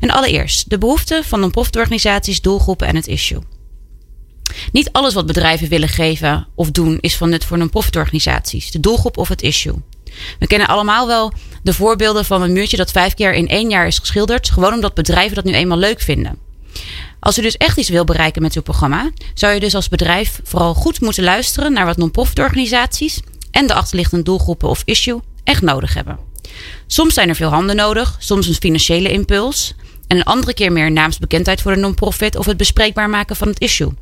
En 0.00 0.10
allereerst, 0.10 0.70
de 0.70 0.78
behoeften 0.78 1.24
van 1.24 1.40
non-profitorganisaties, 1.40 2.40
doelgroepen 2.40 2.86
en 2.86 2.96
het 2.96 3.06
issue. 3.06 3.40
Niet 4.72 4.92
alles 4.92 5.14
wat 5.14 5.26
bedrijven 5.26 5.68
willen 5.68 5.88
geven 5.88 6.46
of 6.54 6.70
doen 6.70 6.98
is 7.00 7.16
van 7.16 7.28
nut 7.28 7.44
voor 7.44 7.58
non-profitorganisaties, 7.58 8.70
de 8.70 8.80
doelgroep 8.80 9.16
of 9.16 9.28
het 9.28 9.42
issue. 9.42 9.74
We 10.38 10.46
kennen 10.46 10.68
allemaal 10.68 11.06
wel 11.06 11.32
de 11.62 11.72
voorbeelden 11.72 12.24
van 12.24 12.42
een 12.42 12.52
muurtje 12.52 12.76
dat 12.76 12.90
vijf 12.90 13.14
keer 13.14 13.34
in 13.34 13.48
één 13.48 13.70
jaar 13.70 13.86
is 13.86 13.98
geschilderd, 13.98 14.50
gewoon 14.50 14.72
omdat 14.72 14.94
bedrijven 14.94 15.34
dat 15.34 15.44
nu 15.44 15.52
eenmaal 15.52 15.78
leuk 15.78 16.00
vinden. 16.00 16.38
Als 17.20 17.38
u 17.38 17.42
dus 17.42 17.56
echt 17.56 17.78
iets 17.78 17.88
wil 17.88 18.04
bereiken 18.04 18.42
met 18.42 18.54
uw 18.54 18.62
programma, 18.62 19.10
zou 19.34 19.54
je 19.54 19.60
dus 19.60 19.74
als 19.74 19.88
bedrijf 19.88 20.40
vooral 20.44 20.74
goed 20.74 21.00
moeten 21.00 21.24
luisteren 21.24 21.72
naar 21.72 21.86
wat 21.86 21.96
non-profitorganisaties 21.96 23.20
en 23.50 23.66
de 23.66 23.74
achterliggende 23.74 24.24
doelgroepen 24.24 24.68
of 24.68 24.82
issue 24.84 25.20
echt 25.44 25.62
nodig 25.62 25.94
hebben. 25.94 26.18
Soms 26.86 27.14
zijn 27.14 27.28
er 27.28 27.34
veel 27.34 27.48
handen 27.48 27.76
nodig, 27.76 28.16
soms 28.18 28.46
een 28.46 28.54
financiële 28.54 29.12
impuls 29.12 29.74
en 30.06 30.16
een 30.16 30.24
andere 30.24 30.54
keer 30.54 30.72
meer 30.72 30.92
naamsbekendheid 30.92 31.60
voor 31.62 31.74
de 31.74 31.80
non-profit 31.80 32.36
of 32.36 32.46
het 32.46 32.56
bespreekbaar 32.56 33.10
maken 33.10 33.36
van 33.36 33.48
het 33.48 33.60
issue. 33.60 33.92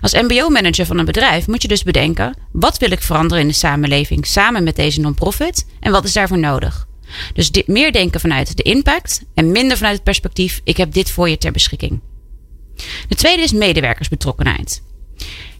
Als 0.00 0.12
MBO-manager 0.12 0.86
van 0.86 0.98
een 0.98 1.04
bedrijf 1.04 1.46
moet 1.46 1.62
je 1.62 1.68
dus 1.68 1.82
bedenken: 1.82 2.36
wat 2.52 2.78
wil 2.78 2.90
ik 2.90 3.02
veranderen 3.02 3.42
in 3.42 3.48
de 3.48 3.54
samenleving 3.54 4.26
samen 4.26 4.64
met 4.64 4.76
deze 4.76 5.00
non-profit 5.00 5.66
en 5.80 5.92
wat 5.92 6.04
is 6.04 6.12
daarvoor 6.12 6.38
nodig? 6.38 6.88
Dus 7.32 7.50
dit, 7.50 7.66
meer 7.66 7.92
denken 7.92 8.20
vanuit 8.20 8.56
de 8.56 8.62
impact 8.62 9.22
en 9.34 9.52
minder 9.52 9.76
vanuit 9.76 9.94
het 9.94 10.04
perspectief: 10.04 10.60
ik 10.64 10.76
heb 10.76 10.92
dit 10.92 11.10
voor 11.10 11.28
je 11.28 11.38
ter 11.38 11.52
beschikking. 11.52 12.00
De 13.08 13.14
tweede 13.14 13.42
is 13.42 13.52
medewerkersbetrokkenheid. 13.52 14.82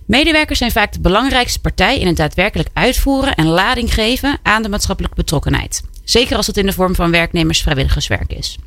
Medewerkers 0.07 0.59
zijn 0.59 0.71
vaak 0.71 0.93
de 0.93 1.01
belangrijkste 1.01 1.61
partij 1.61 1.99
in 1.99 2.07
het 2.07 2.17
daadwerkelijk 2.17 2.69
uitvoeren 2.73 3.35
en 3.35 3.47
lading 3.47 3.95
geven 3.95 4.39
aan 4.43 4.63
de 4.63 4.69
maatschappelijke 4.69 5.17
betrokkenheid. 5.17 5.83
Zeker 6.05 6.37
als 6.37 6.47
het 6.47 6.57
in 6.57 6.67
de 6.67 6.73
vorm 6.73 6.95
van 6.95 7.11
werknemers-vrijwilligerswerk 7.11 8.33
is. 8.33 8.59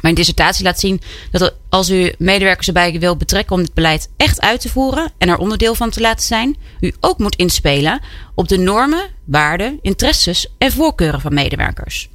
Mijn 0.00 0.14
dissertatie 0.14 0.64
laat 0.64 0.80
zien 0.80 1.00
dat 1.30 1.54
als 1.68 1.90
u 1.90 2.12
medewerkers 2.18 2.66
erbij 2.66 2.98
wil 2.98 3.16
betrekken 3.16 3.56
om 3.56 3.62
dit 3.62 3.74
beleid 3.74 4.08
echt 4.16 4.40
uit 4.40 4.60
te 4.60 4.68
voeren 4.68 5.12
en 5.18 5.28
er 5.28 5.38
onderdeel 5.38 5.74
van 5.74 5.90
te 5.90 6.00
laten 6.00 6.26
zijn, 6.26 6.56
u 6.80 6.92
ook 7.00 7.18
moet 7.18 7.36
inspelen 7.36 8.00
op 8.34 8.48
de 8.48 8.58
normen, 8.58 9.10
waarden, 9.24 9.78
interesses 9.82 10.46
en 10.58 10.72
voorkeuren 10.72 11.20
van 11.20 11.34
medewerkers. 11.34 12.08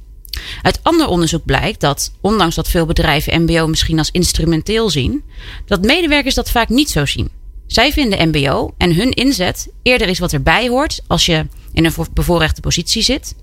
Uit 0.62 0.80
ander 0.82 1.08
onderzoek 1.08 1.44
blijkt 1.44 1.80
dat, 1.80 2.12
ondanks 2.20 2.54
dat 2.54 2.68
veel 2.68 2.86
bedrijven 2.86 3.42
MBO 3.42 3.66
misschien 3.66 3.98
als 3.98 4.10
instrumenteel 4.10 4.90
zien, 4.90 5.24
dat 5.66 5.84
medewerkers 5.84 6.34
dat 6.34 6.50
vaak 6.50 6.68
niet 6.68 6.90
zo 6.90 7.06
zien. 7.06 7.30
Zij 7.66 7.92
vinden 7.92 8.28
MBO 8.28 8.74
en 8.78 8.94
hun 8.94 9.10
inzet 9.10 9.68
eerder 9.82 10.08
iets 10.08 10.18
wat 10.18 10.32
erbij 10.32 10.68
hoort 10.68 11.00
als 11.06 11.26
je 11.26 11.46
in 11.72 11.84
een 11.84 11.92
bevoorrechte 12.12 12.60
positie 12.60 13.02
zit. 13.02 13.34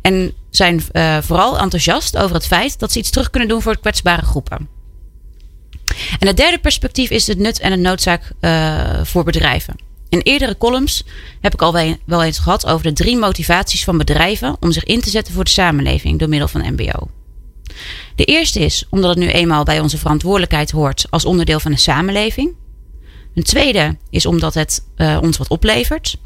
En 0.00 0.32
zijn 0.50 0.82
uh, 0.92 1.18
vooral 1.20 1.58
enthousiast 1.58 2.16
over 2.16 2.34
het 2.34 2.46
feit 2.46 2.78
dat 2.78 2.92
ze 2.92 2.98
iets 2.98 3.10
terug 3.10 3.30
kunnen 3.30 3.48
doen 3.48 3.62
voor 3.62 3.78
kwetsbare 3.78 4.24
groepen. 4.24 4.68
En 6.18 6.26
het 6.26 6.36
derde 6.36 6.58
perspectief 6.58 7.10
is 7.10 7.26
het 7.26 7.38
nut 7.38 7.60
en 7.60 7.70
het 7.70 7.80
noodzaak 7.80 8.32
uh, 8.40 9.00
voor 9.02 9.24
bedrijven. 9.24 9.74
In 10.08 10.20
eerdere 10.20 10.58
columns 10.58 11.04
heb 11.40 11.52
ik 11.52 11.62
al 11.62 11.96
wel 12.04 12.22
eens 12.22 12.38
gehad 12.38 12.66
over 12.66 12.82
de 12.82 12.92
drie 12.92 13.16
motivaties 13.16 13.84
van 13.84 13.98
bedrijven 13.98 14.56
om 14.60 14.72
zich 14.72 14.84
in 14.84 15.00
te 15.00 15.10
zetten 15.10 15.34
voor 15.34 15.44
de 15.44 15.50
samenleving 15.50 16.18
door 16.18 16.28
middel 16.28 16.48
van 16.48 16.72
MBO. 16.72 17.08
De 18.14 18.24
eerste 18.24 18.60
is 18.60 18.86
omdat 18.90 19.10
het 19.10 19.18
nu 19.18 19.28
eenmaal 19.30 19.64
bij 19.64 19.80
onze 19.80 19.98
verantwoordelijkheid 19.98 20.70
hoort 20.70 21.06
als 21.10 21.24
onderdeel 21.24 21.60
van 21.60 21.72
een 21.72 21.78
samenleving. 21.78 22.54
Een 23.34 23.42
tweede 23.42 23.96
is 24.10 24.26
omdat 24.26 24.54
het 24.54 24.84
uh, 24.96 25.18
ons 25.22 25.36
wat 25.36 25.48
oplevert. 25.48 26.16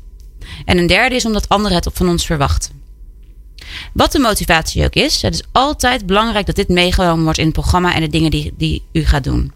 En 0.65 0.79
een 0.79 0.87
derde 0.87 1.15
is 1.15 1.25
omdat 1.25 1.49
anderen 1.49 1.77
het 1.77 1.89
van 1.93 2.09
ons 2.09 2.27
verwachten. 2.27 2.84
Wat 3.93 4.13
de 4.13 4.19
motivatie 4.19 4.85
ook 4.85 4.95
is, 4.95 5.23
het 5.23 5.35
is 5.35 5.43
altijd 5.53 6.07
belangrijk 6.07 6.47
dat 6.47 6.57
dit 6.57 6.69
meegenomen 6.69 7.25
wordt 7.25 7.39
in 7.39 7.45
het 7.45 7.55
programma 7.55 7.95
en 7.95 8.01
de 8.01 8.09
dingen 8.09 8.31
die, 8.31 8.55
die 8.57 8.83
u 8.93 9.05
gaat 9.05 9.25
doen. 9.25 9.53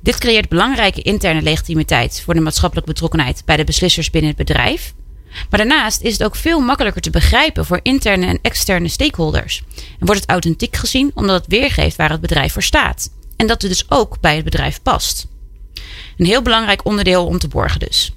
Dit 0.00 0.18
creëert 0.18 0.48
belangrijke 0.48 1.02
interne 1.02 1.42
legitimiteit 1.42 2.22
voor 2.24 2.34
de 2.34 2.40
maatschappelijke 2.40 2.92
betrokkenheid 2.92 3.42
bij 3.44 3.56
de 3.56 3.64
beslissers 3.64 4.10
binnen 4.10 4.30
het 4.30 4.46
bedrijf. 4.46 4.94
Maar 5.50 5.58
daarnaast 5.58 6.00
is 6.00 6.12
het 6.12 6.24
ook 6.24 6.36
veel 6.36 6.60
makkelijker 6.60 7.02
te 7.02 7.10
begrijpen 7.10 7.64
voor 7.64 7.80
interne 7.82 8.26
en 8.26 8.38
externe 8.42 8.88
stakeholders. 8.88 9.62
En 9.98 10.06
wordt 10.06 10.20
het 10.20 10.30
authentiek 10.30 10.76
gezien 10.76 11.10
omdat 11.14 11.36
het 11.36 11.46
weergeeft 11.46 11.96
waar 11.96 12.10
het 12.10 12.20
bedrijf 12.20 12.52
voor 12.52 12.62
staat. 12.62 13.10
En 13.36 13.46
dat 13.46 13.62
het 13.62 13.70
dus 13.70 13.90
ook 13.90 14.20
bij 14.20 14.34
het 14.34 14.44
bedrijf 14.44 14.82
past. 14.82 15.26
Een 16.16 16.26
heel 16.26 16.42
belangrijk 16.42 16.84
onderdeel 16.84 17.26
om 17.26 17.38
te 17.38 17.48
borgen 17.48 17.80
dus. 17.80 18.14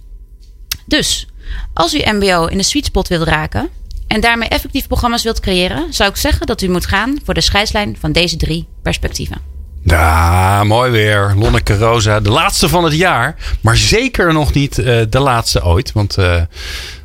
Dus, 0.86 1.28
als 1.74 1.94
u 1.94 2.02
MBO 2.12 2.46
in 2.46 2.58
de 2.58 2.64
sweet 2.64 2.86
spot 2.86 3.08
wilt 3.08 3.28
raken 3.28 3.70
en 4.10 4.22
daarmee 4.22 4.50
effectief 4.50 4.88
programma's 4.88 5.24
wilt 5.24 5.40
creëren, 5.40 5.94
zou 5.94 6.10
ik 6.10 6.16
zeggen 6.16 6.48
dat 6.48 6.62
u 6.62 6.70
moet 6.70 6.86
gaan 6.86 7.20
voor 7.26 7.34
de 7.34 7.42
scheidslijn 7.42 7.98
van 8.00 8.12
deze 8.12 8.38
drie 8.38 8.68
perspectieven. 8.82 9.38
Ja, 9.84 10.64
mooi 10.64 10.92
weer. 10.92 11.34
Lonneke 11.38 11.78
Rosa, 11.78 12.20
de 12.20 12.30
laatste 12.30 12.70
van 12.70 12.84
het 12.84 12.94
jaar. 12.94 13.36
Maar 13.62 13.78
zeker 13.78 14.34
nog 14.34 14.54
niet 14.54 14.78
uh, 14.78 15.02
de 15.10 15.20
laatste 15.20 15.64
ooit. 15.64 15.92
Want 15.92 16.18
uh, 16.18 16.42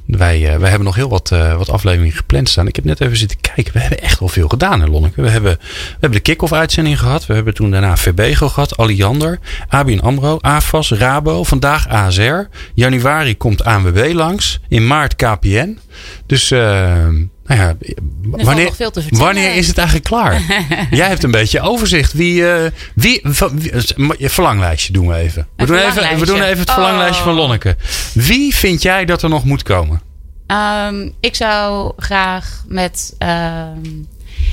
Wij, 0.06 0.40
uh, 0.40 0.56
wij 0.56 0.68
hebben 0.68 0.86
nog 0.86 0.94
heel 0.94 1.08
wat, 1.08 1.30
uh, 1.32 1.56
wat 1.56 1.70
afleveringen 1.70 2.16
gepland 2.16 2.48
staan. 2.48 2.66
Ik 2.66 2.76
heb 2.76 2.84
net 2.84 3.00
even 3.00 3.16
zitten 3.16 3.40
kijken. 3.40 3.72
We 3.72 3.78
hebben 3.78 4.00
echt 4.00 4.18
wel 4.18 4.28
veel 4.28 4.48
gedaan 4.48 4.82
in 4.82 4.90
Lonneke. 4.90 5.22
We 5.22 5.28
hebben, 5.28 5.56
we 5.60 5.90
hebben 5.90 6.18
de 6.18 6.20
kick-off 6.20 6.52
uitzending 6.52 6.98
gehad. 6.98 7.26
We 7.26 7.34
hebben 7.34 7.54
toen 7.54 7.70
daarna 7.70 7.96
Verbego 7.96 8.48
gehad. 8.48 8.76
Alliander, 8.76 9.38
ABN 9.68 9.98
AMRO, 9.98 10.38
AFAS, 10.40 10.90
Rabo. 10.90 11.44
Vandaag 11.44 11.88
ASR. 11.88 12.48
Januari 12.74 13.36
komt 13.36 13.64
ANWB 13.64 14.10
langs. 14.14 14.60
In 14.68 14.86
maart 14.86 15.16
KPN. 15.16 15.78
Dus 16.26 16.50
uh, 16.50 17.06
nou 17.46 17.60
ja, 17.60 17.76
wanneer, 18.22 18.72
wanneer 19.08 19.54
is 19.54 19.66
het 19.66 19.78
eigenlijk 19.78 20.08
klaar? 20.08 20.42
Jij 20.90 21.08
hebt 21.08 21.22
een 21.22 21.30
beetje 21.30 21.60
overzicht. 21.60 22.12
Wie, 22.12 22.40
uh, 22.40 22.64
wie, 22.94 23.22
wie, 23.24 24.28
verlanglijstje 24.28 24.92
doen 24.92 25.06
we 25.06 25.14
even. 25.14 25.46
We 25.56 25.66
doen 25.66 25.76
even, 25.76 26.18
we 26.18 26.26
doen 26.26 26.42
even 26.42 26.58
het 26.58 26.70
verlanglijstje 26.70 27.20
oh. 27.20 27.26
van 27.26 27.34
Lonneke. 27.34 27.76
Wie 28.12 28.54
vind 28.54 28.82
jij 28.82 29.04
dat 29.04 29.22
er 29.22 29.28
nog 29.28 29.44
moet 29.44 29.62
komen? 29.62 30.00
Um, 30.46 31.14
ik 31.20 31.34
zou 31.34 31.92
graag 31.96 32.64
met. 32.68 33.14
Um, 33.18 34.08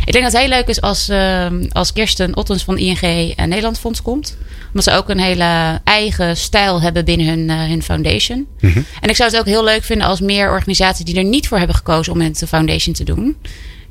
ik 0.06 0.12
denk 0.12 0.24
dat 0.24 0.34
het 0.34 0.42
heel 0.42 0.50
leuk 0.50 0.68
is 0.68 0.82
als, 0.82 1.10
uh, 1.10 1.48
als 1.70 1.94
Kirsten 1.94 2.36
Ottens 2.36 2.64
van 2.64 2.78
ING 2.78 3.02
Nederland 3.36 3.80
Fonds 3.80 4.02
komt. 4.02 4.38
Omdat 4.74 4.84
ze 4.84 4.92
ook 4.92 5.10
een 5.10 5.20
hele 5.20 5.82
eigen 5.84 6.38
stijl 6.38 6.82
hebben 6.82 7.06
binnen 7.06 7.28
hun, 7.28 7.50
uh, 7.50 7.70
hun 7.70 7.84
foundation. 7.84 8.48
Mm 8.60 8.72
-hmm. 8.72 8.86
En 9.02 9.10
ik 9.10 9.16
zou 9.16 9.30
het 9.30 9.40
ook 9.40 9.46
heel 9.46 9.64
leuk 9.64 9.84
vinden 9.84 10.08
als 10.08 10.20
meer 10.20 10.50
organisaties 10.50 11.06
die 11.06 11.16
er 11.16 11.24
niet 11.24 11.48
voor 11.48 11.58
hebben 11.58 11.76
gekozen 11.76 12.14
om 12.14 12.20
de 12.20 12.48
foundation 12.48 12.94
te 12.94 13.04
doen. 13.04 13.38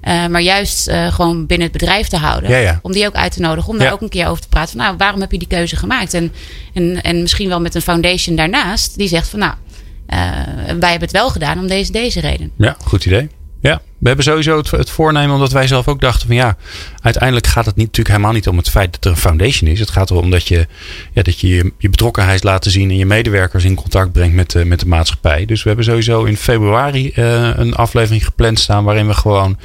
Uh, 0.04 0.26
maar 0.26 0.40
juist 0.40 0.88
uh, 0.88 1.12
gewoon 1.12 1.46
binnen 1.46 1.68
het 1.68 1.78
bedrijf 1.78 2.08
te 2.08 2.16
houden. 2.16 2.50
Ja, 2.50 2.56
ja. 2.56 2.78
Om 2.82 2.92
die 2.92 3.06
ook 3.06 3.14
uit 3.14 3.32
te 3.32 3.40
nodigen. 3.40 3.70
Om 3.70 3.76
ja. 3.76 3.82
daar 3.82 3.92
ook 3.92 4.00
een 4.00 4.08
keer 4.08 4.26
over 4.26 4.42
te 4.42 4.48
praten. 4.48 4.76
Van, 4.76 4.80
nou, 4.80 4.96
waarom 4.96 5.20
heb 5.20 5.32
je 5.32 5.38
die 5.38 5.48
keuze 5.48 5.76
gemaakt? 5.76 6.14
En, 6.14 6.32
en, 6.74 7.02
en 7.02 7.20
misschien 7.22 7.48
wel 7.48 7.60
met 7.60 7.74
een 7.74 7.82
foundation 7.82 8.36
daarnaast. 8.36 8.96
Die 8.96 9.08
zegt 9.08 9.28
van 9.28 9.38
nou, 9.38 9.54
wij 10.78 10.90
hebben 10.90 11.08
het 11.08 11.10
wel 11.10 11.30
gedaan 11.30 11.58
om 11.58 11.66
deze, 11.66 11.92
deze 11.92 12.20
reden. 12.20 12.50
Ja, 12.56 12.76
goed 12.84 13.04
idee. 13.04 13.28
Ja, 13.60 13.80
we 13.98 14.06
hebben 14.06 14.24
sowieso 14.24 14.62
het, 14.70 14.90
voornemen, 14.90 15.34
omdat 15.34 15.52
wij 15.52 15.66
zelf 15.66 15.88
ook 15.88 16.00
dachten 16.00 16.26
van 16.26 16.36
ja, 16.36 16.56
uiteindelijk 17.00 17.46
gaat 17.46 17.66
het 17.66 17.76
niet, 17.76 17.86
natuurlijk 17.86 18.14
helemaal 18.14 18.34
niet 18.34 18.48
om 18.48 18.56
het 18.56 18.70
feit 18.70 18.92
dat 18.92 19.04
er 19.04 19.10
een 19.10 19.16
foundation 19.16 19.70
is. 19.70 19.80
Het 19.80 19.90
gaat 19.90 20.10
erom 20.10 20.30
dat 20.30 20.48
je 20.48 20.66
ja, 21.12 21.22
dat 21.22 21.40
je, 21.40 21.72
je, 21.78 21.90
betrokkenheid 21.90 22.42
laat 22.42 22.64
zien 22.64 22.90
en 22.90 22.96
je 22.96 23.06
medewerkers 23.06 23.64
in 23.64 23.74
contact 23.74 24.12
brengt 24.12 24.34
met, 24.34 24.54
uh, 24.54 24.64
met 24.64 24.80
de 24.80 24.86
maatschappij. 24.86 25.44
Dus 25.44 25.62
we 25.62 25.68
hebben 25.68 25.86
sowieso 25.86 26.24
in 26.24 26.36
februari 26.36 27.12
uh, 27.16 27.50
een 27.56 27.74
aflevering 27.74 28.24
gepland 28.24 28.58
staan 28.58 28.84
waarin 28.84 29.06
we 29.06 29.14
gewoon 29.14 29.58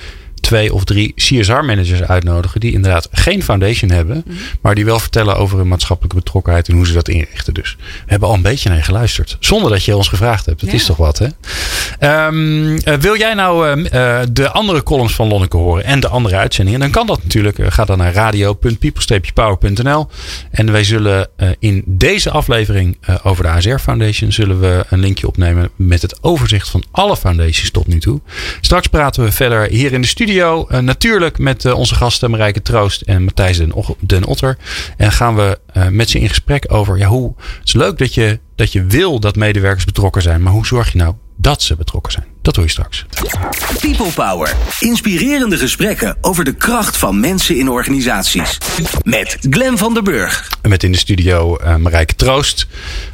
twee 0.45 0.73
of 0.73 0.83
drie 0.83 1.13
CSR-managers 1.15 2.03
uitnodigen. 2.03 2.59
die 2.59 2.73
inderdaad 2.73 3.07
geen 3.11 3.43
foundation 3.43 3.91
hebben. 3.91 4.23
Mm 4.25 4.31
-hmm. 4.31 4.37
maar 4.61 4.75
die 4.75 4.85
wel 4.85 4.99
vertellen 4.99 5.37
over 5.37 5.57
hun 5.57 5.67
maatschappelijke 5.67 6.17
betrokkenheid. 6.17 6.67
en 6.67 6.75
hoe 6.75 6.87
ze 6.87 6.93
dat 6.93 7.07
inrichten. 7.07 7.53
Dus 7.53 7.77
we 7.79 7.83
hebben 8.05 8.29
al 8.29 8.33
een 8.35 8.41
beetje 8.41 8.69
naar 8.69 8.77
je 8.77 8.83
geluisterd. 8.83 9.37
zonder 9.39 9.71
dat 9.71 9.83
je 9.83 9.95
ons 9.95 10.07
gevraagd 10.07 10.45
hebt. 10.45 10.59
Dat 10.59 10.69
ja. 10.69 10.75
is 10.75 10.85
toch 10.85 10.97
wat, 10.97 11.19
hè? 11.19 11.27
Um, 12.27 12.71
uh, 12.71 12.77
wil 12.99 13.17
jij 13.17 13.33
nou 13.33 13.79
uh, 13.79 14.19
de 14.31 14.51
andere 14.51 14.83
columns 14.83 15.15
van 15.15 15.27
Lonneke 15.27 15.57
horen. 15.57 15.83
en 15.83 15.99
de 15.99 16.07
andere 16.07 16.35
uitzendingen? 16.35 16.79
dan 16.79 16.91
kan 16.91 17.07
dat 17.07 17.23
natuurlijk. 17.23 17.57
Uh, 17.57 17.67
ga 17.69 17.85
dan 17.85 17.97
naar 17.97 18.13
radio.people-power.nl. 18.13 20.07
En 20.51 20.71
wij 20.71 20.83
zullen 20.83 21.29
in 21.59 21.83
deze 21.85 22.31
aflevering 22.31 22.97
over 23.23 23.43
de 23.43 23.49
ASR 23.49 23.77
Foundation. 23.77 24.31
zullen 24.31 24.59
we 24.59 24.85
een 24.89 24.99
linkje 24.99 25.27
opnemen 25.27 25.69
met 25.75 26.01
het 26.01 26.23
overzicht 26.23 26.69
van 26.69 26.83
alle 26.91 27.17
foundations 27.17 27.71
tot 27.71 27.87
nu 27.87 27.99
toe. 27.99 28.21
Straks 28.61 28.87
praten 28.87 29.23
we 29.23 29.31
verder 29.31 29.67
hier 29.69 29.93
in 29.93 30.01
de 30.01 30.07
studio 30.07 30.34
Uh, 30.35 30.79
natuurlijk 30.79 31.37
met 31.37 31.63
uh, 31.63 31.77
onze 31.77 31.95
gasten 31.95 32.31
Marijke 32.31 32.61
Troost 32.61 33.01
en 33.01 33.23
Matthijs 33.23 33.57
den, 33.57 33.73
den 33.99 34.25
Otter. 34.25 34.57
En 34.97 35.11
gaan 35.11 35.35
we 35.35 35.59
uh, 35.77 35.87
met 35.87 36.09
ze 36.09 36.19
in 36.19 36.29
gesprek 36.29 36.65
over 36.67 36.97
ja, 36.97 37.07
hoe. 37.07 37.33
Het 37.37 37.67
is 37.67 37.73
leuk 37.73 37.97
dat 37.97 38.13
je, 38.13 38.39
dat 38.55 38.71
je 38.71 38.85
wil 38.85 39.19
dat 39.19 39.35
medewerkers 39.35 39.85
betrokken 39.85 40.21
zijn. 40.21 40.41
Maar 40.41 40.53
hoe 40.53 40.65
zorg 40.65 40.91
je 40.91 40.97
nou 40.97 41.15
dat 41.35 41.61
ze 41.61 41.75
betrokken 41.75 42.11
zijn? 42.11 42.25
Dat 42.41 42.55
hoor 42.55 42.65
je 42.65 42.71
straks. 42.71 43.05
People 43.79 44.11
Power. 44.11 44.55
Inspirerende 44.79 45.57
gesprekken 45.57 46.17
over 46.21 46.43
de 46.43 46.53
kracht 46.53 46.97
van 46.97 47.19
mensen 47.19 47.57
in 47.57 47.69
organisaties. 47.69 48.57
Met 49.03 49.37
Glen 49.49 49.77
van 49.77 49.93
der 49.93 50.03
Burg. 50.03 50.49
En 50.61 50.69
met 50.69 50.83
in 50.83 50.91
de 50.91 50.97
studio 50.97 51.57
uh, 51.61 51.75
Marijke 51.75 52.15
Troost. 52.15 52.67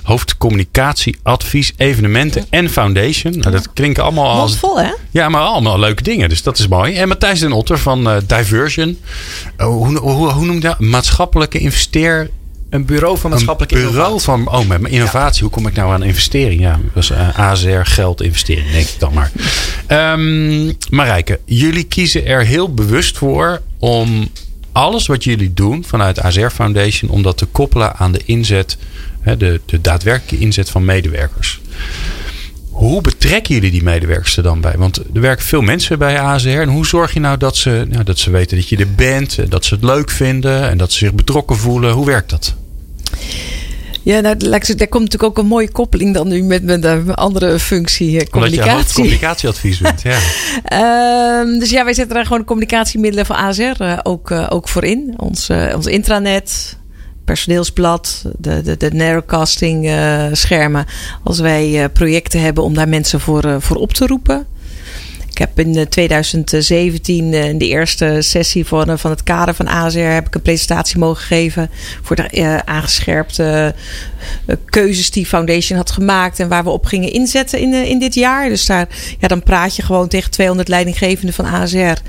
Hoofd 0.03 0.37
communicatie, 0.37 1.17
advies, 1.23 1.73
evenementen 1.77 2.45
en 2.49 2.69
foundation. 2.69 3.37
Nou, 3.37 3.51
dat 3.51 3.73
klinken 3.73 4.03
allemaal 4.03 4.39
als... 4.39 4.57
vol, 4.57 4.79
hè? 4.79 4.91
Ja, 5.11 5.29
maar 5.29 5.41
allemaal 5.41 5.79
leuke 5.79 6.03
dingen. 6.03 6.29
Dus 6.29 6.43
dat 6.43 6.59
is 6.59 6.67
mooi. 6.67 6.95
En 6.95 7.07
Matthijs 7.07 7.39
den 7.39 7.51
Otter 7.51 7.79
van 7.79 8.07
uh, 8.07 8.17
Diversion. 8.25 8.99
Uh, 9.57 9.65
hoe, 9.65 9.97
hoe, 9.97 10.31
hoe 10.31 10.45
noem 10.45 10.55
je 10.55 10.61
dat? 10.61 10.79
Maatschappelijke 10.79 11.59
investeer... 11.59 12.29
Een 12.71 12.85
bureau 12.85 13.17
van 13.17 13.29
maatschappelijke 13.29 13.75
een 13.75 13.81
bureau 13.81 14.07
innovatie. 14.07 14.45
van, 14.45 14.59
oh, 14.59 14.67
met 14.67 14.81
mijn 14.81 14.93
innovatie. 14.93 15.35
Ja. 15.35 15.41
Hoe 15.41 15.49
kom 15.49 15.67
ik 15.67 15.73
nou 15.73 15.93
aan 15.93 16.03
investering? 16.03 16.61
Ja, 16.61 16.79
dat 16.93 17.03
is 17.03 17.11
uh, 17.11 17.39
AZR, 17.39 17.81
geld, 17.83 18.21
investering, 18.21 18.71
denk 18.71 18.87
ik 18.87 18.99
dan 18.99 19.13
maar. 19.13 19.31
Um, 20.13 20.77
Marijke, 20.89 21.39
jullie 21.45 21.83
kiezen 21.83 22.25
er 22.25 22.45
heel 22.45 22.73
bewust 22.73 23.17
voor 23.17 23.61
om 23.79 24.29
alles 24.71 25.07
wat 25.07 25.23
jullie 25.23 25.53
doen 25.53 25.83
vanuit 25.85 26.21
AZR 26.21 26.47
Foundation, 26.47 27.11
om 27.11 27.21
dat 27.21 27.37
te 27.37 27.45
koppelen 27.45 27.95
aan 27.95 28.11
de 28.11 28.21
inzet, 28.25 28.77
de, 29.23 29.61
de 29.65 29.81
daadwerkelijke 29.81 30.45
inzet 30.45 30.69
van 30.69 30.85
medewerkers. 30.85 31.61
Hoe 32.81 33.01
betrekken 33.01 33.53
jullie 33.53 33.71
die 33.71 33.83
medewerkers 33.83 34.37
er 34.37 34.43
dan 34.43 34.61
bij? 34.61 34.73
Want 34.77 34.97
er 34.97 35.21
werken 35.21 35.45
veel 35.45 35.61
mensen 35.61 35.99
bij 35.99 36.19
AZR. 36.19 36.49
En 36.49 36.69
hoe 36.69 36.85
zorg 36.85 37.13
je 37.13 37.19
nou 37.19 37.37
dat 37.37 37.57
ze, 37.57 37.85
nou, 37.89 38.03
dat 38.03 38.19
ze 38.19 38.31
weten 38.31 38.57
dat 38.57 38.69
je 38.69 38.77
er 38.77 38.95
bent, 38.95 39.51
dat 39.51 39.65
ze 39.65 39.73
het 39.73 39.83
leuk 39.83 40.11
vinden 40.11 40.69
en 40.69 40.77
dat 40.77 40.91
ze 40.91 40.97
zich 40.97 41.13
betrokken 41.13 41.57
voelen? 41.57 41.93
Hoe 41.93 42.05
werkt 42.05 42.29
dat? 42.29 42.55
Ja, 44.01 44.19
nou, 44.19 44.37
daar 44.37 44.59
komt 44.59 45.03
natuurlijk 45.03 45.23
ook 45.23 45.37
een 45.37 45.45
mooie 45.45 45.71
koppeling 45.71 46.13
dan 46.13 46.27
nu 46.27 46.43
met 46.43 46.63
mijn 46.63 47.13
andere 47.15 47.59
functie, 47.59 48.29
communicatie. 48.29 48.71
Omdat 48.71 48.87
je 48.87 48.93
communicatieadvies 48.93 49.77
bent, 49.77 50.01
ja. 50.01 50.17
um, 51.39 51.59
dus 51.59 51.69
ja, 51.69 51.83
wij 51.83 51.93
zetten 51.93 52.15
daar 52.15 52.25
gewoon 52.25 52.45
communicatiemiddelen 52.45 53.25
van 53.25 53.35
ASR 53.35 53.81
uh, 53.81 53.99
ook, 54.03 54.31
ook 54.31 54.67
voor 54.67 54.83
in. 54.83 55.13
Ons, 55.17 55.49
uh, 55.49 55.73
ons 55.75 55.85
intranet, 55.85 56.77
personeelsblad, 57.25 58.25
de, 58.37 58.61
de, 58.61 58.77
de 58.77 58.91
narrowcasting 58.93 59.85
uh, 59.85 60.25
schermen. 60.31 60.85
Als 61.23 61.39
wij 61.39 61.69
uh, 61.69 61.85
projecten 61.93 62.41
hebben 62.41 62.63
om 62.63 62.73
daar 62.73 62.89
mensen 62.89 63.19
voor, 63.19 63.45
uh, 63.45 63.55
voor 63.59 63.77
op 63.77 63.93
te 63.93 64.07
roepen. 64.07 64.45
Ik 65.29 65.37
heb 65.37 65.59
in 65.59 65.89
2017 65.89 67.33
in 67.33 67.57
de 67.57 67.67
eerste 67.67 68.17
sessie 68.19 68.65
van, 68.65 68.99
van 68.99 69.11
het 69.11 69.23
kader 69.23 69.53
van 69.53 69.67
ASR 69.67 69.99
heb 69.99 70.27
ik 70.27 70.35
een 70.35 70.41
presentatie 70.41 70.97
mogen 70.97 71.23
geven 71.23 71.69
voor 72.01 72.15
de 72.15 72.61
aangescherpte 72.65 73.75
keuzes 74.65 75.11
die 75.11 75.25
Foundation 75.25 75.77
had 75.77 75.91
gemaakt 75.91 76.39
en 76.39 76.49
waar 76.49 76.63
we 76.63 76.69
op 76.69 76.85
gingen 76.85 77.11
inzetten 77.11 77.59
in, 77.59 77.73
in 77.73 77.99
dit 77.99 78.13
jaar. 78.15 78.49
Dus 78.49 78.65
daar, 78.65 78.87
ja, 79.19 79.27
dan 79.27 79.43
praat 79.43 79.75
je 79.75 79.81
gewoon 79.81 80.07
tegen 80.07 80.31
200 80.31 80.67
leidinggevenden 80.67 81.33
van 81.33 81.45
ASR. 81.45 82.01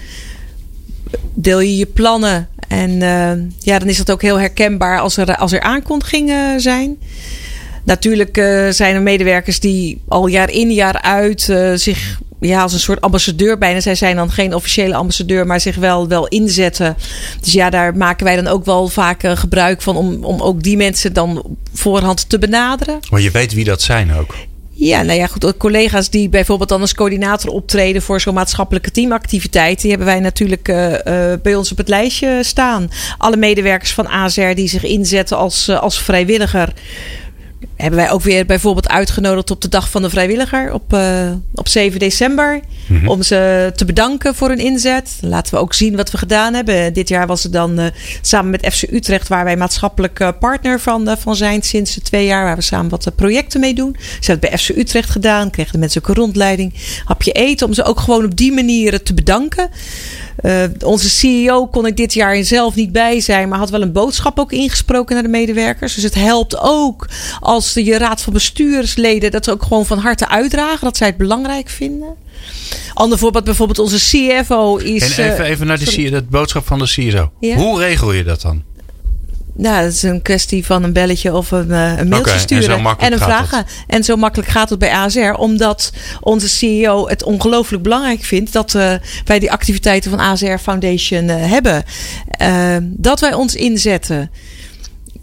Deel 1.35 1.61
je 1.61 1.77
je 1.77 1.87
plannen 1.87 2.49
en 2.69 2.91
uh, 2.91 3.33
ja, 3.59 3.79
dan 3.79 3.89
is 3.89 3.97
dat 3.97 4.11
ook 4.11 4.23
heel 4.23 4.41
herkenbaar 4.41 5.01
als 5.01 5.17
er, 5.17 5.37
als 5.37 5.53
er 5.53 5.61
aankondigingen 5.61 6.61
zijn. 6.61 6.99
Natuurlijk 7.85 8.37
uh, 8.37 8.69
zijn 8.71 8.95
er 8.95 9.03
medewerkers 9.03 9.61
die 9.61 10.01
al 10.09 10.27
jaar 10.27 10.51
in 10.51 10.71
jaar 10.71 11.03
uit 11.03 11.49
uh, 11.49 11.73
zich 11.75 12.21
ja, 12.41 12.63
als 12.63 12.73
een 12.73 12.81
soort 12.81 13.01
ambassadeur 13.01 13.59
bijna. 13.59 13.81
Zij 13.81 13.95
zijn 13.95 14.17
dan 14.17 14.31
geen 14.31 14.55
officiële 14.55 14.95
ambassadeur, 14.95 15.47
maar 15.47 15.61
zich 15.61 15.77
wel, 15.77 16.09
wel 16.09 16.29
inzetten. 16.29 16.97
Dus 17.41 17.53
ja, 17.53 17.71
daar 17.71 17.97
maken 17.97 18.25
wij 18.25 18.37
dan 18.37 18.47
ook 18.47 18.65
wel 18.65 18.89
vaak 18.89 19.23
gebruik 19.23 19.83
van 19.83 19.97
om, 19.97 20.25
om 20.25 20.41
ook 20.41 20.63
die 20.63 20.77
mensen 20.77 21.13
dan 21.13 21.57
voorhand 21.73 22.29
te 22.29 22.39
benaderen. 22.39 22.99
Maar 23.11 23.21
je 23.21 23.31
weet 23.31 23.53
wie 23.53 23.65
dat 23.65 23.83
zijn 23.83 24.15
ook. 24.15 24.35
Ja, 24.75 25.03
nou 25.03 25.19
ja, 25.19 25.27
goed. 25.27 25.57
Collega's 25.57 26.11
die 26.11 26.29
bijvoorbeeld 26.29 26.69
dan 26.69 26.81
als 26.81 26.95
coördinator 26.95 27.51
optreden 27.51 28.03
voor 28.03 28.21
zo'n 28.21 28.35
maatschappelijke 28.35 28.91
teamactiviteit, 28.91 29.81
die 29.81 29.91
hebben 29.91 30.09
wij 30.09 30.21
natuurlijk 30.21 30.69
uh, 30.69 30.91
uh, 30.91 30.99
bij 31.43 31.55
ons 31.55 31.73
op 31.73 31.77
het 31.77 31.89
lijstje 31.89 32.41
staan. 32.43 32.91
Alle 33.19 33.37
medewerkers 33.37 33.93
van 33.93 34.09
AZR 34.09 34.55
die 34.55 34.69
zich 34.69 34.85
inzetten 34.85 35.37
als, 35.37 35.69
uh, 35.69 35.81
als 35.81 36.03
vrijwilliger 36.03 36.73
hebben 37.83 38.01
wij 38.01 38.11
ook 38.11 38.23
weer 38.23 38.47
bijvoorbeeld 38.47 38.89
uitgenodigd 38.89 39.51
op 39.51 39.61
de 39.61 39.69
dag 39.69 39.91
van 39.91 40.03
de 40.03 40.11
vrijwilliger 40.11 40.73
op, 40.73 40.95
uh, 40.95 41.31
op 41.55 41.69
7 41.69 41.99
december. 41.99 42.61
Mm-hmm. 42.87 43.09
Om 43.09 43.23
ze 43.23 43.73
te 43.77 43.85
bedanken 43.85 44.35
voor 44.35 44.49
hun 44.49 44.59
inzet. 44.59 45.19
Laten 45.21 45.55
we 45.55 45.61
ook 45.61 45.75
zien 45.75 45.97
wat 45.97 46.11
we 46.11 46.19
gedaan 46.19 46.55
hebben. 46.55 46.93
Dit 46.93 47.09
jaar 47.09 47.27
was 47.27 47.43
het 47.43 47.53
dan 47.53 47.81
uh, 47.81 47.87
samen 48.21 48.51
met 48.51 48.75
FC 48.75 48.83
Utrecht, 48.83 49.29
waar 49.29 49.45
wij 49.45 49.57
maatschappelijk 49.57 50.21
uh, 50.21 50.29
partner 50.41 50.81
van, 50.81 51.17
van 51.19 51.37
zijn 51.37 51.63
sinds 51.63 51.99
twee 52.03 52.27
jaar. 52.27 52.45
Waar 52.45 52.57
we 52.57 52.63
samen 52.63 52.91
wat 52.91 53.13
projecten 53.17 53.61
mee 53.61 53.75
doen. 53.75 53.97
Ze 53.99 54.31
hebben 54.31 54.51
het 54.51 54.51
bij 54.51 54.59
FC 54.59 54.69
Utrecht 54.69 55.11
gedaan. 55.11 55.51
Kregen 55.51 55.73
de 55.73 55.79
mensen 55.79 56.01
ook 56.03 56.09
een 56.09 56.15
rondleiding. 56.15 56.75
Hapje 57.05 57.33
eten. 57.33 57.67
Om 57.67 57.75
ze 57.75 57.85
ook 57.85 58.01
gewoon 58.01 58.25
op 58.25 58.37
die 58.37 58.53
manier 58.53 59.03
te 59.03 59.15
bedanken. 59.15 59.71
Onze 60.85 61.11
CEO 61.11 61.67
kon 61.67 61.87
ik 61.87 61.97
dit 61.97 62.15
jaar 62.15 62.45
zelf 62.45 62.75
niet 62.75 62.93
bij 62.93 63.21
zijn, 63.21 63.49
maar 63.49 63.59
had 63.59 63.71
wel 63.71 63.83
een 63.83 63.93
boodschap 63.93 64.39
ook 64.39 64.53
ingesproken 64.53 65.15
naar 65.15 65.23
de 65.23 65.29
medewerkers. 65.29 65.95
Dus 65.95 66.05
het 66.05 66.15
helpt 66.15 66.59
ook 66.59 67.09
als 67.41 67.72
de 67.73 67.85
je 67.85 67.99
raad 67.99 68.23
van 68.23 68.33
bestuursleden 68.33 69.31
dat 69.31 69.51
ook 69.51 69.63
gewoon 69.63 69.87
van 69.87 69.99
harte 69.99 70.29
uitdragen, 70.29 70.85
dat 70.85 70.97
zij 70.97 71.07
het 71.07 71.17
belangrijk 71.17 71.69
vinden. 71.69 72.17
Ander 72.95 73.19
voorbeeld, 73.19 73.45
bijvoorbeeld 73.45 73.79
onze 73.79 73.97
CFO 73.97 74.77
is. 74.77 75.17
En 75.17 75.33
even, 75.33 75.45
even 75.45 75.67
naar 75.67 75.79
de, 75.79 75.91
sorry. 75.91 76.25
boodschap 76.31 76.67
van 76.67 76.79
de 76.79 76.85
CSO. 76.85 77.33
Ja? 77.41 77.57
Hoe 77.57 77.79
regel 77.79 78.13
je 78.13 78.25
dat 78.25 78.41
dan? 78.41 78.63
Nou, 79.55 79.83
dat 79.83 79.93
is 79.93 80.03
een 80.03 80.23
kwestie 80.23 80.67
van 80.67 80.83
een 80.83 80.93
belletje 80.93 81.35
of 81.35 81.51
een, 81.51 81.69
uh, 81.69 81.99
een 81.99 82.09
mailtje 82.09 82.33
en 82.33 82.41
sturen. 82.41 82.83
makkelijk 82.83 83.15
een 83.15 83.21
vragen. 83.21 83.59
het. 83.59 83.85
En 83.87 84.05
zo 84.05 84.17
makkelijk 84.17 84.49
gaat 84.51 84.71
het 84.71 84.79
bij 84.79 84.93
ASR. 84.93 85.33
Omdat 85.37 85.93
onze 86.21 86.49
CEO 86.49 87.09
het 87.09 87.23
ongelooflijk 87.23 87.83
belangrijk 87.83 88.23
vindt 88.23 88.53
dat 88.53 88.75
uh, 88.75 88.93
wij 89.25 89.39
die 89.39 89.53
activiteiten 89.53 90.11
van 90.11 90.21
ASR 90.21 90.57
Foundation 90.63 91.25
uh, 91.25 91.35
hebben. 91.51 91.85
Uh, 92.43 92.77
dat 92.83 93.21
wij 93.21 93.35
ons 93.35 93.55
inzetten. 93.55 94.31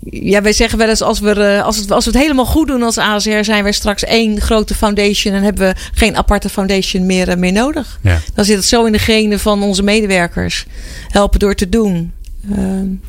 Ja, 0.03 0.41
wij 0.41 0.53
zeggen 0.53 0.77
wel 0.77 0.89
eens 0.89 1.01
als 1.01 1.19
we, 1.19 1.61
als, 1.63 1.77
het, 1.77 1.91
als 1.91 2.05
we 2.05 2.11
het 2.11 2.19
helemaal 2.21 2.45
goed 2.45 2.67
doen 2.67 2.83
als 2.83 2.97
ASR, 2.97 3.41
zijn 3.43 3.63
wij 3.63 3.71
straks 3.71 4.03
één 4.03 4.41
grote 4.41 4.75
foundation 4.75 5.33
en 5.33 5.43
hebben 5.43 5.67
we 5.67 5.75
geen 5.93 6.17
aparte 6.17 6.49
foundation 6.49 7.05
meer, 7.05 7.39
meer 7.39 7.51
nodig. 7.51 7.99
Ja. 8.03 8.19
Dan 8.33 8.45
zit 8.45 8.55
het 8.55 8.65
zo 8.65 8.85
in 8.85 8.91
de 8.91 8.99
genen 8.99 9.39
van 9.39 9.63
onze 9.63 9.83
medewerkers. 9.83 10.65
Helpen 11.07 11.39
door 11.39 11.55
te 11.55 11.69
doen. 11.69 12.11
Uh, 12.57 12.57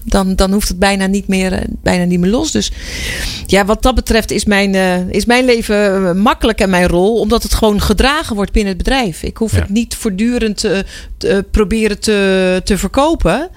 dan, 0.04 0.36
dan 0.36 0.52
hoeft 0.52 0.68
het 0.68 0.78
bijna 0.78 1.06
niet, 1.06 1.28
meer, 1.28 1.52
uh, 1.52 1.58
bijna 1.82 2.04
niet 2.04 2.20
meer 2.20 2.30
los. 2.30 2.50
Dus 2.50 2.72
ja, 3.46 3.64
wat 3.64 3.82
dat 3.82 3.94
betreft 3.94 4.30
is 4.30 4.44
mijn, 4.44 4.74
uh, 4.74 5.08
is 5.08 5.24
mijn 5.24 5.44
leven 5.44 6.18
makkelijk 6.18 6.60
en 6.60 6.70
mijn 6.70 6.88
rol, 6.88 7.18
omdat 7.20 7.42
het 7.42 7.54
gewoon 7.54 7.80
gedragen 7.80 8.36
wordt 8.36 8.52
binnen 8.52 8.74
het 8.74 8.82
bedrijf. 8.82 9.22
Ik 9.22 9.36
hoef 9.36 9.52
Ja. 9.52 9.58
het 9.60 9.68
niet 9.68 9.94
voortdurend 9.94 10.56
te, 10.56 10.84
te 11.16 11.44
proberen 11.50 11.98
te, 12.00 12.60
te 12.64 12.78
verkopen. 12.78 13.48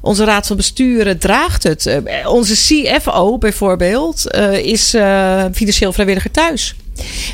Onze 0.00 0.24
raad 0.24 0.46
van 0.46 0.56
bestuur 0.56 1.18
draagt 1.18 1.62
het. 1.62 1.86
Uh, 1.86 2.28
onze 2.28 2.54
CFO 2.54 3.38
bijvoorbeeld 3.38 4.24
uh, 4.34 4.58
is 4.58 4.94
uh, 4.94 5.44
financieel 5.52 5.92
vrijwilliger 5.92 6.30
thuis. 6.30 6.74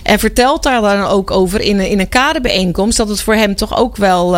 En 0.03 0.19
vertelt 0.19 0.63
daar 0.63 0.81
dan 0.81 1.03
ook 1.03 1.31
over 1.31 1.61
in, 1.61 1.81
in 1.81 2.01
een 2.01 2.09
kaderbijeenkomst 2.09 2.97
dat 2.97 3.09
het 3.09 3.21
voor 3.23 3.35
hem 3.35 3.55
toch 3.55 3.77
ook 3.77 3.97
wel 3.97 4.37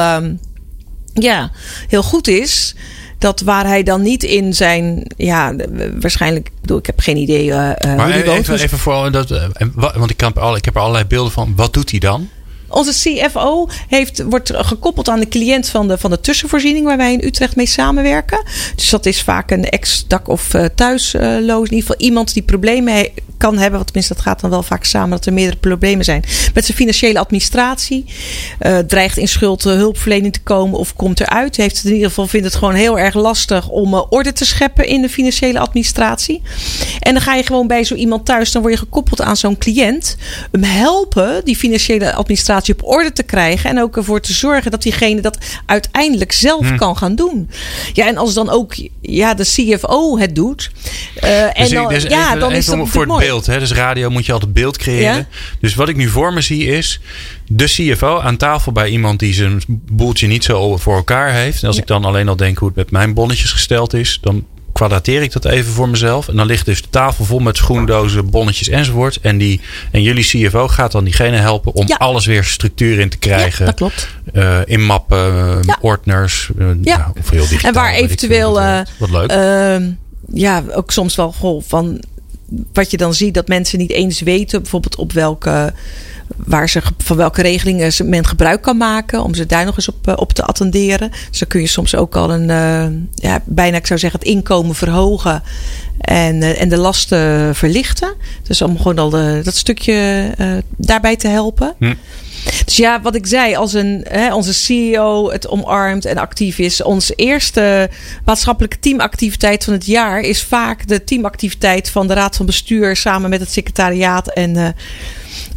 ja, 1.15 1.51
heel 1.89 2.03
goed 2.03 2.29
is 2.29 2.75
dat 3.19 3.41
waar 3.41 3.67
hij 3.67 3.83
dan 3.83 4.03
niet 4.03 4.23
in 4.23 4.55
zijn, 4.55 5.11
ja, 5.17 5.55
waarschijnlijk, 6.01 6.47
ik 6.47 6.61
bedoel, 6.61 6.79
ik 6.79 6.87
heb 6.87 7.01
geen 7.01 7.17
idee. 7.17 7.47
Uh, 7.47 7.55
maar 7.55 7.79
hoe 7.83 8.13
even, 8.13 8.27
woont, 8.27 8.47
dus- 8.47 8.61
even 8.61 8.79
voor, 8.79 9.11
dat, 9.11 9.29
want 9.75 10.11
ik, 10.11 10.17
kan, 10.17 10.57
ik 10.57 10.65
heb 10.65 10.75
er 10.75 10.81
allerlei 10.81 11.05
beelden 11.05 11.33
van. 11.33 11.53
Wat 11.57 11.75
doet 11.75 11.91
hij 11.91 11.99
dan? 11.99 12.29
Onze 12.69 12.93
CFO 12.93 13.69
heeft, 13.89 14.23
wordt 14.23 14.53
gekoppeld 14.55 15.09
aan 15.09 15.21
de 15.21 15.29
cliënt 15.29 15.69
van 15.69 15.89
de, 15.89 15.99
van 15.99 16.11
de 16.11 16.21
tussenvoorziening 16.21 16.87
waar 16.87 16.97
wij 16.97 17.13
in 17.13 17.25
Utrecht 17.25 17.57
mee 17.57 17.67
samenwerken. 17.67 18.43
Dus 18.77 18.91
dat 18.91 19.07
is 19.07 19.23
vaak 19.23 19.51
een 19.51 19.65
ex-dak- 19.65 20.29
of 20.29 20.55
uh, 20.55 20.65
thuisloos. 20.75 21.69
In 21.69 21.75
ieder 21.75 21.89
geval 21.89 22.07
iemand 22.07 22.35
die 22.35 22.43
problemen 22.43 23.07
kan 23.39 23.55
hebben. 23.55 23.73
Want 23.73 23.85
tenminste, 23.85 24.15
dat 24.15 24.23
gaat 24.23 24.41
dan 24.41 24.51
wel 24.51 24.63
vaak 24.63 24.85
samen 24.85 25.11
dat 25.11 25.27
er 25.27 25.33
meerdere 25.33 25.57
problemen 25.57 26.05
zijn. 26.05 26.25
Met 26.55 26.65
zijn 26.65 26.77
financiële 26.77 27.19
administratie. 27.19 28.05
Uh, 28.61 28.79
dreigt 28.79 29.17
in 29.17 29.29
schuld 29.29 29.67
uh, 29.67 29.73
hulpverlening 29.73 30.33
te 30.33 30.41
komen 30.41 30.79
of 30.79 30.95
komt 30.95 31.21
eruit. 31.21 31.57
Heeft 31.57 31.85
in 31.85 31.93
ieder 31.93 32.09
geval 32.09 32.27
vindt 32.27 32.47
het 32.47 32.55
gewoon 32.55 32.75
heel 32.75 32.99
erg 32.99 33.15
lastig 33.15 33.69
om 33.69 33.95
orde 33.95 34.33
te 34.33 34.45
scheppen 34.45 34.87
in 34.87 35.03
de 35.03 35.09
financiële 35.09 35.59
administratie. 35.59 36.43
En 37.01 37.13
dan 37.13 37.23
ga 37.23 37.35
je 37.35 37.43
gewoon 37.43 37.67
bij 37.67 37.85
zo 37.85 37.95
iemand 37.95 38.25
thuis. 38.25 38.53
Dan 38.53 38.63
word 38.63 38.75
je 38.75 38.81
gekoppeld 38.81 39.21
aan 39.21 39.37
zo'n 39.37 39.59
cliënt. 39.59 40.17
Hem 40.51 40.63
helpen 40.63 41.45
die 41.45 41.57
financiële 41.57 42.13
administratie 42.13 42.57
op 42.67 42.85
orde 42.85 43.13
te 43.13 43.23
krijgen. 43.23 43.71
En 43.71 43.81
ook 43.81 43.97
ervoor 43.97 44.21
te 44.21 44.33
zorgen 44.33 44.71
dat 44.71 44.83
diegene 44.83 45.21
dat 45.21 45.39
uiteindelijk 45.67 46.33
zelf 46.33 46.69
Hm. 46.69 46.77
kan 46.77 46.97
gaan 46.97 47.15
doen. 47.15 47.51
Ja, 47.93 48.07
en 48.07 48.17
als 48.17 48.35
dan 48.35 48.51
ook 48.51 48.75
ja, 49.01 49.35
de 49.35 49.45
CFO 49.45 50.19
het 50.19 50.35
doet. 50.35 50.71
Uh, 51.25 51.43
en 51.43 51.53
Dus, 51.57 51.71
dan, 51.71 51.89
dus 51.89 52.03
ja, 52.03 52.37
dan 52.37 52.53
is 52.53 52.67
dat 52.67 52.79
om- 52.79 52.87
voor 52.87 53.01
het 53.01 53.11
mooi. 53.11 53.27
beeld. 53.27 53.47
Hè? 53.47 53.59
Dus 53.59 53.73
radio 53.73 54.11
moet 54.11 54.27
je 54.27 54.33
altijd 54.33 54.53
beeld 54.53 54.77
creëren. 54.77 55.17
Ja. 55.17 55.27
Dus 55.61 55.75
wat 55.75 55.89
ik 55.89 55.97
nu 55.97 56.09
voor 56.09 56.33
me 56.33 56.41
zie 56.41 56.65
is 56.67 57.01
de 57.47 57.65
CFO 57.65 58.19
aan 58.21 58.37
tafel 58.37 58.73
bij 58.73 58.89
iemand 58.89 59.19
die 59.19 59.35
zijn 59.35 59.63
boeltje 59.93 60.27
niet 60.27 60.45
zo 60.45 60.77
voor 60.77 60.97
elkaar 60.97 61.33
heeft. 61.33 61.61
En 61.63 61.67
als 61.67 61.77
Ja. 61.77 61.83
ik 61.83 61.89
dan 61.89 62.05
alleen 62.05 62.29
al 62.29 62.37
denk 62.37 62.59
hoe 62.59 62.69
het 62.69 62.77
met 62.77 62.91
mijn 62.91 63.15
bonnetjes 63.15 63.53
gesteld 63.53 63.95
is, 63.95 64.19
dan 64.23 64.45
kwadrateer 64.79 65.23
ik 65.23 65.33
dat 65.33 65.45
even 65.45 65.73
voor 65.73 65.89
mezelf. 65.89 66.29
En 66.29 66.37
dan 66.37 66.47
ligt 66.47 66.67
dus 66.67 66.83
de 66.83 66.91
tafel 66.91 67.25
vol 67.25 67.39
met 67.39 67.57
schoendozen, 67.57 68.31
bonnetjes 68.31 68.69
enzovoort. 68.69 69.19
En, 69.21 69.39
die, 69.39 69.61
en 69.91 70.03
jullie 70.03 70.25
CFO 70.25 70.69
gaat 70.69 70.93
dan 70.93 71.05
diegene 71.05 71.37
helpen 71.37 71.75
om 71.75 71.87
Ja. 71.89 71.97
alles 71.97 72.27
weer 72.27 72.45
structuur 72.45 72.99
in 72.99 73.09
te 73.09 73.17
Ja, 73.21 73.27
krijgen. 73.37 73.67
dat 73.67 73.75
klopt. 73.75 74.09
Eh, 74.33 74.59
in 74.65 74.85
mappen, 74.85 75.19
eh, 75.19 75.59
Ja. 75.63 75.77
ordners. 75.81 76.51
eh, 76.59 76.67
Ja. 76.83 76.97
nou, 76.99 77.11
of 77.19 77.31
heel 77.31 77.41
digitaal. 77.49 77.71
En 77.71 77.77
waar 77.77 77.93
eventueel, 77.95 78.53
Wat 78.99 79.11
leuk. 79.11 79.31
Ehm, 79.31 79.91
ja, 80.33 80.63
ook 80.75 80.91
soms 80.91 81.15
wel 81.15 81.33
goh, 81.33 81.63
van 81.67 82.03
wat 82.73 82.91
je 82.91 82.97
dan 82.97 83.15
ziet 83.15 83.35
dat 83.35 83.49
mensen 83.49 83.79
niet 83.79 83.91
eens 83.91 84.21
weten, 84.21 84.61
bijvoorbeeld 84.63 84.97
op 84.97 85.13
welke. 85.13 85.73
Waar 86.37 86.69
ze, 86.69 86.83
van 86.99 87.17
welke 87.17 87.43
regelingen 87.43 87.93
ze- 87.93 88.05
men 88.05 88.27
gebruik 88.27 88.63
kan 88.63 88.77
maken. 88.77 89.23
Om 89.23 89.35
ze 89.35 89.47
daar 89.47 89.65
nog 89.65 89.77
eens 89.77 89.89
op, 89.89 90.09
eh, 90.09 90.15
op 90.17 90.33
te 90.33 90.43
attenderen. 90.43 91.11
Dus 91.31 91.39
dan 91.39 91.49
kun 91.49 91.61
je 91.61 91.67
soms 91.67 91.95
ook 91.95 92.17
al 92.17 92.31
een. 92.33 92.51
eh, 92.51 92.87
ja, 93.15 93.43
bijna, 93.45 93.77
ik 93.77 93.87
zou 93.87 93.99
zeggen, 93.99 94.19
het 94.21 94.29
inkomen 94.29 94.75
verhogen. 94.75 95.43
En, 96.01 96.43
eh, 96.43 96.61
en 96.61 96.69
de 96.69 96.77
lasten 96.77 97.55
verlichten. 97.55 98.15
Dus 98.43 98.63
om 98.63 98.77
gewoon 98.77 98.99
al 98.99 99.11
de, 99.11 99.41
dat 99.45 99.57
stukje 99.57 100.31
daarbij 100.77 101.17
te 101.17 101.29
helpen. 101.29 101.75
Hm. 101.79 101.95
Dus 102.65 102.77
ja, 102.77 103.01
wat 103.03 103.15
ik 103.15 103.27
zei, 103.27 103.55
als 103.57 103.73
een, 103.73 104.05
hè, 104.09 104.35
onze 104.35 104.55
CEO 104.55 105.31
het 105.31 105.49
omarmt 105.49 106.05
en 106.05 106.19
actief 106.19 106.59
is. 106.59 106.83
Onze 106.83 107.15
eerste 107.15 107.91
maatschappelijke 108.25 108.79
teamactiviteit 108.79 109.65
van 109.65 109.73
het 109.73 109.87
jaar 109.87 110.21
is 110.21 110.43
vaak 110.43 110.89
de 110.89 111.05
teamactiviteit 111.05 111.91
van 111.91 112.07
de 112.07 112.15
Raad 112.15 112.37
van 112.37 112.47
Bestuur 112.47 112.97
samen 112.97 113.31
met 113.31 113.41
het 113.41 113.51
secretariaat 113.53 114.29
en 114.29 114.75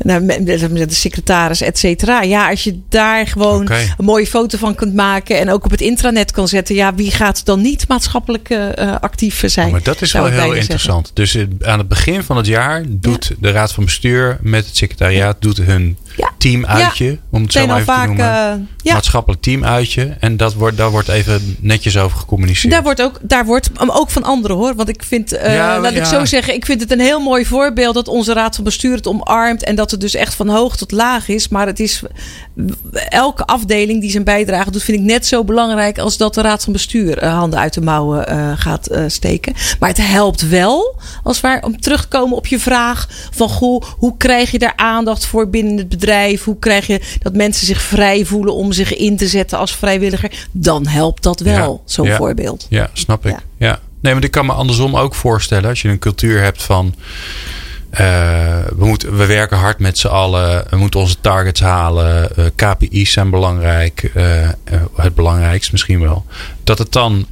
nou, 0.03 0.21
met 0.21 0.69
met 0.71 0.89
de 0.89 0.95
secretaris, 0.95 1.61
et 1.61 1.79
cetera. 1.79 2.21
Ja, 2.21 2.49
als 2.49 2.63
je 2.63 2.79
daar 2.89 3.27
gewoon 3.27 3.69
een 3.71 4.05
mooie 4.05 4.27
foto 4.27 4.57
van 4.57 4.75
kunt 4.75 4.93
maken 4.93 5.39
en 5.39 5.49
ook 5.49 5.65
op 5.65 5.71
het 5.71 5.81
intranet 5.81 6.31
kan 6.31 6.47
zetten. 6.47 6.75
Ja, 6.75 6.95
wie 6.95 7.11
gaat 7.11 7.45
dan 7.45 7.61
niet 7.61 7.87
maatschappelijk 7.87 8.49
eh, 8.49 8.95
actief 8.99 9.43
zijn? 9.45 9.65
Oh, 9.65 9.71
maar 9.71 9.83
dat 9.83 10.01
is 10.01 10.11
wel 10.11 10.25
heel 10.25 10.53
interessant. 10.53 11.11
Dus 11.13 11.35
eh, 11.35 11.43
aan 11.61 11.77
het 11.77 11.87
begin 11.87 12.23
van 12.23 12.37
het 12.37 12.45
jaar 12.45 12.83
doet 12.87 13.31
de 13.39 13.51
Raad 13.51 13.71
van 13.73 13.85
Bestuur 13.85 14.37
met 14.41 14.65
het 14.65 14.75
secretariaat 14.77 15.35
doet 15.39 15.57
hun 15.57 15.97
Ja. 16.17 16.29
teamuitje, 16.37 17.17
om 17.31 17.41
het 17.43 17.51
zo 17.51 17.65
maar 17.67 17.75
even 17.79 17.85
te 17.87 17.91
vaak. 17.93 18.07
noemen. 18.07 18.25
eh, 18.25 18.53
ja, 18.83 18.93
Maatschappelijk 18.93 19.41
teamuitje. 19.41 20.15
En 20.19 20.37
dat 20.37 20.53
wordt, 20.53 20.77
daar 20.77 20.89
wordt 20.89 21.07
even 21.07 21.55
netjes 21.59 21.97
over 21.97 22.17
gecommuniceerd. 22.17 22.73
Daar 22.73 22.83
wordt 22.83 23.01
ook, 23.01 23.19
daar 23.21 23.45
wordt 23.45 23.69
ook 23.87 24.09
van 24.09 24.23
anderen 24.23 24.57
hoor. 24.57 24.75
Want 24.75 24.89
ik 24.89 25.03
vind, 25.03 25.31
eh, 25.33 25.55
Ja, 25.55 25.79
laat 25.79 25.93
ik 25.93 26.05
zo 26.05 26.25
zeggen, 26.25 26.53
ik 26.53 26.65
vind 26.65 26.81
het 26.81 26.91
een 26.91 26.99
heel 26.99 27.19
mooi 27.19 27.45
voorbeeld 27.45 27.93
dat 27.93 28.07
onze 28.07 28.33
raad 28.33 28.55
van 28.55 28.63
bestuur 28.63 28.95
het 28.95 29.07
omarmt. 29.07 29.63
En 29.71 29.77
dat 29.77 29.91
het 29.91 30.01
dus 30.01 30.15
echt 30.15 30.33
van 30.35 30.49
hoog 30.49 30.77
tot 30.77 30.91
laag 30.91 31.27
is. 31.27 31.47
Maar 31.47 31.67
het 31.67 31.79
is 31.79 32.01
elke 33.09 33.45
afdeling 33.45 34.01
die 34.01 34.11
zijn 34.11 34.23
bijdrage 34.23 34.71
doet, 34.71 34.83
vind 34.83 34.97
ik 34.97 35.03
net 35.03 35.25
zo 35.25 35.43
belangrijk 35.43 35.99
als 35.99 36.17
dat 36.17 36.33
de 36.33 36.41
raad 36.41 36.63
van 36.63 36.73
bestuur 36.73 37.17
eh, 37.17 37.33
handen 37.37 37.59
uit 37.59 37.73
de 37.73 37.81
mouwen 37.81 38.27
eh, 38.27 38.51
gaat 38.55 38.87
eh, 38.87 39.03
steken. 39.07 39.53
Maar 39.79 39.89
het 39.89 40.07
helpt 40.07 40.49
wel, 40.49 40.95
als 41.23 41.41
we 41.41 41.59
om 41.61 41.81
terug 41.81 42.01
te 42.01 42.07
komen 42.07 42.37
op 42.37 42.47
je 42.47 42.59
vraag 42.59 43.07
van 43.31 43.49
goh, 43.49 43.83
hoe 43.97 44.17
krijg 44.17 44.51
je 44.51 44.59
daar 44.59 44.73
aandacht 44.75 45.25
voor 45.25 45.49
binnen 45.49 45.77
het 45.77 45.89
bedrijf? 45.89 46.43
Hoe 46.43 46.59
krijg 46.59 46.87
je 46.87 47.01
dat 47.21 47.33
mensen 47.33 47.65
zich 47.65 47.81
vrij 47.81 48.25
voelen 48.25 48.53
om 48.53 48.71
zich 48.71 48.95
in 48.95 49.17
te 49.17 49.27
zetten 49.27 49.57
als 49.57 49.75
vrijwilliger? 49.75 50.47
Dan 50.51 50.87
helpt 50.87 51.23
dat 51.23 51.39
wel, 51.39 51.81
Ja, 51.85 51.91
zo'n 51.93 52.07
ja. 52.07 52.17
voorbeeld. 52.17 52.65
Ja, 52.69 52.89
snap 52.93 53.25
ik. 53.25 53.31
Ja. 53.31 53.67
Ja. 53.67 53.79
Nee, 53.99 54.13
maar 54.13 54.23
ik 54.23 54.31
kan 54.31 54.45
me 54.45 54.53
andersom 54.53 54.95
ook 54.95 55.15
voorstellen. 55.15 55.69
Als 55.69 55.81
je 55.81 55.89
een 55.89 55.99
cultuur 55.99 56.41
hebt 56.41 56.63
van... 56.63 56.95
eh, 57.91 58.59
we, 58.75 58.85
moeten, 58.85 59.17
we 59.17 59.25
werken 59.25 59.57
hard 59.57 59.79
met 59.79 59.97
z'n 59.97 60.07
allen. 60.07 60.63
We 60.69 60.77
moeten 60.77 60.99
onze 60.99 61.15
targets 61.21 61.59
halen. 61.59 62.35
eh, 62.35 62.45
KPI's 62.55 63.11
zijn 63.11 63.29
belangrijk. 63.29 64.11
eh, 64.13 64.49
het 64.95 65.15
belangrijkst 65.15 65.71
misschien 65.71 66.01
wel. 66.01 66.25
Dat 66.63 66.77
het 66.77 66.91
dan... 66.91 67.25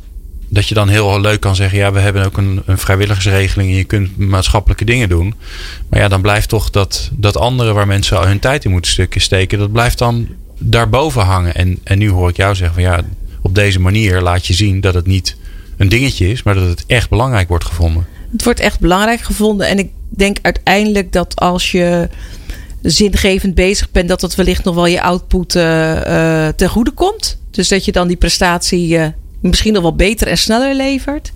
Dat 0.51 0.67
je 0.67 0.75
dan 0.75 0.87
heel 0.89 1.21
leuk 1.21 1.39
kan 1.39 1.55
zeggen... 1.55 1.77
Ja, 1.77 1.91
we 1.91 1.99
hebben 1.99 2.25
ook 2.25 2.37
een, 2.37 2.61
een 2.65 2.77
vrijwilligersregeling... 2.77 3.69
en 3.69 3.75
je 3.75 3.83
kunt 3.83 4.17
maatschappelijke 4.17 4.85
dingen 4.85 5.09
doen. 5.09 5.33
Maar 5.89 5.99
ja, 5.99 6.07
dan 6.07 6.21
blijft 6.21 6.49
toch 6.49 6.69
dat, 6.69 7.09
dat 7.13 7.37
andere... 7.37 7.73
waar 7.73 7.87
mensen 7.87 8.17
al 8.17 8.27
hun 8.27 8.39
tijd 8.39 8.65
in 8.65 8.71
moeten 8.71 9.07
steken... 9.15 9.59
dat 9.59 9.71
blijft 9.71 9.97
dan 9.97 10.27
daarboven 10.57 11.21
hangen. 11.21 11.55
En, 11.55 11.79
en 11.83 11.97
nu 11.97 12.09
hoor 12.09 12.29
ik 12.29 12.37
jou 12.37 12.55
zeggen 12.55 12.73
van... 12.73 12.83
ja, 12.83 13.01
op 13.41 13.55
deze 13.55 13.79
manier 13.79 14.21
laat 14.21 14.45
je 14.45 14.53
zien 14.53 14.81
dat 14.81 14.93
het 14.93 15.07
niet 15.07 15.37
een 15.77 15.89
dingetje 15.89 16.31
is... 16.31 16.43
maar 16.43 16.55
dat 16.55 16.67
het 16.67 16.83
echt 16.87 17.09
belangrijk 17.09 17.47
wordt 17.47 17.65
gevonden. 17.65 18.07
Het 18.31 18.43
wordt 18.43 18.59
echt 18.59 18.79
belangrijk 18.79 19.21
gevonden. 19.21 19.67
En 19.67 19.79
ik 19.79 19.89
denk 20.09 20.37
uiteindelijk 20.41 21.11
dat 21.11 21.35
als 21.35 21.71
je 21.71 22.09
zingevend 22.81 23.55
bezig 23.55 23.91
bent, 23.91 24.09
dat 24.09 24.19
dat 24.19 24.35
wellicht 24.35 24.63
nog 24.63 24.75
wel 24.75 24.85
je 24.85 25.01
output 25.01 25.55
eh, 25.55 26.47
ten 26.47 26.69
goede 26.69 26.91
komt. 26.91 27.37
Dus 27.51 27.67
dat 27.67 27.85
je 27.85 27.91
dan 27.91 28.07
die 28.07 28.17
prestatie 28.17 28.97
eh, 28.97 29.07
misschien 29.41 29.73
nog 29.73 29.81
wel 29.81 29.95
beter 29.95 30.27
en 30.27 30.37
sneller 30.37 30.75
levert. 30.75 31.31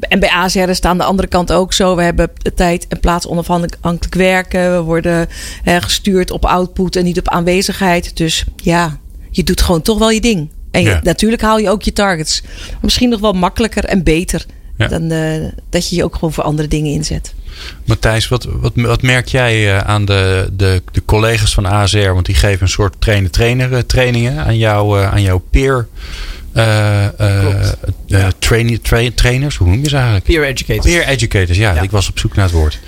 En 0.00 0.20
bij 0.20 0.28
ASR 0.30 0.58
is 0.58 0.76
het 0.76 0.84
aan 0.86 0.98
de 0.98 1.04
andere 1.04 1.28
kant 1.28 1.52
ook 1.52 1.72
zo. 1.72 1.96
We 1.96 2.02
hebben 2.02 2.30
tijd 2.54 2.86
en 2.88 3.00
plaats 3.00 3.26
onafhankelijk 3.26 4.14
werken. 4.14 4.72
We 4.76 4.80
worden 4.82 5.28
gestuurd 5.64 6.30
op 6.30 6.44
output 6.44 6.96
en 6.96 7.04
niet 7.04 7.18
op 7.18 7.28
aanwezigheid. 7.28 8.16
Dus 8.16 8.44
ja, 8.56 8.98
je 9.30 9.42
doet 9.44 9.60
gewoon 9.62 9.82
toch 9.82 9.98
wel 9.98 10.10
je 10.10 10.20
ding. 10.20 10.48
En 10.70 10.82
je- 10.82 10.88
Ja. 10.88 11.00
natuurlijk 11.02 11.42
haal 11.42 11.58
je 11.58 11.70
ook 11.70 11.82
je 11.82 11.92
targets. 11.92 12.42
Misschien 12.82 13.08
nog 13.08 13.20
wel 13.20 13.32
makkelijker 13.32 13.84
en 13.84 14.02
beter. 14.02 14.46
Ja. 14.76 14.88
Dan 14.88 15.10
eh, 15.10 15.44
dat 15.70 15.88
je 15.88 15.96
je 15.96 16.04
ook 16.04 16.14
gewoon 16.14 16.32
voor 16.32 16.44
andere 16.44 16.68
dingen 16.68 16.92
inzet. 16.92 17.34
Matthijs, 17.84 18.28
wat, 18.28 18.44
wat, 18.50 18.72
wat 18.74 19.02
merk 19.02 19.28
jij 19.28 19.74
eh, 19.74 19.78
aan 19.78 20.04
de, 20.04 20.48
de, 20.52 20.82
de 20.92 21.02
collega's 21.04 21.54
van 21.54 21.66
ASR? 21.66 22.10
Want 22.10 22.26
die 22.26 22.34
geven 22.34 22.62
een 22.62 22.68
soort 22.68 22.94
trainer-trainer 22.98 23.72
eh, 23.72 23.78
trainingen 23.78 24.44
aan, 24.44 24.56
jou, 24.56 25.00
eh, 25.00 25.12
aan 25.12 25.22
jouw 25.22 25.42
peer 25.50 25.86
uh, 26.56 27.04
uh, 28.08 28.26
train, 28.38 28.80
tra 28.82 29.08
trainers, 29.14 29.56
hoe 29.56 29.68
noem 29.68 29.82
je 29.82 29.88
ze 29.88 29.94
eigenlijk? 29.94 30.24
Peer 30.24 30.44
educators. 30.44 30.86
Peer 30.86 31.06
educators, 31.06 31.58
ja, 31.58 31.74
ja. 31.74 31.80
Ik 31.80 31.90
was 31.90 32.08
op 32.08 32.18
zoek 32.18 32.34
naar 32.34 32.44
het 32.44 32.54
woord. 32.54 32.78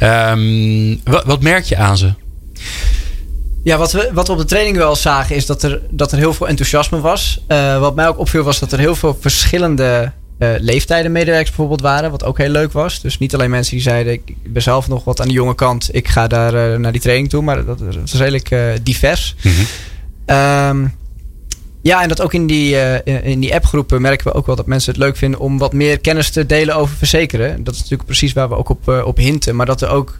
Um, 0.00 1.00
wat, 1.04 1.24
wat 1.24 1.42
merk 1.42 1.64
je 1.64 1.76
aan 1.76 1.96
ze? 1.96 2.12
Ja, 3.62 3.76
wat 3.76 3.92
we, 3.92 4.10
wat 4.12 4.26
we 4.26 4.32
op 4.32 4.38
de 4.38 4.44
training 4.44 4.76
wel 4.76 4.96
zagen 4.96 5.36
is 5.36 5.46
dat 5.46 5.62
er, 5.62 5.80
dat 5.90 6.12
er 6.12 6.18
heel 6.18 6.34
veel 6.34 6.48
enthousiasme 6.48 7.00
was. 7.00 7.40
Uh, 7.48 7.78
wat 7.78 7.94
mij 7.94 8.08
ook 8.08 8.18
opviel 8.18 8.42
was 8.42 8.58
dat 8.58 8.72
er 8.72 8.78
heel 8.78 8.94
veel 8.94 9.16
verschillende 9.20 10.12
uh, 10.38 10.54
leeftijden 10.58 11.12
medewerkers 11.12 11.48
bijvoorbeeld 11.48 11.80
waren. 11.80 12.10
Wat 12.10 12.24
ook 12.24 12.38
heel 12.38 12.48
leuk 12.48 12.72
was. 12.72 13.00
Dus 13.00 13.18
niet 13.18 13.34
alleen 13.34 13.50
mensen 13.50 13.74
die 13.74 13.82
zeiden 13.82 14.12
ik 14.12 14.36
ben 14.46 14.62
zelf 14.62 14.88
nog 14.88 15.04
wat 15.04 15.20
aan 15.20 15.28
de 15.28 15.32
jonge 15.32 15.54
kant. 15.54 15.88
Ik 15.92 16.08
ga 16.08 16.26
daar 16.26 16.72
uh, 16.72 16.78
naar 16.78 16.92
die 16.92 17.00
training 17.00 17.28
toe. 17.28 17.42
Maar 17.42 17.64
dat, 17.64 17.78
dat 17.78 17.96
was 17.96 18.14
redelijk 18.14 18.54
divers. 18.82 19.34
Mm 19.42 19.52
-hmm. 19.52 20.36
um, 20.36 20.94
ja, 21.82 22.02
en 22.02 22.08
dat 22.08 22.20
ook 22.20 22.34
in 22.34 22.46
die, 22.46 23.02
in 23.04 23.40
die 23.40 23.54
appgroepen 23.54 24.00
merken 24.00 24.26
we 24.26 24.34
ook 24.34 24.46
wel 24.46 24.56
dat 24.56 24.66
mensen 24.66 24.92
het 24.92 25.02
leuk 25.02 25.16
vinden 25.16 25.40
om 25.40 25.58
wat 25.58 25.72
meer 25.72 25.98
kennis 25.98 26.30
te 26.30 26.46
delen 26.46 26.76
over 26.76 26.96
verzekeren. 26.96 27.64
Dat 27.64 27.74
is 27.74 27.80
natuurlijk 27.80 28.08
precies 28.08 28.32
waar 28.32 28.48
we 28.48 28.56
ook 28.56 28.68
op, 28.68 28.88
op 28.88 29.16
hinten. 29.16 29.56
Maar 29.56 29.66
dat 29.66 29.82
er 29.82 29.88
ook, 29.88 30.18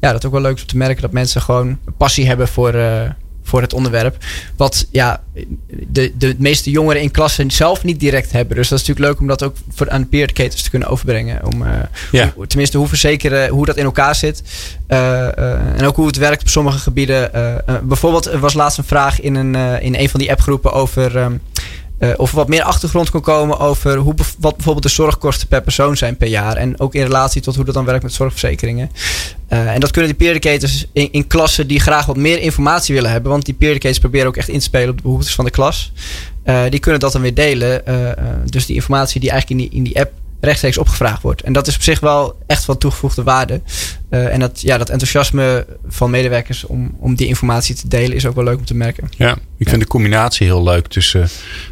ja, 0.00 0.12
dat 0.12 0.26
ook 0.26 0.32
wel 0.32 0.40
leuk 0.40 0.56
is 0.56 0.62
om 0.62 0.68
te 0.68 0.76
merken 0.76 1.02
dat 1.02 1.12
mensen 1.12 1.42
gewoon 1.42 1.78
passie 1.96 2.26
hebben 2.26 2.48
voor, 2.48 2.74
uh, 2.74 3.02
voor 3.42 3.60
het 3.60 3.72
onderwerp. 3.72 4.16
Wat 4.56 4.86
ja, 4.90 5.22
de, 5.68 6.12
de 6.18 6.34
meeste 6.38 6.70
jongeren 6.70 7.02
in 7.02 7.10
klassen 7.10 7.50
zelf 7.50 7.84
niet 7.84 8.00
direct 8.00 8.32
hebben. 8.32 8.56
Dus 8.56 8.68
dat 8.68 8.80
is 8.80 8.86
natuurlijk 8.86 9.12
leuk 9.12 9.20
om 9.20 9.26
dat 9.26 9.42
ook 9.42 9.56
voor, 9.74 9.90
aan 9.90 10.08
peer 10.08 10.22
educators 10.22 10.62
te 10.62 10.70
kunnen 10.70 10.88
overbrengen. 10.88 11.46
Om 11.46 11.64
ja. 12.10 12.32
hoe, 12.34 12.46
tenminste 12.46 12.78
hoe 12.78 12.88
verzekeren, 12.88 13.48
hoe 13.48 13.66
dat 13.66 13.76
in 13.76 13.84
elkaar 13.84 14.14
zit. 14.14 14.42
en 14.86 15.84
ook 15.84 15.96
hoe 15.96 16.06
het 16.06 16.16
werkt 16.16 16.42
op 16.42 16.48
sommige 16.48 16.78
gebieden. 16.78 17.30
bijvoorbeeld, 17.82 18.26
er 18.26 18.38
was 18.38 18.54
laatst 18.54 18.78
een 18.78 18.84
vraag 18.84 19.20
in 19.20 19.34
een, 19.34 19.80
in 19.80 19.94
een 19.94 20.08
van 20.08 20.20
die 20.20 20.30
appgroepen 20.30 20.72
over. 20.72 21.16
Um, 21.16 21.40
uh, 22.02 22.10
of 22.16 22.32
wat 22.32 22.48
meer 22.48 22.62
achtergrond 22.62 23.10
kan 23.10 23.20
komen 23.20 23.58
over 23.58 23.96
hoe, 23.96 24.14
wat 24.38 24.54
bijvoorbeeld 24.56 24.84
de 24.84 24.88
zorgkosten 24.88 25.48
per 25.48 25.62
persoon 25.62 25.96
zijn 25.96 26.16
per 26.16 26.28
jaar. 26.28 26.56
En 26.56 26.80
ook 26.80 26.94
in 26.94 27.02
relatie 27.02 27.42
tot 27.42 27.56
hoe 27.56 27.64
dat 27.64 27.74
dan 27.74 27.84
werkt 27.84 28.02
met 28.02 28.12
zorgverzekeringen. 28.12 28.90
Uh, 29.48 29.74
en 29.74 29.80
dat 29.80 29.90
kunnen 29.90 30.10
die 30.10 30.18
peer 30.18 30.30
educators 30.30 30.86
in, 30.92 31.12
in, 31.12 31.26
klassen 31.26 31.66
die 31.66 31.80
graag 31.80 32.06
wat 32.06 32.16
meer 32.16 32.38
informatie 32.38 32.94
willen 32.94 33.10
hebben. 33.10 33.30
Want 33.30 33.44
die 33.44 33.54
peer 33.54 33.70
educators 33.70 33.98
proberen 33.98 34.26
ook 34.26 34.36
echt 34.36 34.48
in 34.48 34.58
te 34.58 34.64
spelen 34.64 34.90
op 34.90 34.96
de 34.96 35.02
behoeftes 35.02 35.34
van 35.34 35.44
de 35.44 35.50
klas. 35.50 35.92
Uh, 36.44 36.62
die 36.68 36.80
kunnen 36.80 37.00
dat 37.00 37.12
dan 37.12 37.22
weer 37.22 37.34
delen. 37.34 37.82
dus 38.44 38.66
die 38.66 38.74
informatie 38.74 39.20
die 39.20 39.30
eigenlijk 39.30 39.60
in 39.60 39.68
die, 39.68 39.78
in 39.78 39.84
die 39.84 40.00
app 40.00 40.12
rechtstreeks 40.40 40.78
opgevraagd 40.78 41.22
wordt. 41.22 41.42
En 41.42 41.52
dat 41.52 41.66
is 41.66 41.74
op 41.74 41.82
zich 41.82 42.00
wel 42.00 42.36
echt 42.46 42.64
van 42.64 42.78
toegevoegde 42.78 43.22
waarde. 43.22 43.60
Uh, 44.12 44.32
en 44.32 44.40
dat, 44.40 44.60
ja, 44.60 44.78
dat 44.78 44.88
enthousiasme 44.88 45.66
van 45.88 46.10
medewerkers 46.10 46.64
om, 46.64 46.96
om 46.98 47.14
die 47.14 47.26
informatie 47.26 47.74
te 47.74 47.88
delen 47.88 48.16
is 48.16 48.26
ook 48.26 48.34
wel 48.34 48.44
leuk 48.44 48.58
om 48.58 48.64
te 48.64 48.74
merken. 48.74 49.08
Ja, 49.16 49.36
ik 49.58 49.68
vind 49.68 49.80
de 49.80 49.88
combinatie 49.88 50.46
heel 50.46 50.62
leuk 50.62 50.86
tussen 50.86 51.20
uh, 51.20 51.28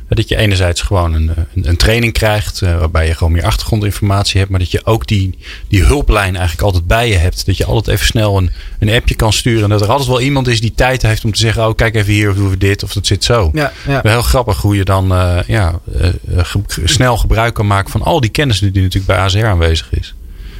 dat 0.08 0.28
je 0.28 0.36
enerzijds 0.36 0.80
gewoon 0.80 1.14
een, 1.14 1.32
een, 1.54 1.68
een 1.68 1.76
training 1.76 2.12
krijgt 2.12 2.60
uh, 2.60 2.78
waarbij 2.78 3.06
je 3.06 3.14
gewoon 3.14 3.32
meer 3.32 3.44
achtergrondinformatie 3.44 4.38
hebt, 4.38 4.50
maar 4.50 4.60
dat 4.60 4.70
je 4.70 4.84
ook 4.84 5.06
die, 5.06 5.38
die 5.68 5.84
hulplijn 5.84 6.36
eigenlijk 6.36 6.62
altijd 6.66 6.86
bij 6.86 7.08
je 7.08 7.16
hebt. 7.16 7.46
Dat 7.46 7.56
je 7.56 7.64
altijd 7.64 7.96
even 7.96 8.06
snel 8.06 8.36
een, 8.36 8.50
een 8.78 8.90
appje 8.90 9.14
kan 9.14 9.32
sturen 9.32 9.62
en 9.62 9.68
dat 9.68 9.80
er 9.80 9.88
altijd 9.88 10.08
wel 10.08 10.20
iemand 10.20 10.48
is 10.48 10.60
die 10.60 10.74
tijd 10.74 11.02
heeft 11.02 11.24
om 11.24 11.32
te 11.32 11.40
zeggen, 11.40 11.68
oh 11.68 11.74
kijk 11.74 11.94
even 11.94 12.12
hier 12.12 12.30
of 12.30 12.36
doen 12.36 12.50
we 12.50 12.58
dit 12.58 12.82
of 12.82 12.92
dat 12.92 13.06
zit 13.06 13.24
zo. 13.24 13.50
Ja, 13.52 13.72
ja. 13.86 14.00
Heel 14.02 14.22
grappig 14.22 14.60
hoe 14.60 14.76
je 14.76 14.84
dan 14.84 15.06
ja, 15.46 15.80
ge 16.36 16.60
snel 16.84 17.16
gebruik 17.16 17.54
kan 17.54 17.66
maken 17.66 17.90
van 17.90 18.02
al 18.02 18.20
die 18.20 18.30
kennis 18.30 18.58
die 18.58 18.70
natuurlijk 18.70 19.06
bij 19.06 19.16
AZR 19.16 19.44
aanwezig 19.44 19.92
is. 19.92 20.14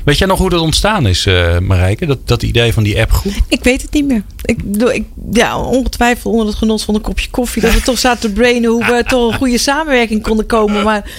Weet 0.05 0.19
jij 0.19 0.27
nog 0.27 0.39
hoe 0.39 0.51
dat 0.51 0.61
ontstaan 0.61 1.07
is, 1.07 1.27
uh, 1.27 1.59
Marijke? 1.59 2.07
Dat, 2.07 2.19
dat 2.29 2.43
idee 2.43 2.73
van 2.73 2.83
die 2.83 3.01
appgroep? 3.01 3.33
Ik 3.49 3.65
weet 3.65 3.83
het 3.83 3.93
niet 3.93 4.07
meer. 4.07 4.23
Ik, 4.45 4.59
ik, 4.93 5.05
ja, 5.33 5.59
ongetwijfeld 5.59 6.33
onder 6.33 6.47
het 6.47 6.57
genot 6.57 6.83
van 6.83 6.95
een 6.95 7.01
kopje 7.01 7.31
koffie. 7.31 7.63
Dat 7.63 7.75
we 7.75 7.83
toch 7.83 7.99
zaten 7.99 8.21
te 8.21 8.33
brainen 8.33 8.71
hoe 8.71 8.85
we 8.85 9.05
toch 9.09 9.33
een 9.33 9.39
goede 9.39 9.59
samenwerking 9.59 10.23
konden 10.23 10.47
komen. 10.47 10.85
Maar 10.85 11.11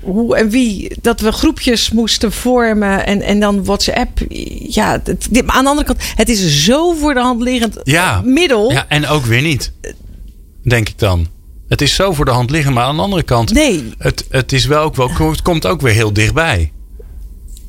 hoe 0.00 0.36
en 0.36 0.48
wie, 0.48 0.96
dat 1.00 1.20
we 1.20 1.32
groepjes 1.32 1.90
moesten 1.90 2.32
vormen 2.32 3.06
en, 3.06 3.22
en 3.22 3.40
dan 3.40 3.64
WhatsApp. 3.64 4.18
Ja, 4.68 5.00
het, 5.04 5.28
aan 5.46 5.64
de 5.64 5.70
andere 5.70 5.86
kant, 5.86 6.02
het 6.14 6.28
is 6.28 6.64
zo 6.64 6.92
voor 6.92 7.14
de 7.14 7.20
hand 7.20 7.42
liggend 7.42 7.80
ja, 7.82 8.20
middel. 8.24 8.70
Ja, 8.70 8.84
en 8.88 9.06
ook 9.06 9.24
weer 9.24 9.42
niet, 9.42 9.72
denk 10.62 10.88
ik 10.88 10.98
dan. 10.98 11.26
Het 11.68 11.80
is 11.80 11.94
zo 11.94 12.12
voor 12.12 12.24
de 12.24 12.30
hand 12.30 12.50
liggend, 12.50 12.74
maar 12.74 12.84
aan 12.84 12.96
de 12.96 13.02
andere 13.02 13.22
kant, 13.22 13.52
nee. 13.52 13.92
het, 13.98 14.26
het, 14.30 14.52
is 14.52 14.66
wel 14.66 14.82
ook 14.82 14.96
wel, 14.96 15.30
het 15.30 15.42
komt 15.42 15.66
ook 15.66 15.80
weer 15.80 15.92
heel 15.92 16.12
dichtbij. 16.12 16.72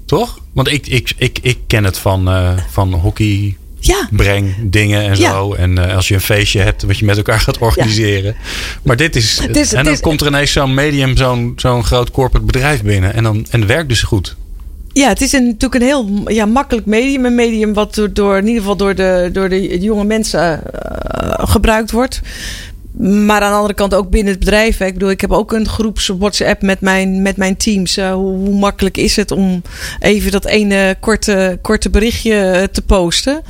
Toch? 0.06 0.40
Want 0.54 0.72
ik, 0.72 0.88
ik, 0.88 1.14
ik, 1.18 1.40
ik 1.42 1.58
ken 1.68 1.84
het 1.84 1.98
van, 1.98 2.30
uh, 2.30 2.58
van 2.72 2.94
hockey. 2.94 3.58
Ja. 3.80 4.08
Breng 4.12 4.56
dingen 4.62 5.02
en 5.04 5.18
ja. 5.18 5.32
zo. 5.32 5.54
En 5.54 5.72
uh, 5.78 5.96
als 5.96 6.08
je 6.08 6.14
een 6.14 6.22
feestje 6.22 6.60
hebt 6.60 6.84
wat 6.84 6.98
je 6.98 7.06
met 7.06 7.18
elkaar 7.18 7.40
gaat 7.40 7.58
organiseren. 7.58 8.24
Ja. 8.24 8.48
Maar 8.84 8.96
dit 8.96 9.16
is. 9.16 9.40
Het 9.40 9.56
is 9.56 9.74
en 9.74 9.84
dan 9.84 9.94
is, 9.94 10.00
komt 10.00 10.22
er 10.22 10.28
ineens 10.28 10.52
zo'n 10.52 10.74
medium, 10.74 11.18
zo'n 11.18 11.54
zo'n 11.56 11.84
groot 11.84 12.12
corporate 12.12 12.46
bedrijf 12.46 12.84
binnen. 12.84 13.14
En, 13.14 13.24
dan, 13.24 13.46
en 13.50 13.60
het 13.60 13.70
werkt 13.70 13.90
dus 13.90 14.02
goed. 14.02 14.36
Ja, 14.94 15.08
het 15.08 15.22
is 15.22 15.34
een, 15.34 15.46
natuurlijk 15.46 15.82
een 15.82 15.88
heel 15.88 16.22
ja, 16.28 16.46
makkelijk 16.46 16.86
medium. 16.86 17.26
Een 17.26 17.36
medium 17.36 17.74
wat 17.74 17.96
door, 17.96 18.14
door, 18.14 18.38
in 18.38 18.48
ieder 18.48 18.62
geval 18.62 18.78
door 18.78 18.96
de, 18.96 19.30
door 19.34 19.50
de 19.50 19.80
jonge 19.80 20.04
mensen 20.04 20.62
uh, 20.86 21.34
gebruikt 21.38 21.92
wordt. 21.92 22.22
Maar 22.98 23.42
aan 23.42 23.50
de 23.50 23.56
andere 23.56 23.74
kant 23.74 23.94
ook 23.94 24.10
binnen 24.10 24.32
het 24.32 24.40
bedrijf. 24.40 24.80
Ik 24.80 24.94
bedoel, 24.94 25.10
ik 25.10 25.22
heb 25.22 25.32
ook 25.32 25.52
een 25.52 25.68
groeps 25.68 26.08
WhatsApp 26.08 26.62
met 26.62 26.82
mijn, 26.82 27.22
met 27.22 27.38
mijn 27.38 27.58
teams. 27.58 27.98
Uh, 27.98 28.14
hoe, 28.14 28.50
makkelijk 28.50 28.98
is 28.98 29.16
het 29.16 29.32
om 29.32 29.62
even 30.00 30.32
dat 30.32 30.46
ene 30.46 30.98
korte, 31.00 31.60
korte 31.62 31.90
berichtje 31.90 32.70
te 32.72 32.82
posten 32.82 33.42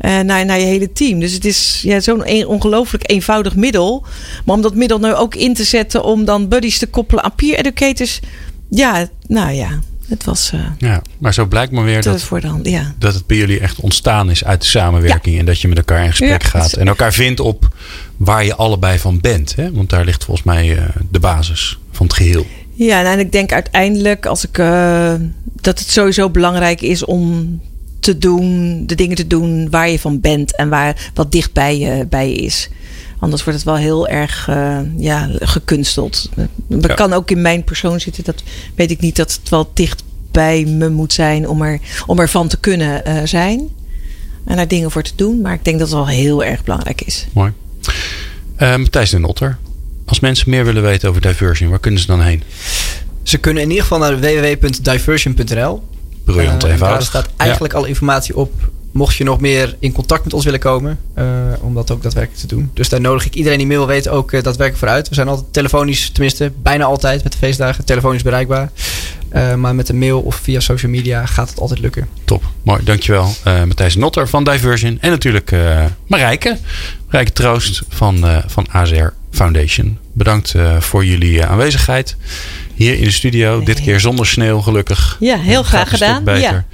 uh, 0.00 0.20
naar, 0.20 0.44
naar 0.44 0.58
je 0.58 0.66
hele 0.66 0.92
team. 0.92 1.20
Dus 1.20 1.32
het 1.32 1.44
is 1.44 1.80
ja, 1.82 2.00
zo'n 2.00 2.46
ongelooflijk 2.46 3.10
eenvoudig 3.10 3.56
middel. 3.56 4.04
Maar 4.44 4.56
om 4.56 4.62
dat 4.62 4.74
middel 4.74 4.98
nu 4.98 5.14
ook 5.14 5.34
in 5.34 5.54
te 5.54 5.64
zetten 5.64 6.04
om 6.04 6.24
dan 6.24 6.48
buddies 6.48 6.78
te 6.78 6.86
koppelen 6.86 7.24
aan 7.24 7.34
peer 7.34 7.58
educators. 7.58 8.20
Ja, 8.68 9.08
nou 9.26 9.52
ja, 9.52 9.80
het 10.12 10.24
was. 10.24 10.50
Uh, 10.54 10.60
ja, 10.78 11.02
maar 11.18 11.34
zo 11.34 11.46
blijkt 11.46 11.72
maar 11.72 11.84
weer 11.84 12.02
dat, 12.02 12.22
hand, 12.22 12.66
ja. 12.66 12.94
dat 12.98 13.14
het 13.14 13.26
bij 13.26 13.36
jullie 13.36 13.60
echt 13.60 13.80
ontstaan 13.80 14.30
is 14.30 14.44
uit 14.44 14.60
de 14.60 14.66
samenwerking. 14.66 15.34
Ja. 15.34 15.40
En 15.40 15.46
dat 15.46 15.60
je 15.60 15.68
met 15.68 15.76
elkaar 15.76 16.04
in 16.04 16.10
gesprek 16.10 16.42
ja, 16.42 16.48
gaat. 16.48 16.72
En 16.72 16.88
elkaar 16.88 17.12
vindt 17.12 17.40
op 17.40 17.68
waar 18.16 18.44
je 18.44 18.54
allebei 18.54 18.98
van 18.98 19.20
bent. 19.20 19.54
Hè? 19.56 19.72
Want 19.72 19.90
daar 19.90 20.04
ligt 20.04 20.24
volgens 20.24 20.46
mij 20.46 20.76
uh, 20.76 20.82
de 21.10 21.20
basis 21.20 21.78
van 21.90 22.06
het 22.06 22.14
geheel. 22.14 22.46
Ja, 22.72 23.12
en 23.12 23.18
ik 23.18 23.32
denk 23.32 23.52
uiteindelijk 23.52 24.26
als 24.26 24.46
ik, 24.46 24.58
uh, 24.58 25.14
dat 25.60 25.78
het 25.78 25.90
sowieso 25.90 26.30
belangrijk 26.30 26.80
is 26.80 27.04
om 27.04 27.60
te 28.00 28.18
doen, 28.18 28.82
de 28.86 28.94
dingen 28.94 29.16
te 29.16 29.26
doen 29.26 29.70
waar 29.70 29.88
je 29.88 29.98
van 29.98 30.20
bent 30.20 30.56
en 30.56 30.68
waar 30.68 31.10
wat 31.14 31.32
dicht 31.32 31.52
bij 31.52 31.78
je, 31.78 32.06
bij 32.06 32.28
je 32.28 32.34
is. 32.34 32.70
Anders 33.22 33.44
wordt 33.44 33.58
het 33.58 33.68
wel 33.68 33.76
heel 33.76 34.08
erg 34.08 34.48
uh, 34.50 34.78
ja, 34.96 35.30
gekunsteld. 35.40 36.28
Dat 36.66 36.90
ja. 36.90 36.94
kan 36.94 37.12
ook 37.12 37.30
in 37.30 37.42
mijn 37.42 37.64
persoon 37.64 38.00
zitten. 38.00 38.24
Dat 38.24 38.42
weet 38.74 38.90
ik 38.90 39.00
niet 39.00 39.16
dat 39.16 39.32
het 39.32 39.48
wel 39.48 39.70
dicht 39.74 40.02
bij 40.30 40.64
me 40.64 40.88
moet 40.88 41.12
zijn 41.12 41.48
om, 41.48 41.62
er, 41.62 41.80
om 42.06 42.18
ervan 42.18 42.48
te 42.48 42.56
kunnen 42.56 43.02
uh, 43.08 43.20
zijn. 43.24 43.68
En 44.44 44.56
daar 44.56 44.68
dingen 44.68 44.90
voor 44.90 45.02
te 45.02 45.12
doen. 45.16 45.40
Maar 45.40 45.52
ik 45.52 45.64
denk 45.64 45.78
dat 45.78 45.88
het 45.88 45.96
wel 45.96 46.08
heel 46.08 46.44
erg 46.44 46.64
belangrijk 46.64 47.00
is. 47.00 47.26
Mooi. 47.32 47.52
Uh, 48.58 48.76
Matthijs 48.76 49.10
de 49.10 49.18
Notter. 49.18 49.58
Als 50.04 50.20
mensen 50.20 50.50
meer 50.50 50.64
willen 50.64 50.82
weten 50.82 51.08
over 51.08 51.20
Diversion, 51.20 51.70
waar 51.70 51.80
kunnen 51.80 52.00
ze 52.00 52.06
dan 52.06 52.22
heen? 52.22 52.42
Ze 53.22 53.38
kunnen 53.38 53.62
in 53.62 53.68
ieder 53.68 53.84
geval 53.84 53.98
naar 53.98 54.20
www.diversion.nl. 54.20 55.82
Briljant, 56.24 56.62
eenvoudig. 56.62 56.98
Daar 56.98 57.02
staat 57.02 57.28
eigenlijk 57.36 57.72
ja. 57.72 57.78
alle 57.78 57.88
informatie 57.88 58.36
op 58.36 58.70
mocht 58.92 59.16
je 59.16 59.24
nog 59.24 59.40
meer 59.40 59.76
in 59.78 59.92
contact 59.92 60.24
met 60.24 60.32
ons 60.32 60.44
willen 60.44 60.60
komen, 60.60 60.98
uh, 61.18 61.24
om 61.60 61.74
dat 61.74 61.90
ook 61.90 62.02
daadwerkelijk 62.02 62.40
te 62.40 62.46
doen. 62.46 62.70
Dus 62.74 62.88
daar 62.88 63.00
nodig 63.00 63.24
ik 63.24 63.34
iedereen 63.34 63.58
die 63.58 63.66
meer 63.66 63.78
wil 63.78 63.86
weten 63.86 64.12
ook 64.12 64.32
uh, 64.32 64.42
daadwerkelijk 64.42 64.78
voor 64.78 64.88
uit. 64.88 65.08
We 65.08 65.14
zijn 65.14 65.28
altijd 65.28 65.52
telefonisch, 65.52 66.10
tenminste 66.10 66.52
bijna 66.62 66.84
altijd 66.84 67.22
met 67.22 67.32
de 67.32 67.38
feestdagen, 67.38 67.84
telefonisch 67.84 68.22
bereikbaar. 68.22 68.70
Uh, 69.32 69.54
maar 69.54 69.74
met 69.74 69.88
een 69.88 69.98
mail 69.98 70.20
of 70.20 70.34
via 70.34 70.60
social 70.60 70.90
media 70.90 71.26
gaat 71.26 71.48
het 71.48 71.58
altijd 71.58 71.80
lukken. 71.80 72.08
Top, 72.24 72.42
mooi. 72.62 72.84
Dankjewel 72.84 73.34
Matthijs 73.44 73.96
Notter 73.96 74.28
van 74.28 74.44
Diversion. 74.44 74.98
En 75.00 75.10
natuurlijk 75.10 75.52
Marijke, 76.06 76.58
Marijke 77.06 77.32
Troost 77.32 77.82
van, 77.88 78.42
van 78.46 78.66
AZR 78.70 79.06
Foundation. 79.30 79.98
Bedankt 80.12 80.54
voor 80.78 81.04
jullie 81.04 81.44
aanwezigheid 81.44 82.16
hier 82.74 82.98
in 82.98 83.04
de 83.04 83.10
studio. 83.10 83.56
Nee. 83.56 83.64
Dit 83.64 83.80
keer 83.80 84.00
zonder 84.00 84.26
sneeuw, 84.26 84.60
gelukkig. 84.60 85.16
Ja, 85.20 85.38
heel 85.38 85.62
graag 85.62 85.88
gedaan. 85.88 86.40
Ja. 86.40 86.64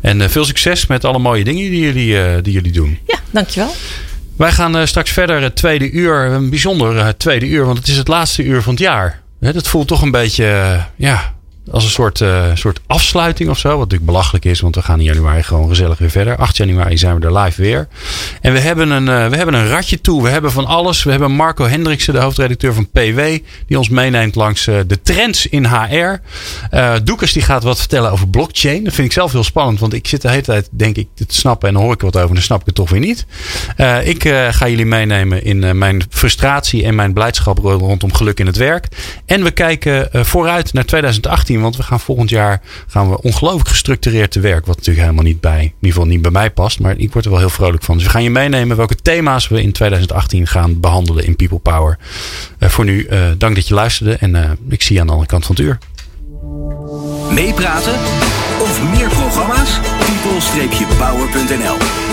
En 0.00 0.20
uh, 0.20 0.28
veel 0.28 0.44
succes 0.44 0.86
met 0.86 1.04
alle 1.04 1.18
mooie 1.18 1.44
dingen 1.44 1.70
die 1.70 1.80
jullie, 1.80 2.14
uh, 2.14 2.24
die 2.42 2.52
jullie 2.52 2.72
doen. 2.72 2.98
Ja, 3.06 3.18
dankjewel. 3.30 3.74
Wij 4.36 4.52
gaan 4.52 4.76
uh, 4.76 4.86
straks 4.86 5.10
verder 5.10 5.42
het 5.42 5.56
tweede 5.56 5.90
uur. 5.90 6.24
Een 6.24 6.50
bijzonder 6.50 7.16
tweede 7.16 7.46
uur, 7.46 7.64
want 7.64 7.78
het 7.78 7.88
is 7.88 7.96
het 7.96 8.08
laatste 8.08 8.42
uur 8.42 8.62
van 8.62 8.72
het 8.72 8.82
jaar. 8.82 9.22
dat 9.40 9.68
voelt 9.68 9.88
toch 9.88 10.02
een 10.02 10.10
beetje, 10.10 10.80
ja, 10.96 11.34
als 11.70 11.84
een 11.84 11.90
soort, 11.90 12.20
uh, 12.20 12.44
soort 12.54 12.80
afsluiting 12.86 13.50
of 13.50 13.58
zo. 13.58 13.68
Wat 13.68 13.78
natuurlijk 13.78 14.06
belachelijk 14.06 14.44
is, 14.44 14.60
want 14.60 14.74
we 14.74 14.82
gaan 14.82 14.98
in 14.98 15.04
januari 15.04 15.42
gewoon 15.42 15.68
gezellig 15.68 15.98
weer 15.98 16.10
verder. 16.10 16.36
8 16.36 16.56
januari 16.56 16.98
zijn 16.98 17.20
we 17.20 17.26
er 17.26 17.38
live 17.38 17.62
weer. 17.62 17.88
En 18.40 18.52
we 18.52 18.58
hebben 18.58 18.90
een, 18.90 19.06
uh, 19.06 19.28
we 19.28 19.36
hebben 19.36 19.54
een 19.54 19.68
ratje 19.68 20.00
toe. 20.00 20.22
We 20.22 20.28
hebben 20.28 20.52
van 20.52 20.66
alles. 20.66 21.02
We 21.02 21.10
hebben 21.10 21.32
Marco 21.32 21.66
Hendriksen, 21.66 22.14
de 22.14 22.20
hoofdredacteur 22.20 22.74
van 22.74 22.88
PW, 22.88 23.20
die 23.66 23.78
ons 23.78 23.88
meeneemt 23.88 24.34
langs 24.34 24.66
uh, 24.66 24.78
de 24.86 25.02
trends 25.02 25.46
in 25.46 25.66
HR. 25.66 26.20
Doekers 27.04 27.32
die 27.32 27.42
gaat 27.42 27.62
wat 27.62 27.78
vertellen 27.78 28.10
over 28.10 28.28
blockchain. 28.28 28.84
Dat 28.84 28.94
vind 28.94 29.06
ik 29.06 29.12
zelf 29.12 29.32
heel 29.32 29.44
spannend, 29.44 29.80
want 29.80 29.92
ik 29.92 30.06
zit 30.06 30.22
de 30.22 30.28
hele 30.28 30.42
tijd, 30.42 30.68
denk 30.70 30.96
ik, 30.96 31.08
te 31.14 31.24
snappen. 31.28 31.68
En 31.68 31.74
dan 31.74 31.82
hoor 31.82 31.92
ik 31.92 32.00
wat 32.00 32.16
over, 32.16 32.34
dan 32.34 32.42
snap 32.42 32.60
ik 32.60 32.66
het 32.66 32.74
toch 32.74 32.90
weer 32.90 33.00
niet. 33.00 33.26
ik 34.04 34.28
ga 34.50 34.68
jullie 34.68 34.86
meenemen 34.86 35.44
in 35.44 35.78
mijn 35.78 36.02
frustratie 36.10 36.84
en 36.84 36.94
mijn 36.94 37.12
blijdschap 37.12 37.58
rondom 37.58 38.14
geluk 38.14 38.40
in 38.40 38.46
het 38.46 38.56
werk. 38.56 38.86
En 39.26 39.42
we 39.42 39.50
kijken 39.50 40.08
vooruit 40.12 40.72
naar 40.72 40.84
2018. 40.84 41.55
Want 41.60 41.76
we 41.76 41.82
gaan 41.82 42.00
volgend 42.00 42.30
jaar 42.30 42.62
gaan 42.86 43.10
we 43.10 43.22
ongelooflijk 43.22 43.68
gestructureerd 43.68 44.30
te 44.30 44.40
werk. 44.40 44.66
Wat 44.66 44.76
natuurlijk 44.76 45.06
helemaal 45.06 45.24
niet 45.24 45.40
bij, 45.40 45.74
in 45.80 46.06
niet 46.06 46.22
bij 46.22 46.30
mij 46.30 46.50
past. 46.50 46.80
Maar 46.80 46.98
ik 46.98 47.12
word 47.12 47.24
er 47.24 47.30
wel 47.30 47.40
heel 47.40 47.50
vrolijk 47.50 47.82
van. 47.82 47.94
Dus 47.94 48.04
we 48.04 48.10
gaan 48.10 48.22
je 48.22 48.30
meenemen 48.30 48.76
welke 48.76 48.96
thema's 48.96 49.48
we 49.48 49.62
in 49.62 49.72
2018 49.72 50.46
gaan 50.46 50.80
behandelen 50.80 51.24
in 51.24 51.36
People 51.36 51.58
Power. 51.58 51.98
Uh, 52.58 52.68
voor 52.68 52.84
nu, 52.84 53.06
uh, 53.10 53.20
dank 53.38 53.54
dat 53.54 53.68
je 53.68 53.74
luisterde. 53.74 54.14
En 54.14 54.34
uh, 54.34 54.50
ik 54.68 54.82
zie 54.82 54.94
je 54.94 55.00
aan 55.00 55.06
de 55.06 55.12
andere 55.12 55.30
kant 55.30 55.46
van 55.46 55.54
het 55.54 55.64
uur. 55.64 55.78
Meepraten 57.30 57.94
of 58.60 58.82
meer 58.92 59.08
programma's? 59.08 59.78
people-power.nl 60.68 62.05